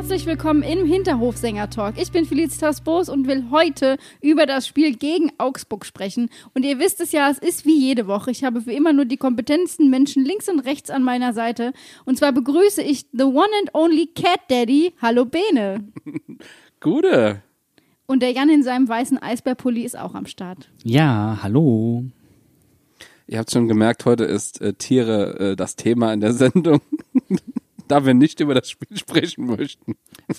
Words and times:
Herzlich 0.00 0.24
willkommen 0.24 0.62
im 0.62 0.86
Hinterhofsänger-Talk. 0.86 1.98
Ich 1.98 2.10
bin 2.10 2.24
Felicitas 2.24 2.80
Boos 2.80 3.10
und 3.10 3.26
will 3.26 3.50
heute 3.50 3.98
über 4.22 4.46
das 4.46 4.66
Spiel 4.66 4.96
gegen 4.96 5.30
Augsburg 5.36 5.84
sprechen. 5.84 6.30
Und 6.54 6.64
ihr 6.64 6.78
wisst 6.78 7.02
es 7.02 7.12
ja, 7.12 7.28
es 7.28 7.36
ist 7.36 7.66
wie 7.66 7.78
jede 7.78 8.06
Woche. 8.06 8.30
Ich 8.30 8.42
habe 8.42 8.62
für 8.62 8.72
immer 8.72 8.94
nur 8.94 9.04
die 9.04 9.18
kompetentesten 9.18 9.90
Menschen 9.90 10.24
links 10.24 10.48
und 10.48 10.60
rechts 10.60 10.88
an 10.88 11.02
meiner 11.02 11.34
Seite. 11.34 11.74
Und 12.06 12.16
zwar 12.16 12.32
begrüße 12.32 12.80
ich 12.80 13.08
the 13.12 13.24
one 13.24 13.50
and 13.60 13.74
only 13.74 14.06
Cat 14.06 14.40
Daddy. 14.48 14.94
Hallo 15.02 15.26
Bene. 15.26 15.92
Gute. 16.80 17.42
Und 18.06 18.22
der 18.22 18.32
Jan 18.32 18.48
in 18.48 18.62
seinem 18.62 18.88
weißen 18.88 19.18
Eisbärpulli 19.18 19.82
ist 19.82 19.98
auch 19.98 20.14
am 20.14 20.24
Start. 20.24 20.70
Ja, 20.82 21.40
hallo. 21.42 22.04
Ihr 23.26 23.38
habt 23.38 23.50
schon 23.50 23.68
gemerkt, 23.68 24.06
heute 24.06 24.24
ist 24.24 24.62
äh, 24.62 24.72
Tiere 24.72 25.50
äh, 25.50 25.56
das 25.56 25.76
Thema 25.76 26.14
in 26.14 26.20
der 26.20 26.32
Sendung. 26.32 26.80
da 27.90 28.06
wir 28.06 28.14
nicht 28.14 28.40
über 28.40 28.54
das 28.54 28.70
Spiel 28.70 28.96
sprechen 28.96 29.46
möchten. 29.46 29.96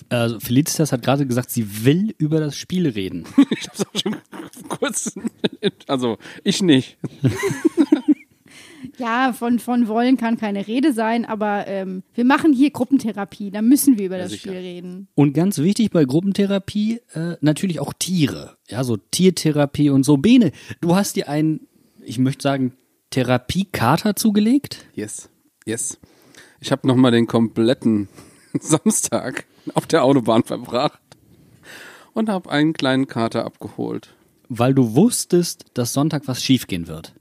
Also 0.08 0.40
Felicitas 0.40 0.92
hat 0.92 1.02
gerade 1.02 1.26
gesagt, 1.26 1.50
sie 1.50 1.84
will 1.84 2.14
über 2.18 2.40
das 2.40 2.56
Spiel 2.56 2.88
reden. 2.88 3.24
Ich 3.50 3.68
hab's 3.68 3.86
auch 3.86 4.00
schon 4.00 4.16
kurz. 4.68 5.14
Also, 5.86 6.18
ich 6.42 6.62
nicht. 6.62 6.98
Ja, 8.98 9.32
von, 9.32 9.58
von 9.58 9.88
wollen 9.88 10.16
kann 10.16 10.36
keine 10.36 10.66
Rede 10.66 10.92
sein, 10.92 11.24
aber 11.24 11.66
ähm, 11.66 12.02
wir 12.14 12.24
machen 12.24 12.52
hier 12.52 12.70
Gruppentherapie. 12.70 13.50
Da 13.50 13.62
müssen 13.62 13.98
wir 13.98 14.06
über 14.06 14.18
das 14.18 14.30
sicher. 14.32 14.50
Spiel 14.50 14.60
reden. 14.60 15.08
Und 15.14 15.32
ganz 15.32 15.58
wichtig 15.58 15.90
bei 15.90 16.04
Gruppentherapie, 16.04 17.00
äh, 17.14 17.36
natürlich 17.40 17.80
auch 17.80 17.92
Tiere. 17.92 18.56
Ja, 18.68 18.84
so 18.84 18.96
Tiertherapie 18.96 19.90
und 19.90 20.04
so. 20.04 20.16
Bene, 20.16 20.52
du 20.80 20.94
hast 20.94 21.16
dir 21.16 21.28
einen, 21.28 21.66
ich 22.00 22.18
möchte 22.18 22.42
sagen, 22.42 22.72
Therapiekater 23.10 24.16
zugelegt? 24.16 24.86
Yes. 24.94 25.28
Yes. 25.66 25.98
Ich 26.62 26.70
habe 26.70 26.86
nochmal 26.86 27.10
den 27.10 27.26
kompletten 27.26 28.08
Samstag 28.60 29.46
auf 29.74 29.88
der 29.88 30.04
Autobahn 30.04 30.44
verbracht 30.44 31.00
und 32.14 32.28
habe 32.28 32.50
einen 32.50 32.72
kleinen 32.72 33.08
Kater 33.08 33.44
abgeholt. 33.44 34.14
Weil 34.48 34.72
du 34.72 34.94
wusstest, 34.94 35.64
dass 35.74 35.92
Sonntag 35.92 36.22
was 36.26 36.40
schiefgehen 36.40 36.86
wird. 36.86 37.14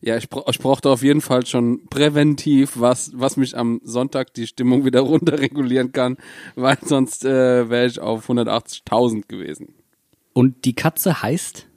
Ja, 0.00 0.16
ich, 0.16 0.30
bra 0.30 0.42
ich 0.48 0.58
brauchte 0.58 0.88
auf 0.88 1.02
jeden 1.02 1.20
Fall 1.20 1.44
schon 1.44 1.86
präventiv 1.88 2.80
was, 2.80 3.10
was 3.14 3.36
mich 3.36 3.58
am 3.58 3.82
Sonntag 3.84 4.32
die 4.32 4.46
Stimmung 4.46 4.86
wieder 4.86 5.00
runterregulieren 5.12 5.92
kann, 5.92 6.16
weil 6.54 6.78
sonst 6.82 7.26
äh, 7.26 7.68
wäre 7.68 7.86
ich 7.86 8.00
auf 8.00 8.30
180.000 8.30 9.28
gewesen. 9.28 9.74
Und 10.32 10.64
die 10.64 10.74
Katze 10.74 11.20
heißt? 11.20 11.67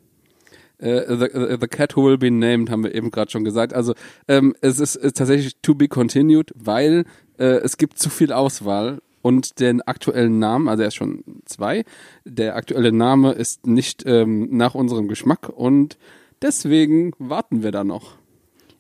Äh, 0.82 1.06
the, 1.08 1.28
the, 1.34 1.58
the 1.62 1.68
Cat 1.68 1.96
Who 1.96 2.06
Will 2.06 2.18
Be 2.18 2.32
Named 2.32 2.70
haben 2.70 2.84
wir 2.84 2.94
eben 2.94 3.12
gerade 3.12 3.32
schon 3.32 3.44
gesagt. 3.44 3.74
Also 3.74 3.94
ähm, 4.28 4.56
es 4.62 4.80
ist, 4.80 4.96
ist 4.96 5.18
tatsächlich 5.18 5.56
to 5.62 5.76
be 5.76 5.88
continued, 5.88 6.52
weil 6.56 7.06
äh, 7.38 7.46
es 7.46 7.78
gibt 7.78 8.00
zu 8.00 8.10
viel 8.10 8.34
Auswahl 8.34 9.02
und 9.22 9.60
den 9.60 9.82
aktuellen 9.82 10.40
Namen, 10.40 10.68
also 10.68 10.82
er 10.82 10.88
ist 10.88 10.96
schon 10.96 11.24
zwei, 11.46 11.84
der 12.26 12.56
aktuelle 12.56 12.92
Name 12.92 13.34
ist 13.34 13.68
nicht 13.68 14.04
ähm, 14.06 14.50
nach 14.52 14.76
unserem 14.76 15.08
Geschmack 15.08 15.50
und 15.50 15.98
deswegen 16.42 17.14
warten 17.20 17.64
wir 17.64 17.72
da 17.72 17.84
noch. 17.84 18.16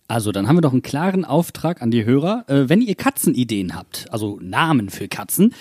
Also, 0.07 0.33
dann 0.33 0.49
haben 0.49 0.57
wir 0.57 0.61
doch 0.61 0.73
einen 0.73 0.81
klaren 0.81 1.23
Auftrag 1.23 1.81
an 1.81 1.89
die 1.89 2.03
Hörer. 2.03 2.43
Äh, 2.47 2.67
wenn 2.67 2.81
ihr 2.81 2.95
Katzenideen 2.95 3.73
habt, 3.73 4.07
also 4.11 4.39
Namen 4.41 4.89
für 4.89 5.07
Katzen, 5.07 5.53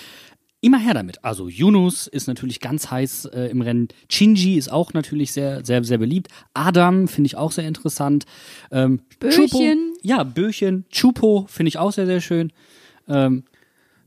immer 0.60 0.78
her 0.78 0.94
damit. 0.94 1.24
Also, 1.24 1.48
Yunus 1.48 2.06
ist 2.06 2.26
natürlich 2.26 2.60
ganz 2.60 2.90
heiß 2.90 3.26
äh, 3.26 3.46
im 3.46 3.62
Rennen. 3.62 3.88
Shinji 4.10 4.56
ist 4.56 4.70
auch 4.70 4.92
natürlich 4.92 5.32
sehr, 5.32 5.64
sehr, 5.64 5.82
sehr 5.84 5.98
beliebt. 5.98 6.28
Adam 6.54 7.08
finde 7.08 7.26
ich 7.26 7.36
auch 7.36 7.52
sehr 7.52 7.66
interessant. 7.66 8.26
Ähm, 8.70 9.00
Böchen. 9.18 9.48
Chupo, 9.48 9.62
ja, 10.02 10.22
Böchen. 10.24 10.84
Chupo 10.90 11.46
finde 11.48 11.68
ich 11.68 11.78
auch 11.78 11.92
sehr, 11.92 12.06
sehr 12.06 12.20
schön. 12.20 12.52
Ähm, 13.08 13.44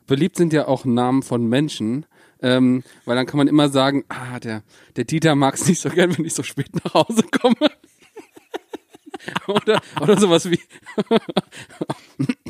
Beliebt 0.07 0.35
sind 0.35 0.53
ja 0.53 0.67
auch 0.67 0.85
Namen 0.85 1.23
von 1.23 1.47
Menschen, 1.47 2.05
ähm, 2.41 2.83
weil 3.05 3.15
dann 3.15 3.25
kann 3.25 3.37
man 3.37 3.47
immer 3.47 3.69
sagen, 3.69 4.03
ah, 4.09 4.39
der, 4.39 4.63
der 4.95 5.05
Dieter 5.05 5.35
mag 5.35 5.55
es 5.55 5.67
nicht 5.67 5.79
so 5.79 5.89
gern, 5.89 6.17
wenn 6.17 6.25
ich 6.25 6.33
so 6.33 6.43
spät 6.43 6.69
nach 6.83 6.93
Hause 6.93 7.23
komme. 7.23 7.55
oder, 9.47 9.81
oder 10.01 10.19
sowas 10.19 10.49
wie, 10.49 10.59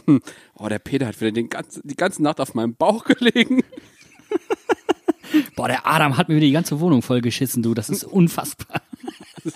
oh, 0.55 0.67
der 0.67 0.79
Peter 0.79 1.07
hat 1.07 1.21
wieder 1.21 1.31
den 1.31 1.49
ganzen, 1.49 1.87
die 1.87 1.95
ganze 1.95 2.23
Nacht 2.23 2.39
auf 2.39 2.55
meinem 2.55 2.75
Bauch 2.75 3.03
gelegen. 3.03 3.63
Boah, 5.55 5.67
der 5.67 5.87
Adam 5.87 6.17
hat 6.17 6.29
mir 6.29 6.35
wieder 6.35 6.47
die 6.47 6.51
ganze 6.51 6.79
Wohnung 6.79 7.01
vollgeschissen, 7.01 7.63
du. 7.63 7.73
Das 7.73 7.89
ist 7.89 8.03
unfassbar. 8.03 8.81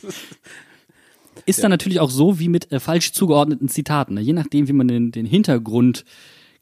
Ist 1.46 1.64
dann 1.64 1.72
natürlich 1.72 2.02
auch 2.02 2.10
so 2.10 2.40
wie 2.40 2.50
mit 2.50 2.72
äh, 2.74 2.80
falsch 2.80 3.14
zugeordneten 3.14 3.70
Zitaten. 3.70 4.16
Ne? 4.16 4.22
Je 4.22 4.34
nachdem, 4.34 4.68
wie 4.68 4.74
man 4.74 4.90
den, 4.90 5.12
den 5.12 5.26
Hintergrund 5.26 6.04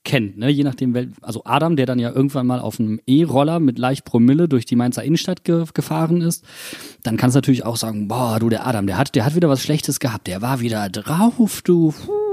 kennt, 0.03 0.38
ne? 0.38 0.50
je 0.50 0.63
nachdem, 0.63 1.13
also 1.22 1.41
Adam, 1.44 1.75
der 1.75 1.88
dann 1.88 1.97
ja 1.97 2.12
irgendwann 2.12 2.46
mal 2.46 2.59
auf 2.59 2.79
einem 2.79 3.00
E-Roller 3.07 3.59
mit 3.59 3.79
leicht 3.79 4.06
Promille 4.06 4.47
durch 4.47 4.66
die 4.66 4.75
Mainzer 4.75 5.03
Innenstadt 5.03 5.44
ge 5.44 5.66
gefahren 5.73 6.22
ist, 6.22 6.46
dann 7.02 7.17
kannst 7.17 7.35
du 7.35 7.38
natürlich 7.38 7.66
auch 7.66 7.78
sagen, 7.78 8.07
boah, 8.07 8.38
du, 8.40 8.50
der 8.50 8.67
Adam, 8.67 8.85
der 8.85 8.97
hat, 8.97 9.16
der 9.16 9.25
hat 9.25 9.35
wieder 9.35 9.50
was 9.50 9.63
Schlechtes 9.63 10.00
gehabt, 10.00 10.28
der 10.28 10.44
war 10.44 10.59
wieder 10.59 10.88
drauf, 10.90 11.63
du. 11.63 11.91
Puh. 11.91 12.25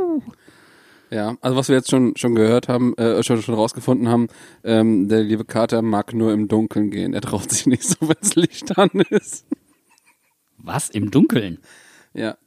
Ja, 1.12 1.36
also 1.42 1.56
was 1.58 1.68
wir 1.68 1.76
jetzt 1.76 1.90
schon 1.90 2.16
schon 2.16 2.34
gehört 2.34 2.68
haben, 2.68 2.96
äh, 2.96 3.22
schon 3.22 3.42
schon 3.42 3.54
rausgefunden 3.54 4.08
haben, 4.08 4.28
ähm, 4.64 5.08
der 5.08 5.22
liebe 5.22 5.44
Kater 5.44 5.82
mag 5.82 6.14
nur 6.14 6.32
im 6.32 6.48
Dunkeln 6.48 6.90
gehen. 6.90 7.12
Er 7.12 7.20
traut 7.20 7.50
sich 7.50 7.66
nicht 7.66 7.84
so, 7.84 7.96
wenn 8.00 8.16
das 8.18 8.34
Licht 8.34 8.78
an 8.78 8.88
ist. 9.10 9.44
Was 10.56 10.88
im 10.88 11.10
Dunkeln? 11.10 11.58
Ja, 12.14 12.38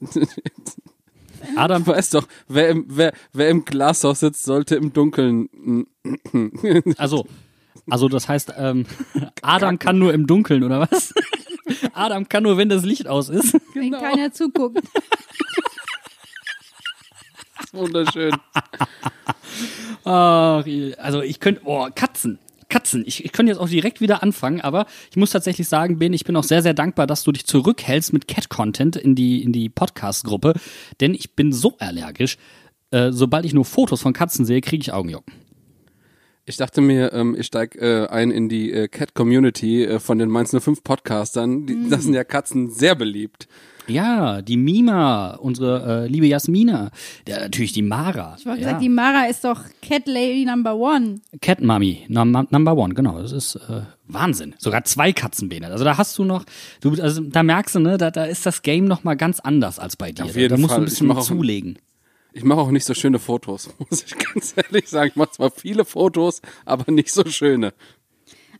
Adam, 1.55 1.83
du 1.85 1.91
weißt 1.91 2.15
doch, 2.15 2.27
wer 2.47 2.69
im 2.69 2.85
wer 2.87 3.13
wer 3.33 3.49
im 3.49 3.65
Glashaus 3.65 4.21
sitzt, 4.21 4.43
sollte 4.43 4.75
im 4.77 4.93
Dunkeln. 4.93 5.85
also, 6.97 7.27
also 7.87 8.09
das 8.09 8.27
heißt, 8.27 8.53
ähm, 8.57 8.87
Adam 9.43 9.77
kann 9.77 9.99
nur 9.99 10.11
im 10.11 10.25
Dunkeln, 10.25 10.63
oder 10.63 10.87
was? 10.89 11.13
Adam 11.93 12.27
kann 12.29 12.41
nur, 12.41 12.57
wenn 12.57 12.69
das 12.69 12.83
Licht 12.83 13.07
aus 13.07 13.29
ist. 13.29 13.55
Wenn 13.75 13.91
keiner 13.91 14.31
zuguckt. 14.31 14.81
Wunderschön. 17.75 18.35
Ach, 20.03 20.65
also 20.97 21.21
ich 21.21 21.39
könnte, 21.39 21.61
oh, 21.65 21.87
Katzen. 21.93 22.39
Katzen. 22.69 23.03
Ich, 23.05 23.23
ich 23.23 23.31
könnte 23.31 23.51
jetzt 23.51 23.59
auch 23.59 23.69
direkt 23.69 24.01
wieder 24.01 24.23
anfangen, 24.23 24.61
aber 24.61 24.85
ich 25.11 25.17
muss 25.17 25.31
tatsächlich 25.31 25.67
sagen, 25.67 25.99
Ben, 25.99 26.13
ich 26.13 26.23
bin 26.23 26.35
auch 26.35 26.43
sehr, 26.43 26.63
sehr 26.63 26.73
dankbar, 26.73 27.05
dass 27.07 27.23
du 27.23 27.31
dich 27.31 27.45
zurückhältst 27.45 28.11
mit 28.11 28.27
Cat-Content 28.27 28.95
in 28.95 29.15
die, 29.15 29.43
in 29.43 29.51
die 29.51 29.69
Podcast-Gruppe, 29.69 30.53
denn 30.99 31.13
ich 31.13 31.35
bin 31.35 31.53
so 31.53 31.75
allergisch. 31.79 32.37
Äh, 32.91 33.11
sobald 33.11 33.45
ich 33.45 33.53
nur 33.53 33.65
Fotos 33.65 34.01
von 34.01 34.13
Katzen 34.13 34.45
sehe, 34.45 34.61
kriege 34.61 34.81
ich 34.81 34.93
Augenjucken. 34.93 35.33
Ich 36.47 36.57
dachte 36.57 36.79
mir, 36.81 37.11
ähm, 37.13 37.35
ich 37.37 37.47
steig 37.47 37.75
äh, 37.75 38.05
ein 38.07 38.29
in 38.29 38.49
die 38.49 38.71
äh, 38.71 38.87
Cat 38.87 39.15
Community 39.15 39.83
äh, 39.83 39.99
von 39.99 40.19
den 40.19 40.29
Mainz 40.29 40.51
05 40.55 40.83
Podcastern. 40.83 41.65
Die, 41.65 41.89
Das 41.89 42.03
sind 42.03 42.13
ja 42.13 42.23
Katzen 42.23 42.69
sehr 42.69 42.93
beliebt. 42.93 43.47
Ja, 43.87 44.41
die 44.43 44.57
Mima, 44.57 45.35
unsere 45.35 46.05
äh, 46.05 46.07
liebe 46.07 46.25
Jasmina, 46.27 46.89
der, 47.27 47.39
natürlich 47.41 47.73
die 47.73 47.81
Mara. 47.83 48.35
Ich 48.39 48.45
wollte 48.45 48.61
ja. 48.61 48.67
gesagt, 48.67 48.83
die 48.83 48.89
Mara 48.89 49.25
ist 49.25 49.43
doch 49.43 49.59
Cat 49.81 50.07
Lady 50.07 50.45
Number 50.45 50.75
One. 50.75 51.19
Cat 51.41 51.61
Mummy, 51.61 52.03
num 52.09 52.31
Number 52.49 52.75
One, 52.75 52.93
genau. 52.95 53.19
Das 53.21 53.31
ist 53.31 53.55
äh, 53.55 53.81
Wahnsinn. 54.07 54.53
Sogar 54.59 54.83
zwei 54.85 55.13
Katzenbeine. 55.13 55.67
Also 55.67 55.83
da 55.83 55.97
hast 55.97 56.17
du 56.17 56.23
noch, 56.25 56.45
du, 56.81 56.91
also 57.01 57.21
da 57.21 57.41
merkst 57.43 57.75
du, 57.75 57.79
ne, 57.79 57.97
da, 57.99 58.09
da 58.11 58.25
ist 58.25 58.45
das 58.45 58.61
Game 58.63 58.85
noch 58.85 59.03
mal 59.03 59.15
ganz 59.15 59.39
anders 59.39 59.77
als 59.79 59.95
bei 59.97 60.11
dir. 60.11 60.25
Auf 60.25 60.35
jeden 60.35 60.49
da 60.49 60.57
musst 60.57 60.69
Fall. 60.69 60.77
du 60.79 60.83
ein 60.83 60.87
Ich 60.87 60.93
bisschen 60.93 61.07
mach 61.07 61.17
auch- 61.17 61.23
zulegen. 61.25 61.77
Ich 62.35 62.43
mache 62.43 62.59
auch 62.59 62.71
nicht 62.71 62.83
so 62.83 62.93
schöne 62.93 63.17
Fotos, 63.17 63.69
muss 63.89 64.03
ich 64.03 64.17
ganz 64.17 64.53
ehrlich 64.57 64.89
sagen. 64.89 65.11
Ich 65.11 65.15
mache 65.15 65.31
zwar 65.31 65.51
viele 65.51 65.85
Fotos, 65.85 66.41
aber 66.65 66.91
nicht 66.91 67.11
so 67.11 67.23
schöne. 67.25 67.73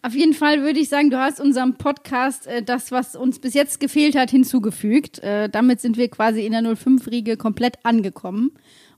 Auf 0.02 0.16
jeden 0.16 0.34
Fall 0.34 0.62
würde 0.62 0.80
ich 0.80 0.88
sagen, 0.88 1.10
du 1.10 1.20
hast 1.20 1.42
unserem 1.42 1.76
Podcast 1.76 2.48
äh, 2.48 2.64
das, 2.64 2.92
was 2.94 3.18
uns 3.18 3.40
bis 3.40 3.54
jetzt 3.54 3.82
gefehlt 3.82 4.16
hat, 4.16 4.32
hinzugefügt. 4.32 5.20
Äh, 5.20 5.50
damit 5.50 5.82
sind 5.82 5.98
wir 5.98 6.08
quasi 6.08 6.46
in 6.46 6.54
der 6.54 6.62
05-Riege 6.62 7.36
komplett 7.36 7.76
angekommen. 7.84 8.52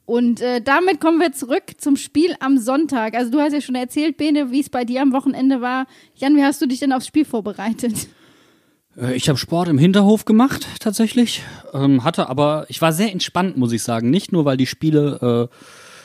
Und 0.06 0.42
äh, 0.42 0.62
damit 0.62 1.02
kommen 1.02 1.20
wir 1.20 1.32
zurück 1.32 1.64
zum 1.80 1.96
Spiel 1.96 2.36
am 2.40 2.60
Sonntag. 2.60 3.16
Also 3.16 3.32
du 3.32 3.40
hast 3.40 3.54
ja 3.54 3.62
schon 3.62 3.76
erzählt, 3.76 4.18
Bene, 4.18 4.52
wie 4.52 4.60
es 4.60 4.70
bei 4.70 4.86
dir 4.86 5.02
am 5.02 5.12
Wochenende 5.12 5.60
war. 5.60 5.88
Jan, 6.16 6.36
wie 6.36 6.44
hast 6.44 6.62
du 6.62 6.68
dich 6.68 6.80
denn 6.80 6.94
aufs 6.94 7.08
Spiel 7.08 7.26
vorbereitet? 7.26 8.10
Äh, 8.98 9.16
Ich 9.16 9.30
habe 9.30 9.38
Sport 9.38 9.70
im 9.70 9.78
Hinterhof 9.78 10.26
gemacht, 10.26 10.68
tatsächlich. 10.80 11.44
Ähm, 11.74 12.04
hatte 12.04 12.30
aber, 12.30 12.66
ich 12.70 12.82
war 12.82 12.94
sehr 12.94 13.12
entspannt, 13.12 13.58
muss 13.58 13.72
ich 13.72 13.84
sagen. 13.84 14.10
Nicht 14.10 14.32
nur, 14.32 14.46
weil 14.46 14.58
die 14.58 14.68
Spiele 14.68 15.50
äh, 15.52 15.56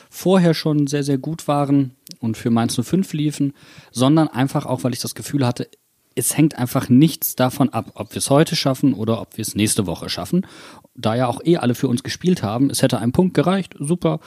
vorher 0.09 0.53
schon 0.53 0.87
sehr, 0.87 1.03
sehr 1.03 1.17
gut 1.17 1.47
waren 1.47 1.95
und 2.19 2.37
für 2.37 2.51
Mainz 2.51 2.79
05 2.81 3.13
liefen, 3.13 3.53
sondern 3.91 4.27
einfach 4.27 4.65
auch, 4.65 4.83
weil 4.83 4.93
ich 4.93 4.99
das 5.01 5.15
Gefühl 5.15 5.45
hatte, 5.45 5.67
es 6.15 6.37
hängt 6.37 6.59
einfach 6.59 6.89
nichts 6.89 7.35
davon 7.35 7.69
ab, 7.69 7.93
ob 7.95 8.13
wir 8.13 8.19
es 8.19 8.29
heute 8.29 8.55
schaffen 8.55 8.93
oder 8.93 9.19
ob 9.19 9.35
wir 9.35 9.41
es 9.41 9.55
nächste 9.55 9.87
Woche 9.87 10.09
schaffen. 10.09 10.45
Da 10.93 11.15
ja 11.15 11.25
auch 11.25 11.41
eh 11.43 11.57
alle 11.57 11.73
für 11.73 11.87
uns 11.87 12.03
gespielt 12.03 12.43
haben, 12.43 12.69
es 12.69 12.83
hätte 12.83 12.99
ein 12.99 13.11
Punkt 13.11 13.33
gereicht, 13.33 13.75
super. 13.79 14.19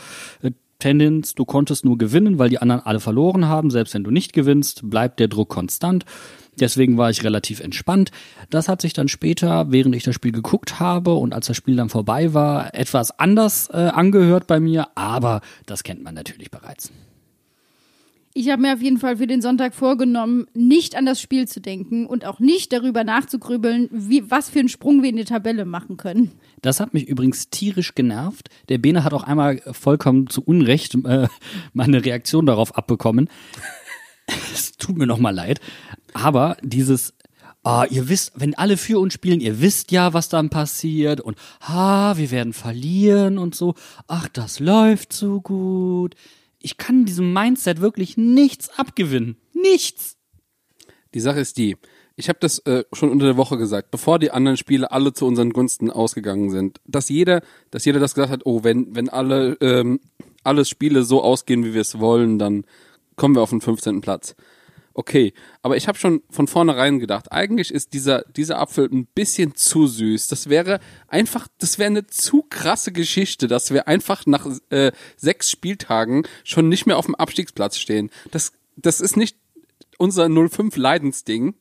Äh, 0.42 0.50
Tendenz, 0.78 1.34
du 1.34 1.44
konntest 1.44 1.84
nur 1.84 1.96
gewinnen, 1.96 2.38
weil 2.38 2.50
die 2.50 2.58
anderen 2.58 2.82
alle 2.84 3.00
verloren 3.00 3.46
haben. 3.46 3.70
Selbst 3.70 3.94
wenn 3.94 4.04
du 4.04 4.10
nicht 4.10 4.34
gewinnst, 4.34 4.90
bleibt 4.90 5.20
der 5.20 5.28
Druck 5.28 5.48
konstant. 5.48 6.04
Deswegen 6.61 6.97
war 6.97 7.11
ich 7.11 7.23
relativ 7.25 7.61
entspannt. 7.61 8.11
Das 8.50 8.69
hat 8.69 8.81
sich 8.81 8.93
dann 8.93 9.08
später, 9.08 9.70
während 9.70 9.94
ich 9.94 10.05
das 10.05 10.14
Spiel 10.14 10.32
geguckt 10.32 10.81
habe 10.81 11.14
und 11.14 11.35
als 11.35 11.47
das 11.47 11.56
Spiel 11.56 11.76
dann 11.76 11.88
vorbei 11.88 12.35
war, 12.35 12.75
etwas 12.75 13.19
anders 13.19 13.69
äh, 13.73 13.76
angehört 13.76 14.47
bei 14.47 14.61
mir. 14.61 14.88
Aber 14.94 15.41
das 15.67 15.82
kennt 15.82 16.03
man 16.03 16.14
natürlich 16.14 16.50
bereits. 16.50 16.91
Ich 18.38 18.50
habe 18.50 18.61
mir 18.61 18.75
auf 18.75 18.82
jeden 18.82 18.99
Fall 18.99 19.17
für 19.17 19.26
den 19.26 19.41
Sonntag 19.41 19.75
vorgenommen, 19.75 20.47
nicht 20.53 20.94
an 20.94 21.06
das 21.06 21.23
Spiel 21.23 21.49
zu 21.49 21.58
denken 21.58 22.05
und 22.05 22.26
auch 22.26 22.38
nicht 22.38 22.70
darüber 22.70 23.03
nachzugrübeln, 23.03 23.88
wie, 23.91 24.31
was 24.31 24.50
für 24.50 24.58
einen 24.58 24.69
Sprung 24.69 25.03
wir 25.03 25.08
in 25.08 25.17
die 25.17 25.25
Tabelle 25.25 25.64
machen 25.64 25.97
können. 25.97 26.32
Das 26.61 26.79
hat 26.79 26.93
mich 26.93 27.08
übrigens 27.08 27.49
tierisch 27.49 27.94
genervt. 27.94 28.50
Der 28.69 28.76
Bene 28.76 29.05
hat 29.05 29.14
auch 29.14 29.23
einmal 29.23 29.62
vollkommen 29.73 30.29
zu 30.29 30.43
Unrecht 30.43 30.94
äh, 31.06 31.29
meine 31.73 32.05
Reaktion 32.05 32.44
darauf 32.44 32.76
abbekommen. 32.76 33.31
Es 34.53 34.73
tut 34.73 34.99
mir 34.99 35.06
nochmal 35.06 35.35
leid. 35.35 35.61
Aber 36.14 36.56
dieses, 36.62 37.14
ah, 37.62 37.87
ihr 37.91 38.08
wisst, 38.08 38.32
wenn 38.37 38.55
alle 38.55 38.76
für 38.76 38.99
uns 38.99 39.14
spielen, 39.14 39.41
ihr 39.41 39.61
wisst 39.61 39.91
ja, 39.93 40.12
was 40.12 40.29
dann 40.29 40.50
passiert 40.50 41.20
und 41.20 41.37
ha, 41.61 42.17
wir 42.17 42.31
werden 42.31 42.53
verlieren 42.53 43.38
und 43.38 43.55
so. 43.55 43.75
Ach, 44.06 44.29
das 44.29 44.61
läuft 44.61 45.12
so 45.12 45.41
gut. 45.41 46.14
Ich 46.61 46.76
kann 46.76 47.05
diesem 47.05 47.32
Mindset 47.32 47.81
wirklich 47.81 48.17
nichts 48.17 48.70
abgewinnen. 48.79 49.37
Nichts. 49.53 50.17
Die 51.14 51.20
Sache 51.20 51.41
ist 51.41 51.56
die, 51.56 51.76
ich 52.19 52.31
habe 52.31 52.38
das 52.41 52.61
äh, 52.61 52.85
schon 52.94 53.11
unter 53.11 53.26
der 53.26 53.37
Woche 53.37 53.58
gesagt, 53.58 53.91
bevor 53.91 54.19
die 54.19 54.31
anderen 54.31 54.56
Spiele 54.56 54.91
alle 54.91 55.12
zu 55.12 55.26
unseren 55.26 55.53
Gunsten 55.53 55.91
ausgegangen 55.91 56.50
sind, 56.50 56.81
dass 56.87 57.11
jeder, 57.11 57.43
dass 57.70 57.85
jeder 57.85 58.00
das 58.00 58.14
gesagt 58.14 58.32
hat, 58.32 58.47
oh, 58.47 58.64
wenn, 58.64 58.94
wenn 58.97 59.11
alle, 59.11 59.58
ähm, 59.61 60.00
alle 60.43 60.64
Spiele 60.64 61.05
so 61.05 61.23
ausgehen, 61.23 61.64
wie 61.64 61.75
wir 61.75 61.82
es 61.82 62.00
wollen, 62.00 62.38
dann 62.38 62.64
kommen 63.17 63.35
wir 63.35 63.43
auf 63.43 63.50
den 63.50 63.61
15. 63.61 64.00
Platz. 64.00 64.35
Okay, 64.98 65.34
aber 65.60 65.76
ich 65.76 65.88
habe 65.88 65.98
schon 65.98 66.22
von 66.31 66.48
vornherein 66.48 66.98
gedacht, 66.98 67.31
eigentlich 67.31 67.70
ist 67.70 67.93
dieser, 67.93 68.22
dieser 68.34 68.58
Apfel 68.58 68.88
ein 68.90 69.04
bisschen 69.04 69.54
zu 69.54 69.87
süß. 69.87 70.28
Das 70.28 70.48
wäre 70.48 70.81
einfach, 71.06 71.48
das 71.58 71.78
wäre 71.78 71.88
eine 71.88 72.06
zu 72.06 72.44
krasse 72.48 72.93
Geschichte, 72.93 73.46
dass 73.46 73.70
wir 73.75 73.88
einfach 73.88 74.25
nach 74.25 74.46
äh, 74.70 74.93
sechs 75.19 75.50
Spieltagen 75.50 76.26
schon 76.44 76.70
nicht 76.70 76.87
mehr 76.87 76.96
auf 76.96 77.04
dem 77.04 77.14
Abstiegsplatz 77.14 77.76
stehen. 77.76 78.08
Das, 78.31 78.52
das 78.76 79.02
ist 79.02 79.19
nicht 79.19 79.37
unser 79.98 80.31
05 80.31 80.75
Leidensding. 80.78 81.56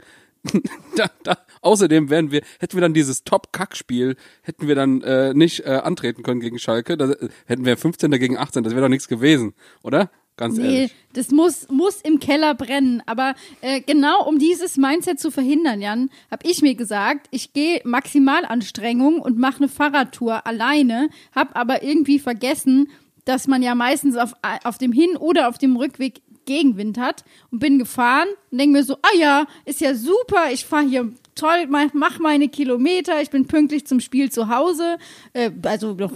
da, 0.96 1.12
da, 1.24 1.38
außerdem 1.60 2.10
wären 2.10 2.32
wir, 2.32 2.42
hätten 2.60 2.78
wir 2.78 2.82
dann 2.82 2.94
dieses 2.94 3.26
Top-Kack-Spiel, 3.26 4.16
hätten 4.44 4.70
wir 4.70 4.76
dann 4.76 5.02
äh, 5.02 5.34
nicht 5.34 5.66
äh, 5.66 5.82
antreten 5.84 6.24
können 6.24 6.40
gegen 6.40 6.58
Schalke, 6.58 6.96
da 6.96 7.12
äh, 7.12 7.28
hätten 7.48 7.66
wir 7.66 7.76
15. 7.76 8.12
gegen 8.12 8.38
18, 8.38 8.64
das 8.64 8.72
wäre 8.72 8.84
doch 8.84 8.90
nichts 8.90 9.10
gewesen, 9.10 9.56
oder? 9.84 10.10
Ganz 10.38 10.58
Nee, 10.58 10.76
ehrlich. 10.76 10.96
das 11.14 11.30
muss, 11.32 11.68
muss 11.70 12.02
im 12.02 12.20
Keller 12.20 12.56
brennen. 12.56 13.02
Aber 13.06 13.36
äh, 13.62 13.80
genau 13.82 14.28
um 14.28 14.38
dieses 14.38 14.76
Mindset 14.78 15.20
zu 15.20 15.32
verhindern, 15.32 15.82
Jan, 15.82 16.10
habe 16.30 16.46
ich 16.50 16.62
mir 16.62 16.76
gesagt, 16.76 17.28
ich 17.32 17.54
gehe 17.54 17.82
Maximalanstrengung 17.86 19.20
und 19.22 19.38
mache 19.38 19.58
eine 19.58 19.70
Fahrradtour 19.70 20.46
alleine, 20.46 21.10
habe 21.34 21.56
aber 21.56 21.84
irgendwie 21.84 22.20
vergessen, 22.20 22.90
dass 23.24 23.48
man 23.48 23.64
ja 23.64 23.76
meistens 23.76 24.18
auf, 24.18 24.34
auf 24.64 24.78
dem 24.78 24.92
Hin- 24.92 25.18
oder 25.18 25.48
auf 25.48 25.58
dem 25.58 25.78
Rückweg 25.78 26.22
Gegenwind 26.46 27.00
hat 27.00 27.24
und 27.50 27.58
bin 27.60 27.80
gefahren 27.80 28.28
und 28.52 28.60
denke 28.60 28.78
mir 28.78 28.84
so, 28.84 28.96
ah 29.02 29.18
ja, 29.18 29.46
ist 29.66 29.82
ja 29.82 29.96
super, 29.96 30.52
ich 30.52 30.64
fahre 30.66 30.86
hier 30.88 31.12
toll, 31.36 31.68
mach 31.94 32.20
meine 32.20 32.48
Kilometer, 32.48 33.22
ich 33.22 33.30
bin 33.30 33.46
pünktlich 33.46 33.86
zum 33.86 34.00
Spiel 34.00 34.32
zu 34.32 34.50
Hause, 34.50 34.98
äh, 35.34 35.52
also 35.64 35.94
noch 35.94 36.14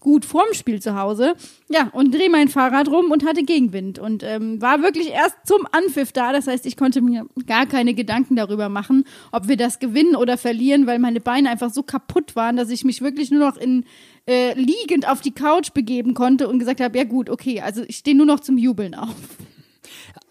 gut 0.00 0.24
vorm 0.24 0.52
Spiel 0.52 0.80
zu 0.80 0.98
Hause, 0.98 1.34
ja, 1.68 1.90
und 1.92 2.14
drehe 2.14 2.30
mein 2.30 2.48
Fahrrad 2.48 2.88
rum 2.88 3.10
und 3.10 3.24
hatte 3.24 3.42
Gegenwind 3.42 3.98
und 3.98 4.22
ähm, 4.22 4.60
war 4.60 4.82
wirklich 4.82 5.10
erst 5.10 5.36
zum 5.44 5.66
Anpfiff 5.70 6.12
da, 6.12 6.32
das 6.32 6.46
heißt, 6.46 6.66
ich 6.66 6.76
konnte 6.76 7.02
mir 7.02 7.26
gar 7.46 7.66
keine 7.66 7.94
Gedanken 7.94 8.36
darüber 8.36 8.68
machen, 8.68 9.04
ob 9.30 9.48
wir 9.48 9.56
das 9.56 9.78
gewinnen 9.78 10.16
oder 10.16 10.38
verlieren, 10.38 10.86
weil 10.86 10.98
meine 10.98 11.20
Beine 11.20 11.50
einfach 11.50 11.70
so 11.70 11.82
kaputt 11.82 12.34
waren, 12.34 12.56
dass 12.56 12.70
ich 12.70 12.84
mich 12.84 13.02
wirklich 13.02 13.30
nur 13.30 13.40
noch 13.40 13.56
in 13.56 13.84
äh, 14.26 14.54
liegend 14.58 15.06
auf 15.06 15.20
die 15.20 15.32
Couch 15.32 15.72
begeben 15.72 16.14
konnte 16.14 16.48
und 16.48 16.58
gesagt 16.58 16.80
habe, 16.80 16.96
ja 16.96 17.04
gut, 17.04 17.28
okay, 17.28 17.60
also 17.60 17.82
ich 17.86 17.96
stehe 17.96 18.16
nur 18.16 18.26
noch 18.26 18.40
zum 18.40 18.56
Jubeln 18.56 18.94
auf. 18.94 19.14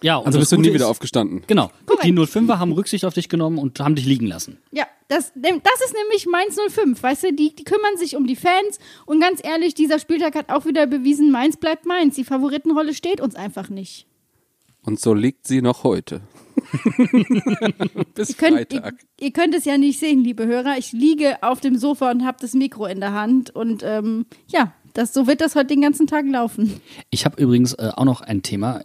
Ja, 0.04 0.18
und 0.18 0.28
Also 0.28 0.38
bist 0.40 0.52
du 0.52 0.58
nie 0.58 0.68
wieder 0.68 0.76
ist- 0.76 0.84
aufgestanden. 0.84 1.44
Genau. 1.48 1.72
Korrekt. 1.88 2.04
Die 2.06 2.14
05er 2.14 2.60
haben 2.60 2.72
Rücksicht 2.74 3.06
auf 3.06 3.14
dich 3.16 3.30
genommen 3.30 3.58
und 3.58 3.80
haben 3.80 3.96
dich 3.96 4.06
liegen 4.06 4.28
lassen. 4.28 4.60
Ja, 4.72 4.86
das, 5.08 5.32
das 5.36 5.82
ist 5.86 5.96
nämlich 6.04 6.26
Mainz 6.28 6.58
05, 6.70 7.02
weißt 7.02 7.24
du, 7.24 7.34
die, 7.34 7.56
die 7.56 7.64
kümmern 7.64 7.98
sich 7.98 8.16
um 8.16 8.28
die 8.28 8.36
Fans 8.36 8.80
und 9.06 9.20
ganz 9.20 9.40
ehrlich, 9.44 9.74
dieser 9.76 10.00
Spieltag 10.00 10.36
hat 10.36 10.50
auch 10.50 10.66
wieder 10.66 10.86
bewiesen, 10.88 11.32
Mainz 11.32 11.58
bleibt 11.58 11.86
Mainz. 11.86 12.16
Die 12.16 12.24
Favoritenrolle 12.24 12.94
steht 12.94 13.22
uns 13.22 13.36
einfach 13.36 13.70
nicht. 13.70 14.06
Und 14.86 15.00
so 15.00 15.14
liegt 15.14 15.48
sie 15.48 15.62
noch 15.62 15.84
heute. 15.86 16.22
Bis 18.16 18.30
Ihr 18.30 18.36
könnt, 18.36 18.74
ihr, 18.74 18.82
Freitag. 18.82 18.96
ihr 19.20 19.32
könnt 19.32 19.56
es 19.56 19.66
ja 19.66 19.78
nicht 19.78 20.00
sehen, 20.00 20.24
liebe 20.24 20.46
Hörer. 20.46 20.76
Ich 20.78 20.92
liege 20.92 21.42
auf 21.42 21.62
dem 21.62 21.78
Sofa 21.78 22.12
und 22.12 22.26
habe 22.26 22.38
das 22.42 22.54
Mikro 22.54 22.86
in 22.88 23.00
der 23.00 23.14
Hand 23.14 23.50
und 23.56 23.84
ähm, 23.84 24.26
ja, 24.48 24.74
das, 24.94 25.14
so 25.14 25.28
wird 25.28 25.42
das 25.42 25.56
heute 25.56 25.68
den 25.68 25.82
ganzen 25.82 26.08
Tag 26.08 26.26
laufen. 26.28 26.82
Ich 27.10 27.26
habe 27.26 27.42
übrigens 27.42 27.74
äh, 27.74 27.92
auch 27.96 28.06
noch 28.06 28.22
ein 28.22 28.44
Thema, 28.44 28.82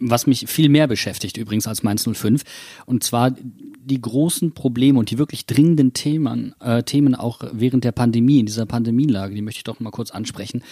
was 0.00 0.26
mich 0.26 0.46
viel 0.48 0.68
mehr 0.68 0.86
beschäftigt 0.86 1.36
übrigens 1.36 1.66
als 1.66 1.82
Mainz 1.82 2.08
05. 2.10 2.42
Und 2.86 3.02
zwar 3.02 3.30
die 3.30 4.00
großen 4.00 4.52
Probleme 4.52 4.98
und 4.98 5.10
die 5.10 5.18
wirklich 5.18 5.46
dringenden 5.46 5.92
Themen, 5.92 6.54
äh, 6.60 6.82
Themen 6.82 7.14
auch 7.14 7.40
während 7.52 7.84
der 7.84 7.92
Pandemie, 7.92 8.40
in 8.40 8.46
dieser 8.46 8.66
Pandemielage, 8.66 9.34
die 9.34 9.42
möchte 9.42 9.58
ich 9.58 9.64
doch 9.64 9.80
mal 9.80 9.90
kurz 9.90 10.10
ansprechen. 10.10 10.62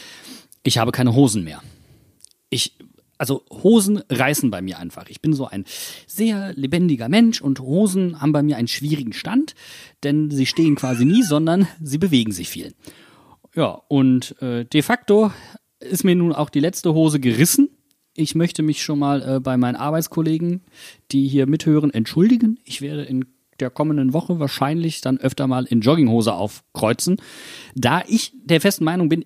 Ich 0.63 0.79
habe 0.79 0.93
keine 0.93 1.15
Hosen 1.15 1.45
mehr. 1.45 1.63
Ich, 2.51 2.77
also 3.19 3.45
Hosen 3.51 4.03
reißen 4.11 4.51
bei 4.51 4.61
mir 4.61 4.79
einfach. 4.79 5.09
Ich 5.09 5.21
bin 5.21 5.33
so 5.33 5.47
ein 5.47 5.65
sehr 6.07 6.53
lebendiger 6.55 7.09
Mensch 7.09 7.41
und 7.41 7.61
Hosen 7.61 8.21
haben 8.21 8.33
bei 8.33 8.43
mir 8.43 8.57
einen 8.57 8.69
schwierigen 8.69 9.13
Stand, 9.13 9.55
denn 10.03 10.31
sie 10.31 10.47
stehen 10.47 10.75
quasi 10.75 11.05
nie, 11.05 11.23
sondern 11.23 11.67
sie 11.81 11.99
bewegen 11.99 12.33
sich 12.33 12.49
viel. 12.49 12.75
Ja, 13.55 13.81
und 13.89 14.41
äh, 14.43 14.65
de 14.65 14.83
facto 14.83 15.33
ist 15.81 16.05
mir 16.05 16.15
nun 16.15 16.33
auch 16.33 16.51
die 16.51 16.61
letzte 16.61 16.93
Hose 16.95 17.21
gerissen. 17.21 17.71
Ich 18.17 18.35
möchte 18.35 18.63
mich 18.63 18.83
schon 18.83 18.99
mal 18.99 19.23
äh, 19.37 19.41
bei 19.41 19.57
meinen 19.57 19.77
Arbeitskollegen, 19.77 20.63
die 21.13 21.29
hier 21.29 21.47
mithören, 21.47 21.93
entschuldigen. 21.93 22.59
Ich 22.65 22.81
werde 22.81 23.03
in 23.05 23.27
der 23.61 23.71
kommenden 23.71 24.13
Woche 24.13 24.39
wahrscheinlich 24.39 25.01
dann 25.01 25.19
öfter 25.19 25.47
mal 25.47 25.65
in 25.65 25.81
Jogginghose 25.81 26.33
aufkreuzen, 26.33 27.17
da 27.75 28.03
ich 28.07 28.33
der 28.45 28.61
festen 28.61 28.85
Meinung 28.85 29.09
bin, 29.09 29.25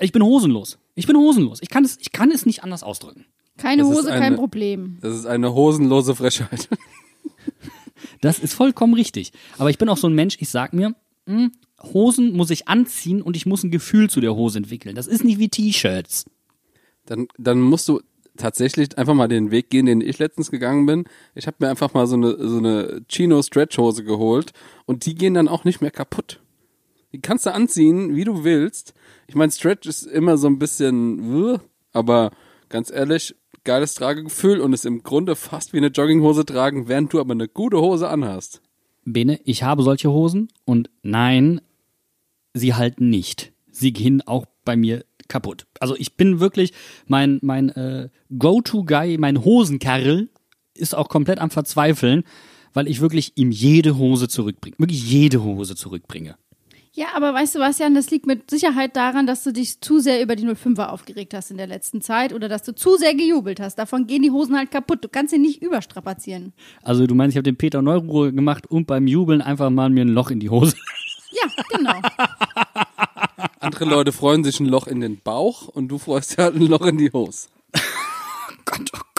ich 0.00 0.12
bin 0.12 0.22
hosenlos. 0.22 0.78
Ich 0.94 1.06
bin 1.06 1.16
hosenlos. 1.16 1.58
Ich 1.62 1.68
kann 1.68 1.84
es, 1.84 1.98
ich 2.00 2.12
kann 2.12 2.30
es 2.30 2.46
nicht 2.46 2.62
anders 2.64 2.82
ausdrücken. 2.82 3.26
Keine 3.58 3.82
Das 3.82 3.90
Hose, 3.90 4.08
kein 4.08 4.22
eine- 4.22 4.36
Problem. 4.36 4.98
Das 5.02 5.14
ist 5.14 5.26
eine 5.26 5.52
hosenlose 5.54 6.14
Frechheit. 6.14 6.68
Das 8.22 8.38
ist 8.38 8.54
vollkommen 8.54 8.94
richtig. 8.94 9.32
Aber 9.58 9.70
ich 9.70 9.78
bin 9.78 9.88
auch 9.88 9.96
so 9.96 10.06
ein 10.06 10.14
Mensch, 10.14 10.36
ich 10.40 10.48
sag 10.50 10.72
mir, 10.72 10.94
hm, 11.26 11.52
Hosen 11.82 12.32
muss 12.32 12.50
ich 12.50 12.68
anziehen 12.68 13.22
und 13.22 13.36
ich 13.36 13.46
muss 13.46 13.62
ein 13.62 13.70
Gefühl 13.70 14.10
zu 14.10 14.20
der 14.20 14.34
Hose 14.34 14.58
entwickeln. 14.58 14.94
Das 14.94 15.06
ist 15.06 15.24
nicht 15.24 15.38
wie 15.38 15.48
T-Shirts. 15.48 16.26
Dann, 17.06 17.28
dann 17.38 17.60
musst 17.60 17.88
du 17.88 18.00
tatsächlich 18.36 18.96
einfach 18.98 19.14
mal 19.14 19.28
den 19.28 19.50
Weg 19.50 19.70
gehen, 19.70 19.86
den 19.86 20.00
ich 20.00 20.18
letztens 20.18 20.50
gegangen 20.50 20.86
bin. 20.86 21.04
Ich 21.34 21.46
habe 21.46 21.56
mir 21.60 21.68
einfach 21.68 21.94
mal 21.94 22.06
so 22.06 22.16
eine, 22.16 22.36
so 22.36 22.58
eine 22.58 23.02
Chino-Stretch-Hose 23.08 24.04
geholt 24.04 24.52
und 24.86 25.06
die 25.06 25.14
gehen 25.14 25.34
dann 25.34 25.48
auch 25.48 25.64
nicht 25.64 25.80
mehr 25.80 25.90
kaputt. 25.90 26.40
Die 27.12 27.20
kannst 27.20 27.46
du 27.46 27.52
anziehen, 27.52 28.14
wie 28.14 28.24
du 28.24 28.44
willst. 28.44 28.94
Ich 29.26 29.34
meine, 29.34 29.50
Stretch 29.50 29.86
ist 29.88 30.04
immer 30.04 30.36
so 30.36 30.46
ein 30.46 30.58
bisschen, 30.58 31.60
aber 31.92 32.30
ganz 32.68 32.90
ehrlich, 32.90 33.34
geiles 33.64 33.94
Tragegefühl 33.94 34.60
und 34.60 34.72
ist 34.72 34.86
im 34.86 35.02
Grunde 35.02 35.36
fast 35.36 35.72
wie 35.72 35.78
eine 35.78 35.88
Jogginghose 35.88 36.46
tragen, 36.46 36.88
während 36.88 37.12
du 37.12 37.20
aber 37.20 37.32
eine 37.32 37.48
gute 37.48 37.80
Hose 37.80 38.08
anhast. 38.08 38.62
Bene, 39.04 39.40
ich 39.44 39.62
habe 39.62 39.82
solche 39.82 40.10
Hosen 40.10 40.48
und 40.64 40.90
nein, 41.02 41.60
sie 42.54 42.74
halten 42.74 43.10
nicht. 43.10 43.52
Sie 43.70 43.92
gehen 43.92 44.22
auch 44.22 44.46
bei 44.64 44.76
mir 44.76 45.04
kaputt. 45.30 45.66
Also 45.78 45.96
ich 45.96 46.16
bin 46.16 46.40
wirklich, 46.40 46.74
mein, 47.06 47.38
mein 47.42 47.70
äh, 47.70 48.10
Go-To-Guy, 48.38 49.16
mein 49.16 49.42
Hosenkerl 49.42 50.28
ist 50.74 50.94
auch 50.94 51.08
komplett 51.08 51.38
am 51.38 51.50
Verzweifeln, 51.50 52.24
weil 52.74 52.88
ich 52.88 53.00
wirklich 53.00 53.32
ihm 53.36 53.50
jede 53.50 53.96
Hose 53.96 54.28
zurückbringe. 54.28 54.76
Wirklich 54.78 55.10
jede 55.10 55.42
Hose 55.42 55.74
zurückbringe. 55.74 56.36
Ja, 56.92 57.06
aber 57.14 57.32
weißt 57.32 57.54
du 57.54 57.60
was, 57.60 57.78
Jan, 57.78 57.94
das 57.94 58.10
liegt 58.10 58.26
mit 58.26 58.50
Sicherheit 58.50 58.96
daran, 58.96 59.26
dass 59.26 59.44
du 59.44 59.52
dich 59.52 59.80
zu 59.80 60.00
sehr 60.00 60.22
über 60.22 60.34
die 60.34 60.44
05er 60.44 60.88
aufgeregt 60.88 61.34
hast 61.34 61.52
in 61.52 61.56
der 61.56 61.68
letzten 61.68 62.02
Zeit 62.02 62.32
oder 62.32 62.48
dass 62.48 62.64
du 62.64 62.74
zu 62.74 62.96
sehr 62.96 63.14
gejubelt 63.14 63.60
hast. 63.60 63.76
Davon 63.76 64.08
gehen 64.08 64.22
die 64.22 64.32
Hosen 64.32 64.56
halt 64.56 64.72
kaputt. 64.72 65.04
Du 65.04 65.08
kannst 65.08 65.32
sie 65.32 65.38
nicht 65.38 65.62
überstrapazieren. 65.62 66.52
Also 66.82 67.06
du 67.06 67.14
meinst, 67.14 67.34
ich 67.34 67.36
habe 67.36 67.44
den 67.44 67.56
Peter 67.56 67.80
Neuruhr 67.80 68.32
gemacht 68.32 68.66
und 68.66 68.86
beim 68.86 69.06
Jubeln 69.06 69.40
einfach 69.40 69.70
mal 69.70 69.88
mir 69.88 70.04
ein 70.04 70.08
Loch 70.08 70.30
in 70.30 70.40
die 70.40 70.50
Hose. 70.50 70.74
Ja, 71.30 71.64
genau. 71.70 71.94
Andere 73.60 73.84
Leute 73.84 74.12
freuen 74.12 74.44
sich 74.44 74.60
ein 74.60 74.66
Loch 74.66 74.86
in 74.86 75.00
den 75.00 75.20
Bauch 75.20 75.68
und 75.68 75.88
du 75.88 75.98
freust 75.98 76.36
dir 76.38 76.44
halt 76.44 76.54
ein 76.56 76.66
Loch 76.66 76.86
in 76.86 76.98
die 76.98 77.12
Hose. 77.12 77.48
Oh 77.74 77.78
Gott, 78.64 78.90
oh. 78.94 79.09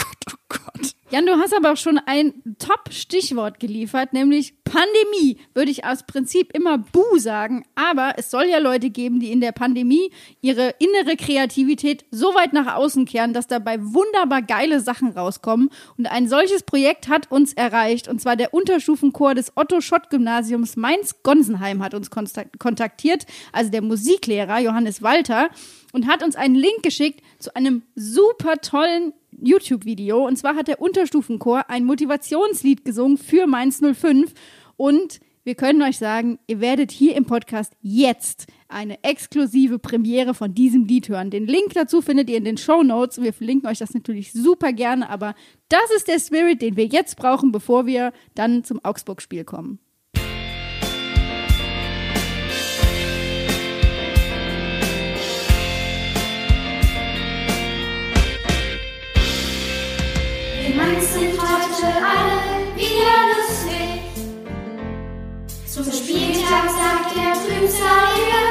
Jan, 1.11 1.25
du 1.25 1.33
hast 1.33 1.53
aber 1.53 1.73
auch 1.73 1.77
schon 1.77 1.99
ein 2.05 2.33
Top-Stichwort 2.57 3.59
geliefert, 3.59 4.13
nämlich 4.13 4.53
Pandemie. 4.63 5.37
Würde 5.53 5.69
ich 5.69 5.83
aus 5.83 6.03
Prinzip 6.03 6.55
immer 6.55 6.77
Bu 6.77 7.17
sagen, 7.17 7.65
aber 7.75 8.13
es 8.15 8.31
soll 8.31 8.45
ja 8.45 8.59
Leute 8.59 8.89
geben, 8.91 9.19
die 9.19 9.29
in 9.29 9.41
der 9.41 9.51
Pandemie 9.51 10.09
ihre 10.39 10.73
innere 10.79 11.17
Kreativität 11.17 12.05
so 12.11 12.27
weit 12.27 12.53
nach 12.53 12.75
außen 12.75 13.03
kehren, 13.03 13.33
dass 13.33 13.47
dabei 13.47 13.77
wunderbar 13.81 14.41
geile 14.41 14.79
Sachen 14.79 15.09
rauskommen. 15.09 15.69
Und 15.97 16.05
ein 16.05 16.29
solches 16.29 16.63
Projekt 16.63 17.09
hat 17.09 17.29
uns 17.29 17.51
erreicht, 17.51 18.07
und 18.07 18.21
zwar 18.21 18.37
der 18.37 18.53
Unterstufenchor 18.53 19.35
des 19.35 19.51
Otto-Schott-Gymnasiums 19.57 20.77
Mainz-Gonsenheim 20.77 21.83
hat 21.83 21.93
uns 21.93 22.09
kontaktiert, 22.09 23.25
also 23.51 23.69
der 23.69 23.81
Musiklehrer 23.81 24.59
Johannes 24.59 25.01
Walter, 25.01 25.49
und 25.91 26.07
hat 26.07 26.23
uns 26.23 26.37
einen 26.37 26.55
Link 26.55 26.83
geschickt 26.83 27.21
zu 27.37 27.53
einem 27.53 27.81
super 27.95 28.61
tollen 28.61 29.11
YouTube-Video. 29.41 30.25
Und 30.25 30.37
zwar 30.37 30.55
hat 30.55 30.67
der 30.67 30.81
Unterstufenchor 30.81 31.69
ein 31.69 31.85
Motivationslied 31.85 32.85
gesungen 32.85 33.17
für 33.17 33.47
Mainz 33.47 33.81
05. 33.81 34.33
Und 34.77 35.19
wir 35.43 35.55
können 35.55 35.81
euch 35.81 35.97
sagen, 35.97 36.37
ihr 36.45 36.61
werdet 36.61 36.91
hier 36.91 37.15
im 37.15 37.25
Podcast 37.25 37.73
jetzt 37.81 38.45
eine 38.67 39.03
exklusive 39.03 39.79
Premiere 39.79 40.35
von 40.35 40.53
diesem 40.53 40.85
Lied 40.85 41.09
hören. 41.09 41.31
Den 41.31 41.47
Link 41.47 41.73
dazu 41.73 42.01
findet 42.01 42.29
ihr 42.29 42.37
in 42.37 42.45
den 42.45 42.57
Show 42.57 42.83
Notes. 42.83 43.21
Wir 43.21 43.33
verlinken 43.33 43.67
euch 43.67 43.79
das 43.79 43.95
natürlich 43.95 44.33
super 44.33 44.71
gerne, 44.71 45.09
aber 45.09 45.33
das 45.67 45.89
ist 45.95 46.07
der 46.07 46.19
Spirit, 46.19 46.61
den 46.61 46.77
wir 46.77 46.85
jetzt 46.85 47.17
brauchen, 47.17 47.51
bevor 47.51 47.87
wir 47.87 48.13
dann 48.35 48.63
zum 48.63 48.83
Augsburg-Spiel 48.83 49.43
kommen. 49.43 49.79
Sind 60.99 61.39
heute 61.39 61.87
alle 62.03 62.75
wieder 62.75 63.15
lustig. 63.31 64.01
Zum 65.65 65.85
Spieltag 65.85 66.65
sagt 66.69 67.15
der 67.15 67.31
trübsalige 67.31 68.50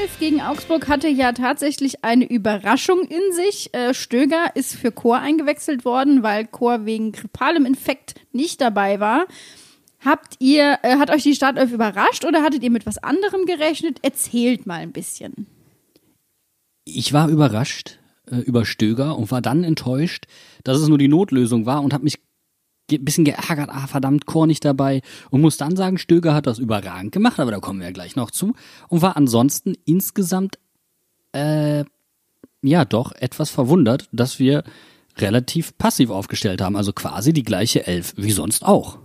Startelf 0.00 0.18
gegen 0.18 0.40
Augsburg 0.40 0.88
hatte 0.88 1.08
ja 1.08 1.32
tatsächlich 1.32 2.04
eine 2.04 2.24
Überraschung 2.24 3.02
in 3.02 3.34
sich. 3.34 3.68
Äh, 3.74 3.92
Stöger 3.92 4.46
ist 4.54 4.74
für 4.74 4.92
Chor 4.92 5.18
eingewechselt 5.18 5.84
worden, 5.84 6.22
weil 6.22 6.46
Chor 6.46 6.86
wegen 6.86 7.12
grippalem 7.12 7.66
Infekt 7.66 8.14
nicht 8.32 8.62
dabei 8.62 8.98
war. 8.98 9.26
Habt 10.02 10.36
ihr, 10.38 10.78
äh, 10.82 10.96
hat 10.96 11.10
euch 11.10 11.24
die 11.24 11.34
Startelf 11.34 11.70
überrascht 11.70 12.24
oder 12.24 12.42
hattet 12.42 12.62
ihr 12.62 12.70
mit 12.70 12.86
was 12.86 12.96
anderem 12.96 13.44
gerechnet? 13.44 13.98
Erzählt 14.00 14.64
mal 14.64 14.80
ein 14.80 14.92
bisschen. 14.92 15.46
Ich 16.86 17.12
war 17.12 17.28
überrascht 17.28 17.98
äh, 18.30 18.36
über 18.36 18.64
Stöger 18.64 19.18
und 19.18 19.30
war 19.30 19.42
dann 19.42 19.64
enttäuscht, 19.64 20.24
dass 20.64 20.78
es 20.78 20.88
nur 20.88 20.96
die 20.96 21.08
Notlösung 21.08 21.66
war 21.66 21.82
und 21.82 21.92
habe 21.92 22.04
mich 22.04 22.20
bisschen 22.98 23.24
geärgert, 23.24 23.70
ah 23.70 23.86
verdammt, 23.86 24.26
Chor 24.26 24.46
nicht 24.46 24.64
dabei 24.64 25.02
und 25.30 25.40
muss 25.40 25.56
dann 25.56 25.76
sagen, 25.76 25.98
Stöger 25.98 26.34
hat 26.34 26.46
das 26.46 26.58
überragend 26.58 27.12
gemacht, 27.12 27.38
aber 27.40 27.50
da 27.50 27.60
kommen 27.60 27.80
wir 27.80 27.86
ja 27.86 27.92
gleich 27.92 28.16
noch 28.16 28.30
zu 28.30 28.54
und 28.88 29.02
war 29.02 29.16
ansonsten 29.16 29.74
insgesamt 29.84 30.58
äh, 31.32 31.84
ja 32.62 32.84
doch 32.84 33.12
etwas 33.12 33.50
verwundert, 33.50 34.08
dass 34.12 34.38
wir 34.38 34.64
relativ 35.18 35.76
passiv 35.76 36.10
aufgestellt 36.10 36.60
haben, 36.60 36.76
also 36.76 36.92
quasi 36.92 37.32
die 37.32 37.42
gleiche 37.42 37.86
Elf 37.86 38.14
wie 38.16 38.32
sonst 38.32 38.64
auch. 38.64 38.98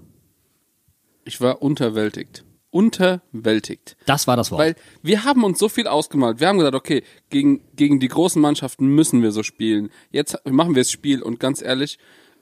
Ich 1.26 1.42
war 1.42 1.62
unterwältigt. 1.62 2.46
Unterwältigt. 2.70 3.96
Das 4.06 4.28
war 4.28 4.36
das 4.36 4.52
Wort. 4.52 4.60
Weil 4.60 4.76
wir 5.02 5.24
haben 5.24 5.44
uns 5.44 5.60
so 5.60 5.70
viel 5.70 5.88
ausgemalt. 5.88 6.40
Wir 6.40 6.50
haben 6.50 6.58
gesagt, 6.58 6.76
okay, 6.76 7.04
gegen, 7.30 7.62
gegen 7.76 8.00
die 8.00 8.10
großen 8.10 8.42
Mannschaften 8.42 8.88
müssen 8.88 9.22
wir 9.22 9.32
so 9.32 9.44
spielen. 9.44 9.90
Jetzt 10.12 10.38
machen 10.46 10.76
wir 10.76 10.82
das 10.82 10.92
Spiel 10.92 11.22
und 11.22 11.40
ganz 11.40 11.62
ehrlich, 11.62 11.98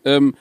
ähm, 0.06 0.36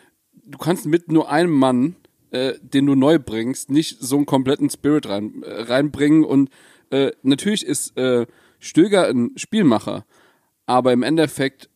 du 0.52 0.59
kannst 0.59 0.87
mit 0.87 1.11
nur 1.11 1.30
einem 1.30 1.52
Mann, 1.52 1.97
äh, 2.30 2.54
den 2.62 2.87
du 2.87 2.94
neu 2.94 3.18
bringst, 3.18 3.71
nicht 3.71 3.99
so 4.00 4.16
einen 4.16 4.26
kompletten 4.26 4.71
Spirit 4.71 5.09
rein, 5.09 5.42
äh, 5.42 5.62
reinbringen. 5.62 6.25
Und 6.25 6.50
äh, 6.90 7.11
natürlich 7.23 7.66
ist 7.66 7.97
äh, 7.97 8.26
Stöger 8.61 9.09
ein 9.09 9.32
Spielmacher, 9.37 10.04
aber 10.66 10.92
im 10.92 11.02
Endeffekt 11.02 11.68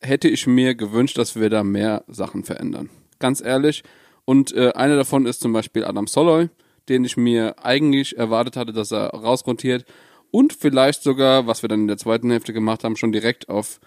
hätte 0.00 0.28
ich 0.28 0.46
mir 0.46 0.74
gewünscht, 0.74 1.18
dass 1.18 1.34
wir 1.34 1.50
da 1.50 1.64
mehr 1.64 2.04
Sachen 2.06 2.44
verändern. 2.44 2.88
Ganz 3.18 3.40
ehrlich. 3.40 3.82
Und 4.24 4.54
äh, 4.54 4.72
einer 4.72 4.96
davon 4.96 5.26
ist 5.26 5.40
zum 5.40 5.52
Beispiel 5.52 5.84
Adam 5.84 6.06
Soloy, 6.06 6.50
den 6.88 7.04
ich 7.04 7.16
mir 7.16 7.64
eigentlich 7.64 8.16
erwartet 8.16 8.56
hatte, 8.56 8.72
dass 8.72 8.92
er 8.92 9.08
rausrotiert. 9.08 9.84
Und 10.30 10.52
vielleicht 10.52 11.02
sogar, 11.02 11.46
was 11.46 11.62
wir 11.62 11.68
dann 11.68 11.80
in 11.80 11.88
der 11.88 11.96
zweiten 11.96 12.30
Hälfte 12.30 12.52
gemacht 12.52 12.84
haben, 12.84 12.96
schon 12.96 13.12
direkt 13.12 13.48
auf 13.48 13.80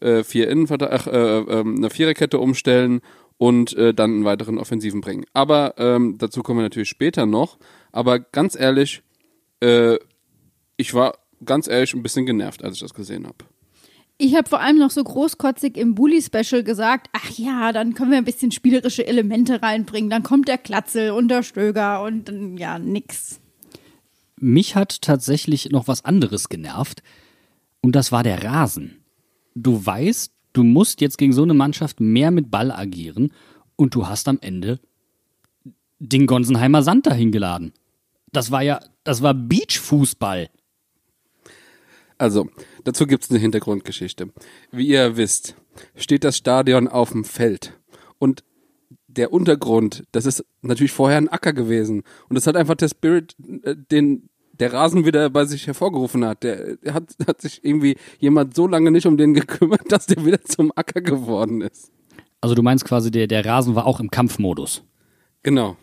äh, 0.00 0.24
vier 0.24 0.48
Innenverteidiger, 0.48 1.12
äh, 1.12 1.40
äh, 1.40 1.60
eine 1.60 1.90
Viererkette 1.90 2.38
umstellen 2.38 3.00
und 3.38 3.74
äh, 3.74 3.92
dann 3.92 4.12
einen 4.12 4.24
weiteren 4.24 4.58
Offensiven 4.58 5.00
bringen. 5.00 5.24
Aber 5.32 5.74
ähm, 5.78 6.16
dazu 6.18 6.42
kommen 6.42 6.60
wir 6.60 6.64
natürlich 6.64 6.88
später 6.88 7.26
noch. 7.26 7.58
Aber 7.92 8.18
ganz 8.18 8.58
ehrlich, 8.58 9.02
äh, 9.60 9.98
ich 10.76 10.94
war 10.94 11.18
ganz 11.44 11.68
ehrlich 11.68 11.94
ein 11.94 12.02
bisschen 12.02 12.26
genervt, 12.26 12.64
als 12.64 12.74
ich 12.74 12.80
das 12.80 12.94
gesehen 12.94 13.26
habe. 13.26 13.44
Ich 14.18 14.34
habe 14.34 14.48
vor 14.48 14.60
allem 14.60 14.78
noch 14.78 14.90
so 14.90 15.04
großkotzig 15.04 15.76
im 15.76 15.94
Bully-Special 15.94 16.64
gesagt, 16.64 17.08
ach 17.12 17.30
ja, 17.32 17.72
dann 17.72 17.92
können 17.92 18.10
wir 18.10 18.18
ein 18.18 18.24
bisschen 18.24 18.50
spielerische 18.50 19.06
Elemente 19.06 19.60
reinbringen. 19.60 20.08
Dann 20.08 20.22
kommt 20.22 20.48
der 20.48 20.56
Klatzel 20.56 21.10
und 21.10 21.28
der 21.28 21.42
Stöger 21.42 22.02
und 22.02 22.26
dann, 22.28 22.56
ja, 22.56 22.78
nix. 22.78 23.40
Mich 24.36 24.74
hat 24.74 25.02
tatsächlich 25.02 25.70
noch 25.70 25.86
was 25.86 26.04
anderes 26.04 26.48
genervt 26.48 27.02
und 27.82 27.94
das 27.94 28.10
war 28.10 28.22
der 28.22 28.42
Rasen. 28.42 29.04
Du 29.54 29.84
weißt, 29.84 30.32
du 30.56 30.64
musst 30.64 31.00
jetzt 31.00 31.18
gegen 31.18 31.32
so 31.32 31.42
eine 31.42 31.54
Mannschaft 31.54 32.00
mehr 32.00 32.30
mit 32.30 32.50
Ball 32.50 32.70
agieren 32.70 33.32
und 33.76 33.94
du 33.94 34.06
hast 34.06 34.26
am 34.26 34.38
Ende 34.40 34.80
den 35.98 36.26
Gonsenheimer 36.26 36.82
Sand 36.82 37.06
dahin 37.06 37.30
geladen. 37.30 37.72
Das 38.32 38.50
war 38.50 38.62
ja, 38.62 38.80
das 39.04 39.22
war 39.22 39.34
Beachfußball. 39.34 40.48
Also, 42.18 42.48
dazu 42.84 43.06
gibt's 43.06 43.30
eine 43.30 43.38
Hintergrundgeschichte. 43.38 44.32
Wie 44.70 44.88
ihr 44.88 45.16
wisst, 45.18 45.56
steht 45.94 46.24
das 46.24 46.38
Stadion 46.38 46.88
auf 46.88 47.12
dem 47.12 47.24
Feld. 47.24 47.78
Und 48.18 48.42
der 49.06 49.32
Untergrund, 49.32 50.04
das 50.12 50.24
ist 50.24 50.44
natürlich 50.62 50.92
vorher 50.92 51.18
ein 51.18 51.28
Acker 51.28 51.52
gewesen. 51.52 52.02
Und 52.28 52.34
das 52.34 52.46
hat 52.46 52.56
einfach 52.56 52.74
der 52.74 52.88
Spirit, 52.88 53.36
äh, 53.62 53.76
den 53.76 54.30
der 54.58 54.72
Rasen 54.72 55.04
wieder 55.04 55.30
bei 55.30 55.44
sich 55.44 55.66
hervorgerufen 55.66 56.24
hat. 56.24 56.42
Der, 56.42 56.76
der 56.76 56.94
hat, 56.94 57.14
hat 57.26 57.40
sich 57.40 57.64
irgendwie 57.64 57.96
jemand 58.18 58.54
so 58.54 58.66
lange 58.66 58.90
nicht 58.90 59.06
um 59.06 59.16
den 59.16 59.34
gekümmert, 59.34 59.82
dass 59.92 60.06
der 60.06 60.24
wieder 60.24 60.42
zum 60.42 60.72
Acker 60.74 61.00
geworden 61.00 61.60
ist. 61.60 61.90
Also 62.40 62.54
du 62.54 62.62
meinst 62.62 62.84
quasi, 62.84 63.10
der, 63.10 63.26
der 63.26 63.44
Rasen 63.44 63.74
war 63.74 63.86
auch 63.86 64.00
im 64.00 64.10
Kampfmodus. 64.10 64.82
Genau. 65.42 65.76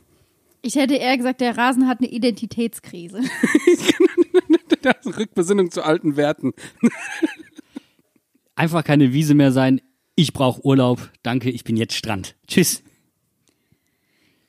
Ich 0.62 0.76
hätte 0.76 0.96
eher 0.96 1.18
gesagt, 1.18 1.42
der 1.42 1.58
Rasen 1.58 1.88
hat 1.88 2.00
eine 2.00 2.10
Identitätskrise. 2.10 3.20
Rückbesinnung 5.18 5.72
zu 5.72 5.84
alten 5.84 6.16
Werten. 6.16 6.54
Einfach 8.56 8.84
keine 8.84 9.14
Wiese 9.14 9.36
mehr 9.36 9.52
sein. 9.52 9.82
Ich 10.16 10.34
brauche 10.34 10.64
Urlaub. 10.66 11.12
Danke, 11.24 11.50
ich 11.50 11.64
bin 11.64 11.76
jetzt 11.76 11.96
Strand. 11.96 12.36
Tschüss. 12.48 12.84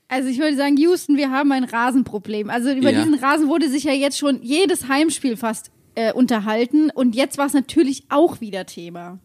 Also 0.09 0.29
ich 0.29 0.39
würde 0.39 0.57
sagen, 0.57 0.77
Houston, 0.77 1.17
wir 1.17 1.31
haben 1.31 1.51
ein 1.53 1.65
Rasenproblem. 1.65 2.51
Also 2.51 2.71
über 2.71 2.91
Ja. 2.91 2.99
diesen 3.03 3.15
Rasen 3.15 3.49
wurde 3.49 3.69
sich 3.69 3.85
ja 3.85 3.93
jetzt 3.93 4.19
schon 4.19 4.43
jedes 4.43 4.89
Heimspiel 4.89 5.37
fast 5.37 5.71
äh, 5.95 6.13
unterhalten 6.13 6.91
und 6.91 7.15
jetzt 7.15 7.39
war 7.39 7.47
es 7.47 7.53
natürlich 7.55 8.05
auch 8.11 8.41
wieder 8.41 8.67
Thema. 8.67 9.19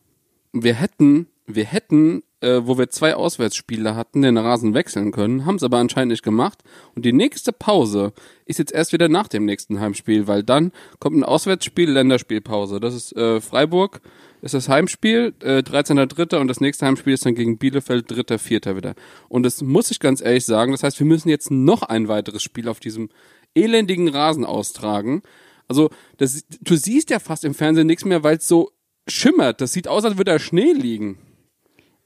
Wir 0.53 0.75
hätten, 0.75 1.27
wir 1.45 1.65
hätten, 1.65 2.23
äh, 2.41 2.61
wo 2.63 2.77
wir 2.77 2.89
zwei 2.89 3.15
Auswärtsspiele 3.15 3.95
hatten, 3.95 4.21
den 4.21 4.37
Rasen 4.37 4.73
wechseln 4.73 5.11
können, 5.11 5.45
haben 5.45 5.55
es 5.55 5.63
aber 5.63 5.77
anscheinend 5.77 6.11
nicht 6.11 6.23
gemacht. 6.23 6.59
Und 6.95 7.05
die 7.05 7.13
nächste 7.13 7.51
Pause 7.51 8.13
ist 8.45 8.59
jetzt 8.59 8.71
erst 8.71 8.93
wieder 8.93 9.09
nach 9.09 9.27
dem 9.27 9.45
nächsten 9.45 9.79
Heimspiel, 9.79 10.27
weil 10.27 10.43
dann 10.43 10.71
kommt 10.99 11.17
ein 11.17 11.23
Auswärtsspiel, 11.23 11.89
Länderspielpause. 11.89 12.79
Das 12.79 12.93
ist 12.93 13.15
äh, 13.15 13.41
Freiburg, 13.41 14.01
ist 14.41 14.53
das 14.53 14.69
Heimspiel, 14.69 15.33
äh, 15.41 15.59
13.3. 15.59 16.37
und 16.37 16.47
das 16.47 16.61
nächste 16.61 16.85
Heimspiel 16.85 17.13
ist 17.13 17.25
dann 17.25 17.35
gegen 17.35 17.57
Bielefeld, 17.57 18.09
3.4. 18.09 18.75
wieder. 18.75 18.95
Und 19.27 19.43
das 19.43 19.61
muss 19.61 19.91
ich 19.91 19.99
ganz 19.99 20.21
ehrlich 20.21 20.45
sagen, 20.45 20.71
das 20.71 20.83
heißt, 20.83 20.99
wir 20.99 21.07
müssen 21.07 21.29
jetzt 21.29 21.51
noch 21.51 21.83
ein 21.83 22.07
weiteres 22.07 22.41
Spiel 22.41 22.69
auf 22.69 22.79
diesem 22.79 23.09
elendigen 23.53 24.07
Rasen 24.07 24.45
austragen. 24.45 25.23
Also, 25.67 25.89
das, 26.17 26.45
du 26.61 26.75
siehst 26.75 27.09
ja 27.09 27.19
fast 27.19 27.43
im 27.43 27.53
Fernsehen 27.53 27.87
nichts 27.87 28.05
mehr, 28.05 28.23
weil 28.23 28.37
es 28.37 28.47
so 28.47 28.71
schimmert. 29.07 29.61
Das 29.61 29.73
sieht 29.73 29.87
aus, 29.87 30.05
als 30.05 30.17
würde 30.17 30.31
da 30.31 30.39
Schnee 30.39 30.71
liegen. 30.71 31.17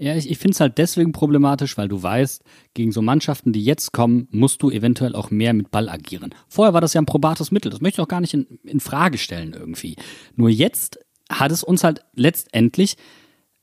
Ja, 0.03 0.17
ich, 0.17 0.29
ich 0.29 0.37
finde 0.37 0.51
es 0.51 0.59
halt 0.59 0.77
deswegen 0.79 1.13
problematisch, 1.13 1.77
weil 1.77 1.87
du 1.87 2.03
weißt, 2.03 2.43
gegen 2.73 2.91
so 2.91 3.01
Mannschaften, 3.01 3.53
die 3.53 3.63
jetzt 3.63 3.93
kommen, 3.93 4.27
musst 4.31 4.61
du 4.61 4.69
eventuell 4.69 5.15
auch 5.15 5.31
mehr 5.31 5.53
mit 5.53 5.71
Ball 5.71 5.87
agieren. 5.87 6.35
Vorher 6.49 6.73
war 6.73 6.81
das 6.81 6.93
ja 6.93 6.99
ein 6.99 7.05
probates 7.05 7.51
Mittel, 7.51 7.71
das 7.71 7.79
möchte 7.79 8.01
ich 8.01 8.03
auch 8.03 8.09
gar 8.09 8.19
nicht 8.19 8.33
in, 8.33 8.59
in 8.65 8.81
Frage 8.81 9.17
stellen 9.17 9.53
irgendwie. 9.53 9.95
Nur 10.35 10.49
jetzt 10.49 10.99
hat 11.29 11.53
es 11.53 11.63
uns 11.63 11.85
halt 11.85 12.01
letztendlich 12.15 12.97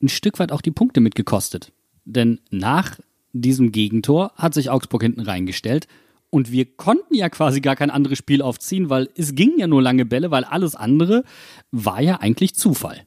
ein 0.01 0.09
Stück 0.09 0.39
weit 0.39 0.51
auch 0.51 0.61
die 0.61 0.71
Punkte 0.71 0.99
mitgekostet. 0.99 1.73
Denn 2.05 2.39
nach 2.49 2.97
diesem 3.33 3.71
Gegentor 3.71 4.31
hat 4.35 4.55
sich 4.55 4.71
Augsburg 4.71 5.03
hinten 5.03 5.21
reingestellt 5.21 5.87
und 6.31 6.51
wir 6.51 6.65
konnten 6.65 7.13
ja 7.13 7.29
quasi 7.29 7.61
gar 7.61 7.75
kein 7.75 7.91
anderes 7.91 8.17
Spiel 8.17 8.41
aufziehen, 8.41 8.89
weil 8.89 9.09
es 9.15 9.35
ging 9.35 9.59
ja 9.59 9.67
nur 9.67 9.83
lange 9.83 10.05
Bälle, 10.05 10.31
weil 10.31 10.45
alles 10.45 10.75
andere 10.75 11.23
war 11.69 12.01
ja 12.01 12.19
eigentlich 12.19 12.55
Zufall. 12.55 13.05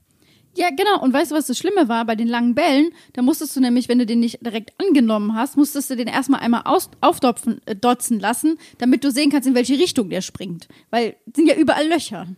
Ja, 0.57 0.69
genau. 0.71 1.03
Und 1.03 1.13
weißt 1.13 1.31
du, 1.31 1.35
was 1.35 1.47
das 1.47 1.59
Schlimme 1.59 1.89
war? 1.89 2.05
Bei 2.05 2.15
den 2.15 2.29
langen 2.29 2.55
Bällen, 2.55 2.91
da 3.13 3.23
musstest 3.23 3.57
du 3.57 3.61
nämlich, 3.61 3.89
wenn 3.89 3.99
du 3.99 4.07
den 4.07 4.21
nicht 4.21 4.45
direkt 4.45 4.73
angenommen 4.79 5.35
hast, 5.35 5.57
musstest 5.57 5.91
du 5.91 5.97
den 5.97 6.07
erstmal 6.07 6.41
einmal 6.41 6.63
aus, 6.65 6.91
aufdopfen, 7.01 7.61
äh, 7.67 7.75
dotzen 7.75 8.21
lassen, 8.21 8.59
damit 8.79 9.05
du 9.05 9.11
sehen 9.11 9.31
kannst, 9.31 9.49
in 9.49 9.55
welche 9.55 9.79
Richtung 9.79 10.11
der 10.11 10.21
springt. 10.21 10.69
Weil 10.91 11.17
sind 11.35 11.49
ja 11.49 11.57
überall 11.57 11.89
Löcher. 11.89 12.29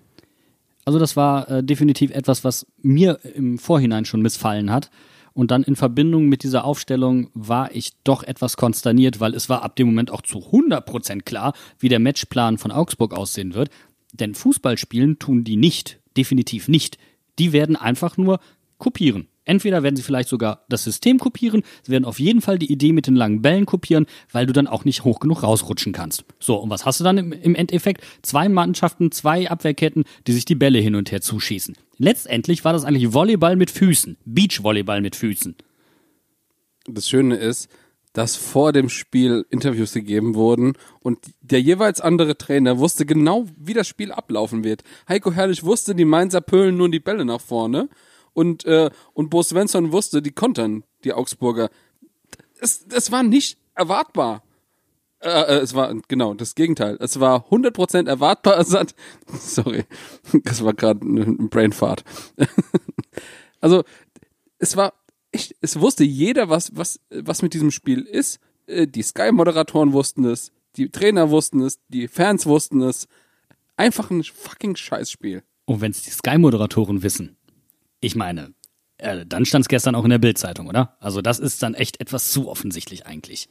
Also 0.85 0.99
das 0.99 1.17
war 1.17 1.51
äh, 1.51 1.65
definitiv 1.65 2.11
etwas, 2.13 2.45
was 2.45 2.67
mir 2.81 3.19
im 3.35 3.59
Vorhinein 3.59 4.05
schon 4.05 4.23
missfallen 4.23 4.71
hat. 4.71 4.91
Und 5.35 5.51
dann 5.51 5.65
in 5.65 5.77
Verbindung 5.77 6.27
mit 6.27 6.45
dieser 6.45 6.65
Aufstellung 6.65 7.29
war 7.35 7.75
ich 7.75 7.93
doch 8.05 8.23
etwas 8.23 8.57
konsterniert, 8.57 9.21
weil 9.21 9.35
es 9.35 9.51
war 9.51 9.63
ab 9.63 9.77
dem 9.77 9.89
Moment 9.89 10.11
auch 10.11 10.23
zu 10.23 10.39
100% 10.39 11.23
klar, 11.23 11.53
wie 11.79 11.91
der 11.91 11.99
Matchplan 11.99 12.57
von 12.57 12.71
Augsburg 12.71 13.13
aussehen 13.13 13.53
wird. 13.53 13.69
Denn 14.15 14.35
Fußball 14.35 14.79
spielen 14.79 15.19
tun 15.19 15.45
die 15.45 15.57
nicht, 15.57 16.01
definitiv 16.17 16.69
nicht. 16.69 16.97
Die 17.39 17.53
werden 17.53 17.77
einfach 17.77 18.17
nur 18.17 18.41
kopieren. 18.79 19.29
Entweder 19.47 19.85
werden 19.85 19.95
sie 19.95 20.03
vielleicht 20.03 20.29
sogar 20.29 20.65
das 20.69 20.83
System 20.83 21.19
kopieren, 21.19 21.63
sie 21.85 21.93
werden 21.93 22.05
auf 22.05 22.19
jeden 22.19 22.41
Fall 22.41 22.59
die 22.59 22.71
Idee 22.71 22.93
mit 22.93 23.07
den 23.07 23.15
langen 23.15 23.43
Bällen 23.43 23.65
kopieren, 23.65 24.07
weil 24.33 24.45
du 24.45 24.53
dann 24.53 24.67
auch 24.67 24.85
nicht 24.85 25.05
hoch 25.05 25.21
genug 25.21 25.45
rausrutschen 25.45 25.93
kannst. 25.93 26.25
So, 26.41 26.57
und 26.57 26.69
was 26.69 26.85
hast 26.85 26.99
du 26.99 27.05
dann 27.05 27.17
im, 27.17 27.55
Endeffekt? 27.55 28.03
Zwei 28.23 28.49
Mannschaften, 28.49 29.13
zwei 29.13 29.49
Abwehrketten, 29.49 30.05
die 30.27 30.33
sich 30.33 30.45
die 30.45 30.57
Bälle 30.57 30.81
hin 30.81 30.97
und 30.97 31.13
her 31.13 31.21
zuschießen. 31.21 31.77
Letztendlich 31.97 32.65
war 32.65 32.73
das 32.73 32.85
eigentlich 32.85 33.15
Volleyball 33.15 33.55
mit 33.55 33.71
Füßen, 33.71 34.17
Beachvolleyball 34.25 35.01
mit 35.01 35.15
Füßen. 35.15 35.55
Das 36.89 37.09
Schöne 37.09 37.37
ist, 37.37 37.69
dass 38.17 38.35
vor 38.35 38.73
dem 38.73 38.89
Spiel 38.89 39.45
Interviews 39.51 39.93
gegeben 39.93 40.35
wurden 40.35 40.73
und 41.01 41.19
der 41.43 41.61
jeweils 41.61 42.01
andere 42.01 42.39
Trainer 42.39 42.79
wusste 42.79 43.05
genau, 43.05 43.45
wie 43.59 43.75
das 43.75 43.87
Spiel 43.87 44.11
ablaufen 44.11 44.65
wird. 44.65 44.85
Heiko 45.07 45.33
Herrlich 45.33 45.65
wusste, 45.65 45.95
die 45.95 46.07
Mainzer 46.07 46.41
pölen 46.41 46.79
nur 46.79 46.91
die 46.91 46.99
Bälle 46.99 47.27
nach 47.27 47.43
vorne 47.43 47.91
und, 48.33 48.65
äh, 48.65 48.89
und 49.13 49.29
Bo 49.29 49.43
Svensson 49.43 49.93
wusste, 49.93 50.23
die 50.23 50.31
kontern 50.31 50.83
die 51.05 51.13
Augsburger. 51.13 51.69
Es, 52.59 52.87
es 52.91 53.13
war 53.13 53.23
nicht 53.23 53.59
erwartbar. 53.75 54.43
Äh, 55.21 55.29
äh, 55.29 55.59
es 55.59 55.75
war, 55.75 55.95
genau, 56.09 56.33
das 56.33 56.55
Gegenteil. 56.55 56.97
Es 57.01 57.21
war 57.21 57.45
100% 57.51 58.09
erwartbar. 58.09 58.65
Sorry, 59.39 59.85
das 60.43 60.65
war 60.65 60.73
gerade 60.73 61.05
ein 61.05 61.51
Brainfart. 61.51 62.03
also, 63.61 63.85
es 64.59 64.75
war 64.75 64.95
echt, 65.37 65.55
es 65.61 65.79
wusste 65.81 66.05
jeder, 66.05 66.49
was, 66.49 66.75
was, 66.75 66.99
was 67.11 67.43
mit 67.43 67.55
diesem 67.55 67.71
Spiel 67.71 68.01
ist. 68.03 68.41
Äh, 68.67 68.87
Die 68.87 69.03
Sky-Moderatoren 69.03 69.93
wussten 69.93 70.25
es, 70.25 70.51
die 70.77 70.91
Trainer 70.91 71.31
wussten 71.31 71.61
es, 71.61 71.79
die 71.89 72.09
Fans 72.09 72.47
wussten 72.47 72.81
es. 72.83 73.07
Einfach 73.77 74.11
ein 74.11 74.25
fucking 74.25 74.75
Scheißspiel. 74.77 75.43
Und 75.67 75.81
wenn 75.81 75.91
es 75.91 76.03
die 76.03 76.11
Sky-Moderatoren 76.11 77.03
wissen, 77.03 77.37
ich 78.01 78.17
meine, 78.17 78.55
äh, 78.99 79.27
dann 79.27 79.45
stand 79.45 79.65
es 79.65 79.69
gestern 79.69 79.95
auch 79.95 80.05
in 80.05 80.11
der 80.11 80.19
Bild-Zeitung, 80.19 80.69
oder? 80.69 80.97
Also 81.01 81.21
das 81.23 81.39
ist 81.39 81.63
dann 81.63 81.75
echt 81.75 82.01
etwas 82.01 82.31
zu 82.31 82.49
offensichtlich 82.49 83.07
eigentlich. 83.07 83.49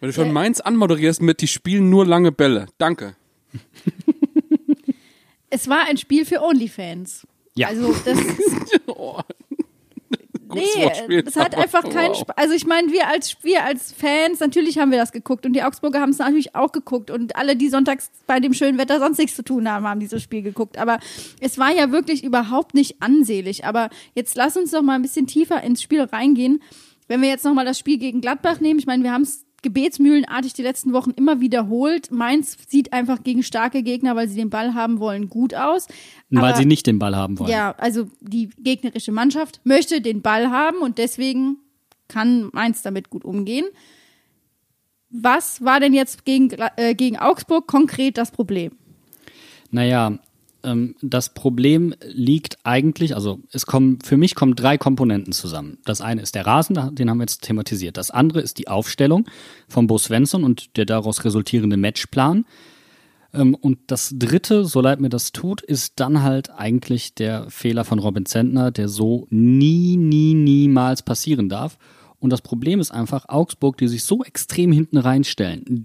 Wenn 0.00 0.08
du 0.08 0.12
von 0.14 0.32
Mainz 0.32 0.60
anmoderierst 0.60 1.20
mit, 1.22 1.40
die 1.40 1.46
spielen 1.46 1.90
nur 1.90 2.06
lange 2.06 2.32
Bälle. 2.32 2.66
Danke. 2.78 3.16
Es 5.52 5.68
war 5.68 5.84
ein 5.88 5.96
Spiel 5.96 6.24
für 6.24 6.42
Onlyfans. 6.42 7.26
Ja. 7.56 7.66
Also 7.68 7.92
das 8.04 8.18
Oh. 8.86 9.20
Nee, 10.54 11.22
es 11.24 11.36
hat 11.36 11.54
einfach 11.56 11.88
keinen. 11.88 12.14
Spaß. 12.14 12.36
Also 12.36 12.54
ich 12.54 12.66
meine, 12.66 12.92
wir 12.92 13.08
als 13.08 13.36
wir 13.42 13.64
als 13.64 13.92
Fans, 13.92 14.40
natürlich 14.40 14.78
haben 14.78 14.90
wir 14.90 14.98
das 14.98 15.12
geguckt 15.12 15.46
und 15.46 15.52
die 15.52 15.62
Augsburger 15.62 16.00
haben 16.00 16.10
es 16.10 16.18
natürlich 16.18 16.54
auch 16.54 16.72
geguckt 16.72 17.10
und 17.10 17.36
alle, 17.36 17.56
die 17.56 17.68
sonntags 17.68 18.10
bei 18.26 18.40
dem 18.40 18.54
schönen 18.54 18.78
Wetter 18.78 18.98
sonst 18.98 19.18
nichts 19.18 19.36
zu 19.36 19.42
tun 19.42 19.68
haben, 19.68 19.86
haben 19.86 20.00
dieses 20.00 20.22
Spiel 20.22 20.42
geguckt. 20.42 20.78
Aber 20.78 20.98
es 21.40 21.58
war 21.58 21.72
ja 21.72 21.92
wirklich 21.92 22.24
überhaupt 22.24 22.74
nicht 22.74 23.00
ansehlich. 23.00 23.64
Aber 23.64 23.90
jetzt 24.14 24.36
lass 24.36 24.56
uns 24.56 24.70
doch 24.70 24.82
mal 24.82 24.94
ein 24.94 25.02
bisschen 25.02 25.26
tiefer 25.26 25.62
ins 25.62 25.82
Spiel 25.82 26.02
reingehen. 26.02 26.62
Wenn 27.08 27.22
wir 27.22 27.28
jetzt 27.28 27.44
noch 27.44 27.54
mal 27.54 27.64
das 27.64 27.78
Spiel 27.78 27.98
gegen 27.98 28.20
Gladbach 28.20 28.60
nehmen, 28.60 28.78
ich 28.78 28.86
meine, 28.86 29.02
wir 29.02 29.12
haben 29.12 29.22
es 29.22 29.44
gebetsmühlenartig 29.62 30.52
die 30.54 30.62
letzten 30.62 30.92
Wochen 30.92 31.10
immer 31.10 31.40
wiederholt. 31.40 32.10
Mainz 32.10 32.56
sieht 32.68 32.92
einfach 32.92 33.22
gegen 33.22 33.42
starke 33.42 33.82
Gegner, 33.82 34.16
weil 34.16 34.28
sie 34.28 34.36
den 34.36 34.50
Ball 34.50 34.74
haben 34.74 35.00
wollen, 35.00 35.28
gut 35.28 35.54
aus. 35.54 35.86
Weil 36.30 36.44
Aber- 36.50 36.56
sie 36.56 36.66
nicht 36.66 36.86
den 36.86 36.98
Ball 36.98 37.14
haben 37.16 37.38
wollen. 37.38 37.50
ja, 37.50 37.72
also 37.78 38.08
die 38.20 38.50
gegnerische 38.58 39.12
Mannschaft 39.12 39.60
möchte 39.64 40.00
den 40.00 40.22
Ball 40.22 40.50
haben 40.50 40.78
und 40.78 40.98
deswegen 40.98 41.58
kann 42.08 42.50
Mainz 42.52 42.82
damit 42.82 43.10
gut 43.10 43.24
umgehen. 43.24 43.66
Was 45.10 45.64
war 45.64 45.80
denn 45.80 45.92
jetzt 45.92 46.24
gegen, 46.24 46.50
äh, 46.76 46.94
gegen 46.94 47.18
Augsburg 47.18 47.66
konkret 47.66 48.16
das 48.16 48.30
Problem? 48.30 48.72
Naja, 49.72 50.18
ähm, 50.64 50.94
das 51.02 51.34
Problem 51.34 51.94
liegt 52.02 52.58
eigentlich, 52.64 53.14
also 53.14 53.40
es 53.52 53.66
kommen, 53.66 53.98
für 54.02 54.16
mich 54.16 54.34
kommen 54.34 54.54
drei 54.54 54.78
Komponenten 54.78 55.32
zusammen. 55.32 55.78
Das 55.84 56.00
eine 56.00 56.22
ist 56.22 56.34
der 56.34 56.46
Rasen, 56.46 56.94
den 56.94 57.10
haben 57.10 57.18
wir 57.18 57.24
jetzt 57.24 57.42
thematisiert. 57.42 57.96
Das 57.96 58.10
andere 58.10 58.40
ist 58.40 58.58
die 58.58 58.68
Aufstellung 58.68 59.26
von 59.68 59.86
Bo 59.86 59.98
Svensson 59.98 60.44
und 60.44 60.76
der 60.76 60.86
daraus 60.86 61.24
resultierende 61.24 61.76
Matchplan. 61.76 62.44
Ähm, 63.32 63.54
und 63.54 63.78
das 63.86 64.14
dritte, 64.16 64.64
so 64.64 64.80
leid 64.80 65.00
mir 65.00 65.08
das 65.08 65.32
tut, 65.32 65.62
ist 65.62 65.94
dann 66.00 66.22
halt 66.22 66.50
eigentlich 66.50 67.14
der 67.14 67.48
Fehler 67.50 67.84
von 67.84 67.98
Robin 67.98 68.26
Zentner, 68.26 68.70
der 68.70 68.88
so 68.88 69.26
nie, 69.30 69.96
nie, 69.96 70.34
niemals 70.34 71.02
passieren 71.02 71.48
darf. 71.48 71.78
Und 72.18 72.30
das 72.30 72.42
Problem 72.42 72.80
ist 72.80 72.90
einfach 72.90 73.28
Augsburg, 73.28 73.78
die 73.78 73.88
sich 73.88 74.04
so 74.04 74.22
extrem 74.22 74.72
hinten 74.72 74.98
reinstellen, 74.98 75.84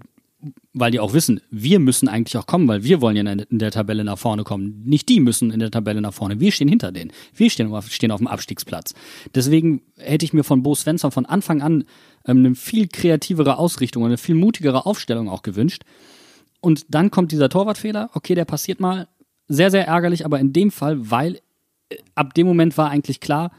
weil 0.78 0.90
die 0.90 1.00
auch 1.00 1.14
wissen, 1.14 1.40
wir 1.50 1.78
müssen 1.78 2.06
eigentlich 2.06 2.36
auch 2.36 2.46
kommen, 2.46 2.68
weil 2.68 2.84
wir 2.84 3.00
wollen 3.00 3.16
ja 3.16 3.22
in 3.22 3.58
der, 3.58 3.70
Tabelle 3.70 4.04
nach 4.04 4.18
vorne 4.18 4.44
kommen. 4.44 4.82
Nicht 4.84 5.08
die 5.08 5.20
müssen 5.20 5.50
in 5.50 5.58
der 5.58 5.70
Tabelle 5.70 6.02
nach 6.02 6.12
vorne. 6.12 6.38
Wir 6.38 6.52
stehen 6.52 6.68
hinter 6.68 6.92
denen. 6.92 7.12
Wir 7.34 7.48
stehen 7.48 7.72
auf, 7.72 7.90
stehen 7.90 8.10
auf 8.10 8.18
dem 8.18 8.26
Abstiegsplatz. 8.26 8.92
Deswegen 9.34 9.80
hätte 9.96 10.26
ich 10.26 10.34
mir 10.34 10.44
von 10.44 10.62
Bo 10.62 10.74
Svensson 10.74 11.12
von 11.12 11.24
Anfang 11.24 11.62
an 11.62 11.84
ähm, 12.26 12.38
eine 12.38 12.54
viel 12.54 12.88
kreativere 12.88 13.56
Ausrichtung 13.56 14.02
und 14.02 14.10
eine 14.10 14.18
viel 14.18 14.34
mutigere 14.34 14.84
Aufstellung 14.84 15.30
auch 15.30 15.40
gewünscht. 15.40 15.82
Und 16.60 16.84
dann 16.90 17.10
kommt 17.10 17.32
dieser 17.32 17.48
Torwartfehler. 17.48 18.10
Okay, 18.12 18.34
der 18.34 18.44
passiert 18.44 18.78
mal. 18.78 19.08
Sehr, 19.48 19.70
sehr 19.70 19.86
ärgerlich, 19.86 20.26
aber 20.26 20.40
in 20.40 20.52
dem 20.52 20.70
Fall, 20.70 21.10
weil 21.10 21.40
äh, 21.88 21.96
ab 22.14 22.34
dem 22.34 22.46
Moment 22.46 22.76
war 22.76 22.90
eigentlich 22.90 23.20
klar, 23.20 23.50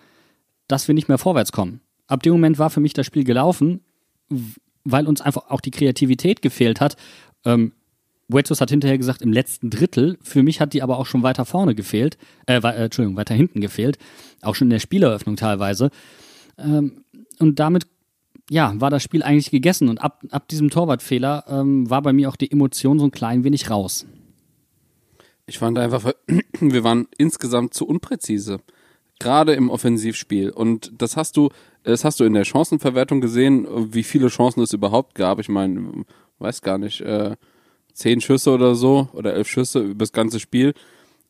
dass 0.67 0.87
wir 0.87 0.93
nicht 0.93 1.07
mehr 1.07 1.17
vorwärts 1.17 1.51
kommen. 1.51 1.81
Ab 2.05 2.21
dem 2.21 2.33
Moment 2.33 2.59
war 2.59 2.69
für 2.69 2.79
mich 2.79 2.93
das 2.93 3.07
Spiel 3.07 3.23
gelaufen, 3.23 3.81
weil 4.91 5.07
uns 5.07 5.21
einfach 5.21 5.49
auch 5.49 5.61
die 5.61 5.71
Kreativität 5.71 6.41
gefehlt 6.41 6.81
hat. 6.81 6.95
Ähm, 7.45 7.73
Wetzos 8.29 8.59
hat 8.59 8.69
hinterher 8.69 8.97
gesagt, 8.97 9.21
im 9.21 9.31
letzten 9.31 9.69
Drittel. 9.69 10.17
Für 10.21 10.43
mich 10.43 10.59
hat 10.59 10.73
die 10.73 10.81
aber 10.81 10.99
auch 10.99 11.05
schon 11.05 11.23
weiter 11.23 11.45
vorne 11.45 11.75
gefehlt. 11.75 12.17
Äh, 12.45 12.59
äh, 12.59 12.83
Entschuldigung, 12.85 13.15
weiter 13.15 13.33
hinten 13.33 13.61
gefehlt. 13.61 13.97
Auch 14.41 14.55
schon 14.55 14.67
in 14.67 14.71
der 14.71 14.79
Spieleröffnung 14.79 15.37
teilweise. 15.37 15.91
Ähm, 16.57 17.05
und 17.39 17.59
damit, 17.59 17.87
ja, 18.49 18.73
war 18.77 18.89
das 18.89 19.03
Spiel 19.03 19.23
eigentlich 19.23 19.51
gegessen. 19.51 19.87
Und 19.87 19.99
ab, 19.99 20.23
ab 20.31 20.47
diesem 20.49 20.69
Torwartfehler 20.69 21.45
ähm, 21.47 21.89
war 21.89 22.01
bei 22.01 22.11
mir 22.11 22.27
auch 22.29 22.35
die 22.35 22.51
Emotion 22.51 22.99
so 22.99 23.05
ein 23.05 23.11
klein 23.11 23.43
wenig 23.43 23.69
raus. 23.69 24.05
Ich 25.45 25.59
fand 25.59 25.79
einfach, 25.79 26.11
wir 26.59 26.83
waren 26.83 27.07
insgesamt 27.17 27.73
zu 27.73 27.87
unpräzise. 27.87 28.59
Gerade 29.19 29.53
im 29.53 29.69
Offensivspiel. 29.69 30.49
Und 30.49 30.91
das 30.97 31.15
hast 31.15 31.37
du, 31.37 31.49
das 31.91 32.03
hast 32.03 32.19
du 32.19 32.25
in 32.25 32.33
der 32.33 32.45
Chancenverwertung 32.45 33.21
gesehen, 33.21 33.93
wie 33.93 34.03
viele 34.03 34.27
Chancen 34.27 34.61
es 34.61 34.73
überhaupt 34.73 35.15
gab. 35.15 35.39
Ich 35.39 35.49
meine, 35.49 36.05
weiß 36.39 36.61
gar 36.61 36.77
nicht, 36.77 37.01
äh, 37.01 37.35
zehn 37.93 38.21
Schüsse 38.21 38.51
oder 38.51 38.75
so 38.75 39.09
oder 39.13 39.33
elf 39.33 39.47
Schüsse 39.47 39.79
über 39.79 39.99
das 39.99 40.11
ganze 40.11 40.39
Spiel 40.39 40.73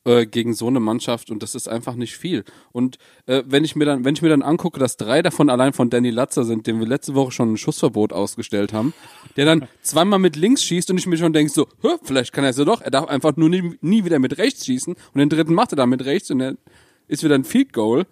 äh, 0.04 0.26
gegen 0.26 0.54
so 0.54 0.68
eine 0.68 0.80
Mannschaft 0.80 1.30
und 1.30 1.44
das 1.44 1.54
ist 1.54 1.68
einfach 1.68 1.96
nicht 1.96 2.18
viel. 2.18 2.44
Und 2.72 2.98
äh, 3.26 3.44
wenn 3.46 3.64
ich 3.64 3.76
mir 3.76 3.86
dann, 3.86 4.04
wenn 4.04 4.16
ich 4.16 4.22
mir 4.22 4.30
dann 4.30 4.42
angucke, 4.42 4.80
dass 4.80 4.98
drei 4.98 5.22
davon 5.22 5.50
allein 5.50 5.74
von 5.74 5.90
Danny 5.90 6.10
Latzer 6.10 6.44
sind, 6.44 6.66
dem 6.66 6.80
wir 6.80 6.88
letzte 6.88 7.14
Woche 7.14 7.32
schon 7.32 7.54
ein 7.54 7.58
Schussverbot 7.58 8.12
ausgestellt 8.12 8.74
haben, 8.74 8.94
der 9.36 9.46
dann 9.46 9.68
zweimal 9.82 10.20
mit 10.20 10.36
links 10.36 10.64
schießt 10.64 10.90
und 10.92 10.98
ich 10.98 11.08
mir 11.08 11.18
schon 11.18 11.34
denke 11.34 11.52
so, 11.52 11.68
vielleicht 12.04 12.34
kann 12.34 12.44
er 12.44 12.52
es 12.52 12.58
ja 12.58 12.66
doch. 12.66 12.82
Er 12.82 12.92
darf 12.92 13.08
einfach 13.08 13.36
nur 13.36 13.50
nie, 13.50 13.78
nie 13.82 14.06
wieder 14.06 14.20
mit 14.20 14.38
rechts 14.38 14.66
schießen 14.66 14.94
und 14.94 15.20
den 15.20 15.30
dritten 15.30 15.54
macht 15.54 15.74
er 15.74 15.76
dann 15.76 15.90
mit 15.90 16.04
rechts 16.06 16.32
und 16.32 16.42
er 16.42 16.56
ist 17.08 17.24
wieder 17.24 17.36
ein 17.36 17.44
Field 17.44 17.74
Goal. 17.74 18.06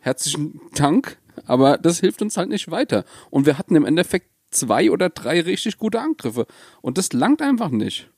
Herzlichen 0.00 0.60
Dank, 0.74 1.18
aber 1.46 1.78
das 1.78 2.00
hilft 2.00 2.22
uns 2.22 2.36
halt 2.36 2.48
nicht 2.48 2.70
weiter. 2.70 3.04
Und 3.30 3.46
wir 3.46 3.58
hatten 3.58 3.76
im 3.76 3.84
Endeffekt 3.84 4.30
zwei 4.50 4.90
oder 4.90 5.10
drei 5.10 5.40
richtig 5.40 5.78
gute 5.78 6.00
Angriffe 6.00 6.46
und 6.80 6.98
das 6.98 7.12
langt 7.12 7.42
einfach 7.42 7.70
nicht. 7.70 8.08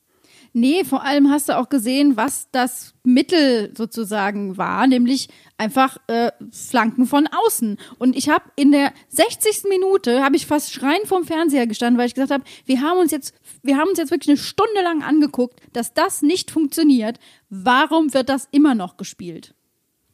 Nee, 0.51 0.83
vor 0.83 1.03
allem 1.03 1.29
hast 1.29 1.49
du 1.49 1.57
auch 1.57 1.69
gesehen, 1.69 2.17
was 2.17 2.49
das 2.51 2.95
Mittel 3.03 3.71
sozusagen 3.77 4.57
war, 4.57 4.87
nämlich 4.87 5.29
einfach 5.57 5.97
äh, 6.07 6.31
Flanken 6.51 7.05
von 7.05 7.27
außen. 7.27 7.77
Und 7.99 8.15
ich 8.15 8.29
habe 8.29 8.45
in 8.55 8.71
der 8.71 8.91
60. 9.09 9.65
Minute 9.69 10.23
habe 10.23 10.35
ich 10.35 10.47
fast 10.47 10.73
schreien 10.73 11.05
vom 11.05 11.23
Fernseher 11.23 11.67
gestanden, 11.67 11.99
weil 11.99 12.07
ich 12.07 12.15
gesagt 12.15 12.31
habe, 12.31 12.43
wir 12.65 12.81
haben 12.81 12.97
uns 12.97 13.11
jetzt 13.11 13.35
wir 13.61 13.77
haben 13.77 13.89
uns 13.89 13.99
jetzt 13.99 14.11
wirklich 14.11 14.29
eine 14.29 14.37
Stunde 14.37 14.81
lang 14.81 15.03
angeguckt, 15.03 15.59
dass 15.73 15.93
das 15.93 16.21
nicht 16.21 16.49
funktioniert. 16.49 17.19
Warum 17.49 18.13
wird 18.13 18.29
das 18.29 18.47
immer 18.51 18.73
noch 18.73 18.97
gespielt? 18.97 19.53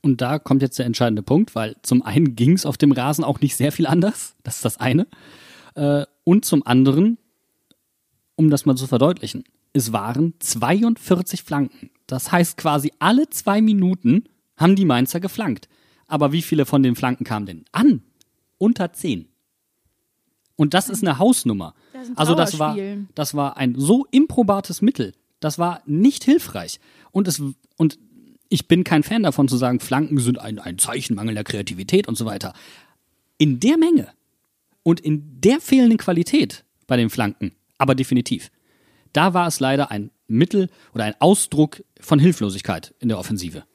Und 0.06 0.22
da 0.22 0.38
kommt 0.38 0.62
jetzt 0.62 0.78
der 0.78 0.86
entscheidende 0.86 1.24
Punkt, 1.24 1.56
weil 1.56 1.78
zum 1.82 2.04
einen 2.04 2.36
ging 2.36 2.52
es 2.52 2.68
auf 2.68 2.78
dem 2.78 2.92
Rasen 2.92 3.24
auch 3.24 3.42
nicht 3.42 3.56
sehr 3.56 3.72
viel 3.72 3.88
anders. 3.88 4.36
Das 4.44 4.58
ist 4.58 4.64
das 4.64 4.80
eine. 4.80 5.08
Äh, 5.74 6.06
und 6.24 6.46
zum 6.46 6.64
anderen, 6.64 7.18
um 8.36 8.52
das 8.52 8.68
mal 8.68 8.76
zu 8.76 8.86
verdeutlichen, 8.86 9.46
es 9.74 9.94
waren 9.94 10.36
42 10.38 11.42
Flanken. 11.42 11.90
Das 12.06 12.32
heißt 12.32 12.56
quasi 12.56 12.92
alle 13.00 13.32
zwei 13.32 13.64
Minuten 13.64 14.26
haben 14.58 14.76
die 14.76 14.86
Mainzer 14.86 15.20
geflankt. 15.20 15.70
Aber 16.06 16.32
wie 16.32 16.44
viele 16.44 16.68
von 16.68 16.84
den 16.84 16.96
Flanken 16.96 17.24
kamen 17.24 17.48
denn 17.48 17.66
an? 17.72 18.04
Unter 18.60 18.94
zehn. 18.94 19.28
Und 20.56 20.76
das 20.76 20.88
ist 20.88 21.02
eine 21.02 21.18
Hausnummer. 21.18 21.74
Das 21.94 22.04
ist 22.04 22.10
ein 22.12 22.18
Also 22.20 22.36
das 22.36 22.60
war, 22.60 22.78
das 23.16 23.34
war 23.34 23.58
ein 23.58 23.74
so 23.76 24.06
improbates 24.12 24.84
Mittel. 24.84 25.14
Das 25.40 25.58
war 25.58 25.82
nicht 25.88 26.24
hilfreich. 26.24 26.80
Und 27.12 27.28
es, 27.28 27.42
und 27.76 27.98
ich 28.56 28.70
bin 28.70 28.86
kein 28.86 29.04
Fan 29.04 29.24
davon 29.24 29.50
zu 29.50 29.58
sagen, 29.58 29.82
Flanken 29.82 30.18
sind 30.18 30.40
ein, 30.40 30.60
ein 30.60 30.78
Zeichen 30.78 31.14
mangelnder 31.14 31.44
Kreativität 31.44 32.08
und 32.08 32.18
so 32.18 32.26
weiter. 32.26 32.54
In 33.38 33.60
der 33.60 33.78
Menge 33.78 34.08
und 34.82 35.02
in 35.02 35.42
der 35.42 35.60
fehlenden 35.60 35.98
Qualität 35.98 36.64
bei 36.88 36.96
den 36.96 37.10
Flanken, 37.10 37.52
aber 37.78 37.96
definitiv. 37.96 38.50
Da 39.12 39.34
war 39.34 39.48
es 39.48 39.60
leider 39.60 39.92
ein 39.92 40.10
Mittel 40.28 40.70
oder 40.94 41.04
ein 41.04 41.16
Ausdruck 41.20 41.84
von 42.00 42.18
Hilflosigkeit 42.18 42.96
in 43.00 43.10
der 43.10 43.20
Offensive. 43.20 43.66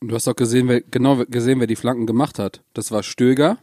Und 0.00 0.08
du 0.08 0.16
hast 0.16 0.26
auch 0.26 0.34
gesehen, 0.34 0.66
wer, 0.66 0.80
genau 0.80 1.24
gesehen, 1.26 1.60
wer 1.60 1.68
die 1.68 1.76
Flanken 1.76 2.06
gemacht 2.06 2.40
hat. 2.40 2.62
Das 2.74 2.90
war 2.90 3.04
Stöger, 3.04 3.58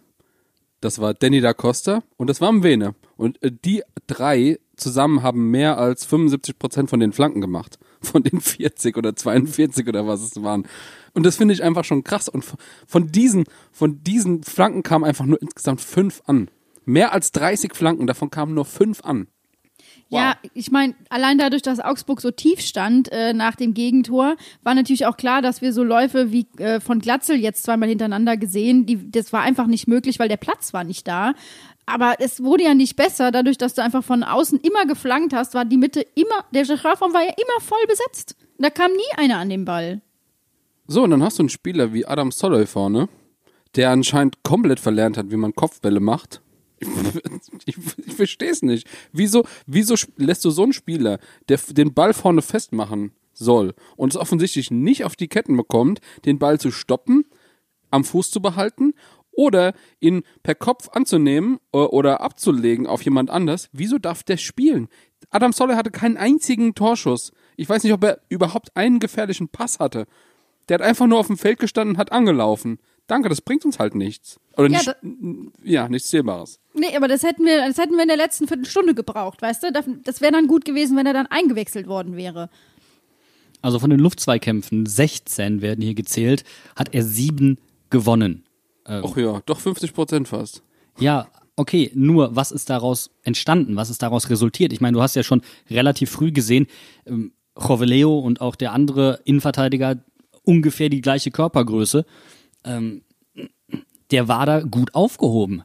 das 0.80 1.00
war 1.00 1.14
Danny 1.14 1.42
da 1.42 1.54
Costa 1.54 2.04
und 2.16 2.30
das 2.30 2.40
war 2.40 2.54
Mwene. 2.54 2.96
Und 3.18 3.44
äh, 3.44 3.52
die 3.52 3.84
drei 4.08 4.60
zusammen 4.78 5.24
haben 5.24 5.52
mehr 5.52 5.78
als 5.78 6.06
75 6.06 6.58
Prozent 6.58 6.90
von 6.90 7.02
den 7.02 7.12
Flanken 7.12 7.42
gemacht. 7.42 7.80
Von 8.04 8.24
den 8.24 8.42
40 8.42 8.98
oder 8.98 9.16
42 9.16 9.88
oder 9.88 10.06
was 10.08 10.22
es 10.22 10.42
waren. 10.44 10.68
Und 11.14 11.26
das 11.26 11.38
finde 11.38 11.54
ich 11.54 11.64
einfach 11.64 11.84
schon 11.86 12.04
krass. 12.04 12.28
Und 12.30 12.46
von- 12.88 13.08
diesen, 13.12 13.46
von 13.72 14.04
diesen 14.04 14.44
Flanken 14.44 14.84
kamen 14.84 15.06
einfach 15.06 15.26
nur 15.26 15.42
insgesamt 15.42 15.82
fünf 15.82 16.22
an. 16.26 16.50
Mehr 16.86 17.14
als 17.14 17.32
30 17.32 17.74
Flanken, 17.76 18.08
davon 18.08 18.30
kamen 18.30 18.54
nur 18.54 18.66
fünf 18.66 19.04
an. 19.04 19.28
Ja, 20.10 20.36
ich 20.54 20.70
meine, 20.70 20.94
allein 21.10 21.40
dadurch, 21.40 21.64
dass 21.64 21.80
Augsburg 21.80 22.22
so 22.22 22.30
tief 22.30 22.60
stand 22.62 23.12
äh, 23.12 23.34
nach 23.34 23.56
dem 23.56 23.74
Gegentor, 23.74 24.36
war 24.62 24.76
natürlich 24.76 25.08
auch 25.08 25.18
klar, 25.18 25.42
dass 25.42 25.62
wir 25.62 25.74
so 25.74 25.84
Läufe 25.84 26.32
wie 26.32 26.46
äh, 26.58 26.80
von 26.80 27.00
Glatzel 27.00 27.36
jetzt 27.38 27.64
zweimal 27.64 27.90
hintereinander 27.90 28.38
gesehen, 28.38 28.86
die, 28.86 29.10
das 29.10 29.34
war 29.34 29.42
einfach 29.42 29.66
nicht 29.66 29.88
möglich, 29.88 30.20
weil 30.20 30.30
der 30.30 30.38
Platz 30.38 30.72
war 30.74 30.84
nicht 30.84 31.08
da. 31.08 31.34
Aber 31.86 32.16
es 32.20 32.42
wurde 32.42 32.64
ja 32.64 32.74
nicht 32.74 32.96
besser, 32.96 33.32
dadurch, 33.32 33.58
dass 33.58 33.74
du 33.74 33.84
einfach 33.84 34.04
von 34.04 34.24
außen 34.24 34.60
immer 34.60 34.86
geflankt 34.86 35.34
hast, 35.34 35.54
war 35.54 35.66
die 35.66 35.78
Mitte 35.78 36.06
immer, 36.16 36.46
der 36.52 36.66
Strafraum 36.66 37.14
war 37.14 37.24
ja 37.24 37.34
immer 37.34 37.62
voll 37.62 37.86
besetzt. 37.88 38.36
Da 38.58 38.70
kam 38.70 38.92
nie 38.92 39.18
einer 39.18 39.38
an 39.38 39.50
den 39.50 39.66
Ball. 39.66 40.02
So, 40.88 41.04
und 41.04 41.12
dann 41.12 41.24
hast 41.24 41.40
du 41.40 41.44
einen 41.44 41.50
Spieler 41.50 41.94
wie 41.94 42.06
Adam 42.06 42.32
Soloy 42.32 42.66
vorne, 42.66 43.10
der 43.76 43.92
anscheinend 43.92 44.44
komplett 44.44 44.80
verlernt 44.80 45.18
hat, 45.18 45.32
wie 45.32 45.38
man 45.38 45.54
Kopfbälle 45.54 46.00
macht. 46.00 46.42
Ich, 47.66 47.78
ich 47.78 48.14
verstehe 48.14 48.52
es 48.52 48.62
nicht. 48.62 48.90
Wieso, 49.14 49.46
wieso 49.66 49.96
lässt 50.18 50.44
du 50.44 50.50
so 50.50 50.64
einen 50.64 50.74
Spieler, 50.74 51.20
der 51.48 51.58
den 51.70 51.94
Ball 51.94 52.14
vorne 52.14 52.42
festmachen 52.42 53.14
soll 53.34 53.74
und 53.96 54.14
es 54.14 54.18
offensichtlich 54.18 54.70
nicht 54.70 55.06
auf 55.06 55.16
die 55.16 55.30
Ketten 55.30 55.56
bekommt, 55.56 56.02
den 56.26 56.40
Ball 56.40 56.60
zu 56.60 56.72
stoppen, 56.72 57.24
am 57.90 58.04
Fuß 58.04 58.32
zu 58.32 58.42
behalten 58.42 58.94
oder 59.36 59.74
ihn 60.00 60.24
per 60.44 60.56
Kopf 60.56 60.90
anzunehmen 60.90 61.60
äh, 61.74 61.78
oder 61.78 62.22
abzulegen 62.22 62.88
auf 62.88 63.04
jemand 63.04 63.30
anders, 63.30 63.70
wieso 63.72 63.98
darf 63.98 64.24
der 64.24 64.38
spielen? 64.38 64.88
Adam 65.30 65.54
Soller 65.54 65.76
hatte 65.76 65.92
keinen 65.92 66.18
einzigen 66.18 66.76
Torschuss. 66.76 67.32
Ich 67.56 67.68
weiß 67.68 67.84
nicht, 67.84 67.94
ob 67.94 68.04
er 68.04 68.20
überhaupt 68.30 68.76
einen 68.76 69.00
gefährlichen 69.00 69.50
Pass 69.50 69.80
hatte. 69.80 70.06
Der 70.70 70.76
hat 70.76 70.82
einfach 70.82 71.08
nur 71.08 71.20
auf 71.20 71.28
dem 71.28 71.38
Feld 71.38 71.60
gestanden 71.60 71.96
und 71.96 72.00
hat 72.00 72.12
angelaufen. 72.12 72.80
Danke, 73.08 73.28
das 73.28 73.42
bringt 73.42 73.66
uns 73.66 73.80
halt 73.80 73.96
nichts. 73.96 74.40
Oder 74.56 74.70
Ja, 74.70 74.80
nicht, 75.02 75.52
ja, 75.64 75.90
nichts 75.90 76.10
Zählbares. 76.10 76.60
Nee, 76.74 76.96
aber 76.96 77.10
das 77.10 77.24
hätten 77.24 77.46
wir, 77.46 77.68
das 77.68 77.78
hätten 77.78 77.96
wir 77.96 78.04
in 78.04 78.08
der 78.08 78.18
letzten 78.18 78.48
Viertelstunde 78.48 78.94
gebraucht, 78.94 79.42
weißt 79.42 79.64
du? 79.64 79.72
Das, 79.74 79.86
das 80.04 80.22
wäre 80.22 80.32
dann 80.32 80.48
gut 80.48 80.64
gewesen, 80.64 80.96
wenn 80.96 81.06
er 81.06 81.14
dann 81.14 81.28
eingewechselt 81.28 81.88
worden 81.88 82.16
wäre. 82.16 82.50
Also 83.62 83.80
von 83.80 83.90
den 83.90 84.00
Luftzweikämpfen, 84.00 84.86
16 84.86 85.62
werden 85.62 85.82
hier 85.82 85.96
gezählt, 85.96 86.44
hat 86.76 86.94
er 86.94 87.04
sieben 87.04 87.58
gewonnen. 87.90 88.46
Ach 88.86 89.16
ja, 89.18 89.42
doch 89.46 89.60
50 89.60 89.94
Prozent 89.94 90.28
fast. 90.28 90.62
Ja, 91.00 91.28
okay, 91.56 91.92
nur 91.94 92.36
was 92.36 92.52
ist 92.52 92.70
daraus 92.70 93.12
entstanden? 93.24 93.76
Was 93.76 93.90
ist 93.90 94.02
daraus 94.02 94.30
resultiert? 94.30 94.74
Ich 94.74 94.82
meine, 94.82 94.96
du 94.96 95.02
hast 95.02 95.16
ja 95.16 95.24
schon 95.24 95.42
relativ 95.70 96.12
früh 96.12 96.32
gesehen, 96.32 96.68
ähm, 97.06 97.34
Joveleo 97.60 98.18
und 98.18 98.42
auch 98.42 98.56
der 98.56 98.74
andere 98.74 99.20
Innenverteidiger 99.26 99.98
ungefähr 100.44 100.90
die 100.90 101.02
gleiche 101.02 101.32
Körpergröße. 101.32 102.06
Ähm, 102.64 103.04
der 104.12 104.28
war 104.28 104.46
da 104.46 104.62
gut 104.62 104.94
aufgehoben. 104.96 105.64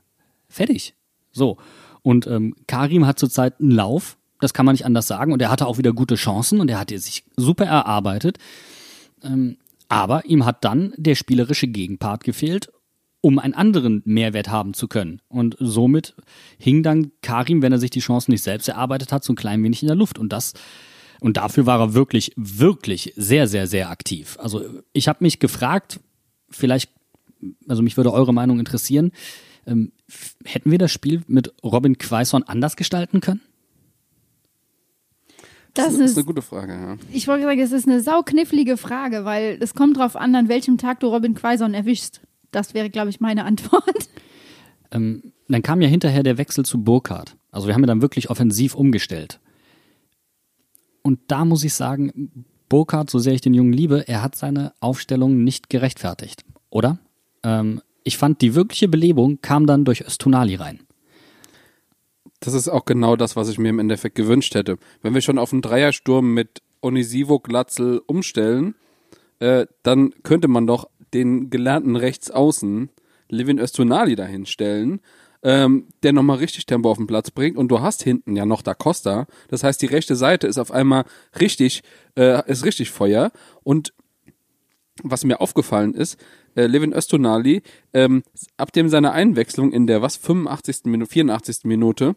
Fertig. 0.49 0.95
So. 1.33 1.59
Und 2.03 2.27
ähm, 2.27 2.55
Karim 2.67 3.07
hat 3.07 3.19
zurzeit 3.19 3.61
einen 3.61 3.71
Lauf, 3.71 4.17
das 4.41 4.55
kann 4.55 4.67
man 4.67 4.75
nicht 4.75 4.87
anders 4.87 5.07
sagen. 5.07 5.33
Und 5.33 5.43
er 5.43 5.51
hatte 5.51 5.67
auch 5.67 5.79
wieder 5.79 5.93
gute 5.93 6.15
Chancen 6.15 6.61
und 6.61 6.71
er 6.71 6.79
hat 6.79 6.91
sich 6.91 7.25
super 7.37 7.67
erarbeitet. 7.67 8.39
Ähm, 9.23 9.57
aber 9.89 10.27
ihm 10.27 10.45
hat 10.45 10.65
dann 10.65 10.93
der 10.97 11.15
spielerische 11.15 11.67
Gegenpart 11.67 12.23
gefehlt, 12.23 12.71
um 13.21 13.39
einen 13.39 13.55
anderen 13.55 14.03
Mehrwert 14.05 14.49
haben 14.49 14.75
zu 14.75 14.89
können. 14.89 15.21
Und 15.29 15.57
somit 15.59 16.15
hing 16.59 16.83
dann 16.83 17.13
Karim, 17.21 17.63
wenn 17.63 17.73
er 17.73 17.79
sich 17.79 17.91
die 17.91 18.01
Chancen 18.01 18.31
nicht 18.31 18.43
selbst 18.43 18.69
erarbeitet 18.69 19.13
hat, 19.13 19.25
so 19.25 19.33
ein 19.33 19.37
klein 19.37 19.63
wenig 19.63 19.83
in 19.83 19.89
der 19.89 19.97
Luft. 19.97 20.19
Und 20.19 20.33
das 20.33 20.55
und 21.21 21.37
dafür 21.37 21.67
war 21.67 21.81
er 21.81 21.95
wirklich, 21.95 22.33
wirklich 22.37 23.13
sehr, 23.17 23.49
sehr, 23.49 23.67
sehr 23.67 23.91
aktiv. 23.91 24.37
Also 24.41 24.63
ich 24.93 25.09
habe 25.09 25.25
mich 25.25 25.41
gefragt, 25.41 26.01
vielleicht, 26.49 26.93
also 27.67 27.83
mich 27.83 27.97
würde 27.97 28.13
eure 28.13 28.33
Meinung 28.33 28.59
interessieren, 28.59 29.13
ähm, 29.67 29.93
hätten 30.45 30.71
wir 30.71 30.79
das 30.79 30.93
Spiel 30.93 31.23
mit 31.27 31.53
Robin 31.63 31.99
Quaison 31.99 32.43
anders 32.45 32.77
gestalten 32.77 33.21
können? 33.21 33.41
Das 35.75 35.87
Das 35.87 35.95
ist 35.95 36.01
ist, 36.13 36.17
eine 36.17 36.25
gute 36.25 36.43
Frage, 36.43 36.73
ja. 36.73 36.97
ich 37.13 37.29
wollte 37.29 37.45
sagen, 37.45 37.61
es 37.61 37.73
ist 37.73 37.87
eine 37.87 38.01
sauknifflige 38.01 38.77
Frage, 38.77 39.25
weil 39.25 39.59
es 39.61 39.75
kommt 39.75 39.97
drauf 39.97 40.17
an, 40.17 40.35
an 40.35 40.49
welchem 40.49 40.79
Tag 40.79 41.01
du 41.01 41.09
Robin 41.09 41.35
Quaison 41.35 41.75
erwischst. 41.75 42.21
Das 42.51 42.75
wäre, 42.75 42.91
glaube 42.91 43.11
ich, 43.11 43.21
meine 43.21 43.45
Antwort. 43.45 43.85
Ähm, 44.91 45.35
dann 45.49 45.61
kam 45.61 45.83
ja 45.83 45.89
hinterher 45.89 46.23
der 46.23 46.39
Wechsel 46.39 46.65
zu 46.65 46.83
Burkhardt. 46.83 47.37
Also 47.51 47.67
wir 47.67 47.75
haben 47.75 47.83
ja 47.83 47.89
dann 47.89 48.01
wirklich 48.01 48.31
offensiv 48.31 48.75
umgestellt. 48.75 49.39
Und 51.03 51.21
da 51.29 51.45
muss 51.45 51.63
ich 51.63 51.75
sagen, 51.75 52.47
Burkhardt, 52.71 53.11
so 53.11 53.19
sehr 53.19 53.35
ich 53.35 53.43
den 53.43 53.53
Jungen 53.53 53.75
liebe, 53.75 54.09
er 54.09 54.23
hat 54.23 54.35
seine 54.35 54.73
Aufstellung 54.81 55.45
nicht 55.45 55.69
gerechtfertigt, 55.69 56.47
oder? 56.71 56.99
Ähm, 57.43 57.83
ich 58.05 58.17
fand, 58.17 58.41
die 58.41 58.55
wirkliche 58.55 58.89
Belebung 58.89 59.41
kam 59.43 59.67
dann 59.67 59.85
durch 59.85 60.01
Östunali 60.01 60.55
rein. 60.55 60.81
Das 62.41 62.55
ist 62.55 62.69
auch 62.69 62.85
genau 62.85 63.17
das, 63.17 63.37
was 63.37 63.49
ich 63.49 63.59
mir 63.59 63.71
im 63.71 63.79
Endeffekt 63.79 64.15
gewünscht 64.15 64.55
hätte. 64.55 64.79
Wenn 65.03 65.15
wir 65.15 65.21
schon 65.21 65.39
auf 65.39 65.53
einen 65.53 65.63
Dreiersturm 65.63 66.33
mit 66.33 66.63
Onisivo 66.81 67.41
Glatzel 67.41 68.01
umstellen, 68.07 68.75
äh, 69.41 69.67
dann 69.83 70.13
könnte 70.23 70.49
man 70.49 70.67
doch 70.67 70.89
den 71.14 71.51
gelernten 71.51 71.97
Rechtsaußen 71.97 72.90
Levin 73.29 73.59
Östunali 73.59 74.16
dahin 74.16 74.47
stellen. 74.47 75.01
ähm, 75.42 75.87
der 76.03 76.12
nochmal 76.12 76.38
richtig 76.38 76.66
Tempo 76.66 76.90
auf 76.90 76.97
den 76.97 77.07
Platz 77.07 77.31
bringt 77.31 77.57
und 77.57 77.68
du 77.68 77.81
hast 77.81 78.03
hinten 78.03 78.35
ja 78.35 78.44
noch 78.44 78.62
Da 78.62 78.75
Costa. 78.75 79.27
Das 79.49 79.62
heißt, 79.62 79.81
die 79.81 79.87
rechte 79.87 80.16
Seite 80.16 80.47
ist 80.49 80.59
auf 80.59 80.73
einmal 80.73 81.05
richtig, 81.38 81.83
äh, 82.16 82.42
ist 82.51 82.64
richtig 82.64 82.90
Feuer 82.90 83.31
und 83.62 83.92
was 85.05 85.25
mir 85.25 85.40
aufgefallen 85.40 85.94
ist, 85.94 86.18
äh, 86.57 86.66
Levin 86.66 86.92
Östonali, 86.92 87.62
ähm, 87.92 88.25
ab 88.57 88.73
dem 88.73 88.88
seiner 88.88 89.12
Einwechslung 89.12 89.73
in 89.73 89.87
der 89.87 90.03
was 90.03 90.16
85. 90.16 90.87
Minute, 90.87 91.11
84. 91.12 91.59
Minute, 91.64 92.16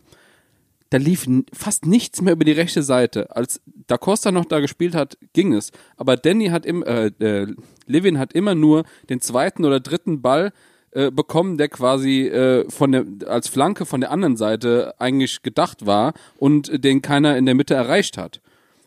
da 0.91 0.97
lief 0.97 1.25
fast 1.53 1.85
nichts 1.85 2.21
mehr 2.21 2.33
über 2.33 2.43
die 2.43 2.51
rechte 2.51 2.83
Seite. 2.83 3.33
Als 3.35 3.61
Da 3.87 3.97
Costa 3.97 4.31
noch 4.31 4.45
da 4.45 4.59
gespielt 4.59 4.93
hat, 4.93 5.17
ging 5.33 5.53
es. 5.53 5.71
Aber 5.95 6.17
Danny 6.17 6.47
hat 6.47 6.65
im, 6.65 6.83
äh, 6.83 7.07
äh, 7.07 7.47
Levin 7.87 8.19
hat 8.19 8.33
immer 8.33 8.55
nur 8.55 8.83
den 9.09 9.21
zweiten 9.21 9.63
oder 9.63 9.79
dritten 9.79 10.21
Ball 10.21 10.51
äh, 10.91 11.09
bekommen, 11.09 11.57
der 11.57 11.69
quasi 11.69 12.27
äh, 12.27 12.69
von 12.69 12.91
der 12.91 13.05
als 13.25 13.47
Flanke 13.47 13.85
von 13.85 14.01
der 14.01 14.11
anderen 14.11 14.35
Seite 14.35 14.93
eigentlich 14.99 15.41
gedacht 15.43 15.85
war 15.85 16.13
und 16.35 16.83
den 16.83 17.01
keiner 17.01 17.37
in 17.37 17.45
der 17.45 17.55
Mitte 17.55 17.73
erreicht 17.73 18.17
hat. 18.17 18.41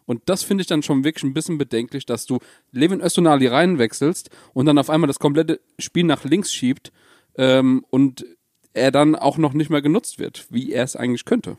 Und 0.04 0.20
das 0.26 0.42
finde 0.42 0.60
ich 0.60 0.68
dann 0.68 0.82
schon 0.82 1.04
wirklich 1.04 1.24
ein 1.24 1.32
bisschen 1.32 1.56
bedenklich, 1.56 2.04
dass 2.04 2.26
du 2.26 2.38
Levin 2.70 3.00
Östonali 3.00 3.46
reinwechselst 3.46 4.28
und 4.52 4.66
dann 4.66 4.76
auf 4.76 4.90
einmal 4.90 5.08
das 5.08 5.18
komplette 5.18 5.58
Spiel 5.78 6.04
nach 6.04 6.22
links 6.24 6.52
schiebt 6.52 6.92
ähm, 7.38 7.82
und 7.88 8.26
er 8.74 8.90
dann 8.90 9.14
auch 9.14 9.38
noch 9.38 9.54
nicht 9.54 9.70
mehr 9.70 9.80
genutzt 9.80 10.18
wird, 10.18 10.46
wie 10.50 10.70
er 10.70 10.84
es 10.84 10.96
eigentlich 10.96 11.24
könnte. 11.24 11.56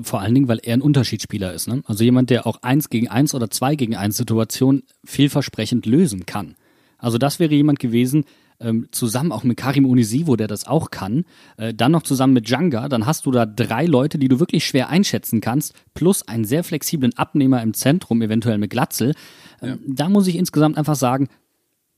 Vor 0.00 0.20
allen 0.20 0.34
Dingen, 0.34 0.48
weil 0.48 0.60
er 0.62 0.74
ein 0.74 0.82
Unterschiedsspieler 0.82 1.52
ist. 1.52 1.68
Ne? 1.68 1.82
Also 1.86 2.04
jemand, 2.04 2.30
der 2.30 2.46
auch 2.46 2.62
eins 2.62 2.88
gegen 2.88 3.08
eins 3.08 3.34
oder 3.34 3.50
zwei 3.50 3.74
gegen 3.74 3.96
eins 3.96 4.16
Situationen 4.16 4.84
vielversprechend 5.04 5.86
lösen 5.86 6.26
kann. 6.26 6.56
Also 6.98 7.18
das 7.18 7.38
wäre 7.38 7.54
jemand 7.54 7.78
gewesen, 7.78 8.24
ähm, 8.60 8.88
zusammen 8.90 9.32
auch 9.32 9.44
mit 9.44 9.56
Karim 9.56 9.86
Unisivo, 9.86 10.36
der 10.36 10.48
das 10.48 10.66
auch 10.66 10.90
kann, 10.90 11.24
äh, 11.56 11.72
dann 11.72 11.92
noch 11.92 12.02
zusammen 12.02 12.32
mit 12.32 12.48
Djanga, 12.48 12.88
dann 12.88 13.06
hast 13.06 13.26
du 13.26 13.30
da 13.30 13.46
drei 13.46 13.86
Leute, 13.86 14.18
die 14.18 14.28
du 14.28 14.40
wirklich 14.40 14.64
schwer 14.66 14.88
einschätzen 14.88 15.40
kannst, 15.40 15.74
plus 15.94 16.26
einen 16.26 16.44
sehr 16.44 16.64
flexiblen 16.64 17.16
Abnehmer 17.16 17.62
im 17.62 17.74
Zentrum, 17.74 18.20
eventuell 18.20 18.58
mit 18.58 18.70
Glatzel. 18.70 19.14
Ähm, 19.62 19.78
Da 19.86 20.08
muss 20.08 20.26
ich 20.26 20.36
insgesamt 20.36 20.76
einfach 20.76 20.96
sagen, 20.96 21.28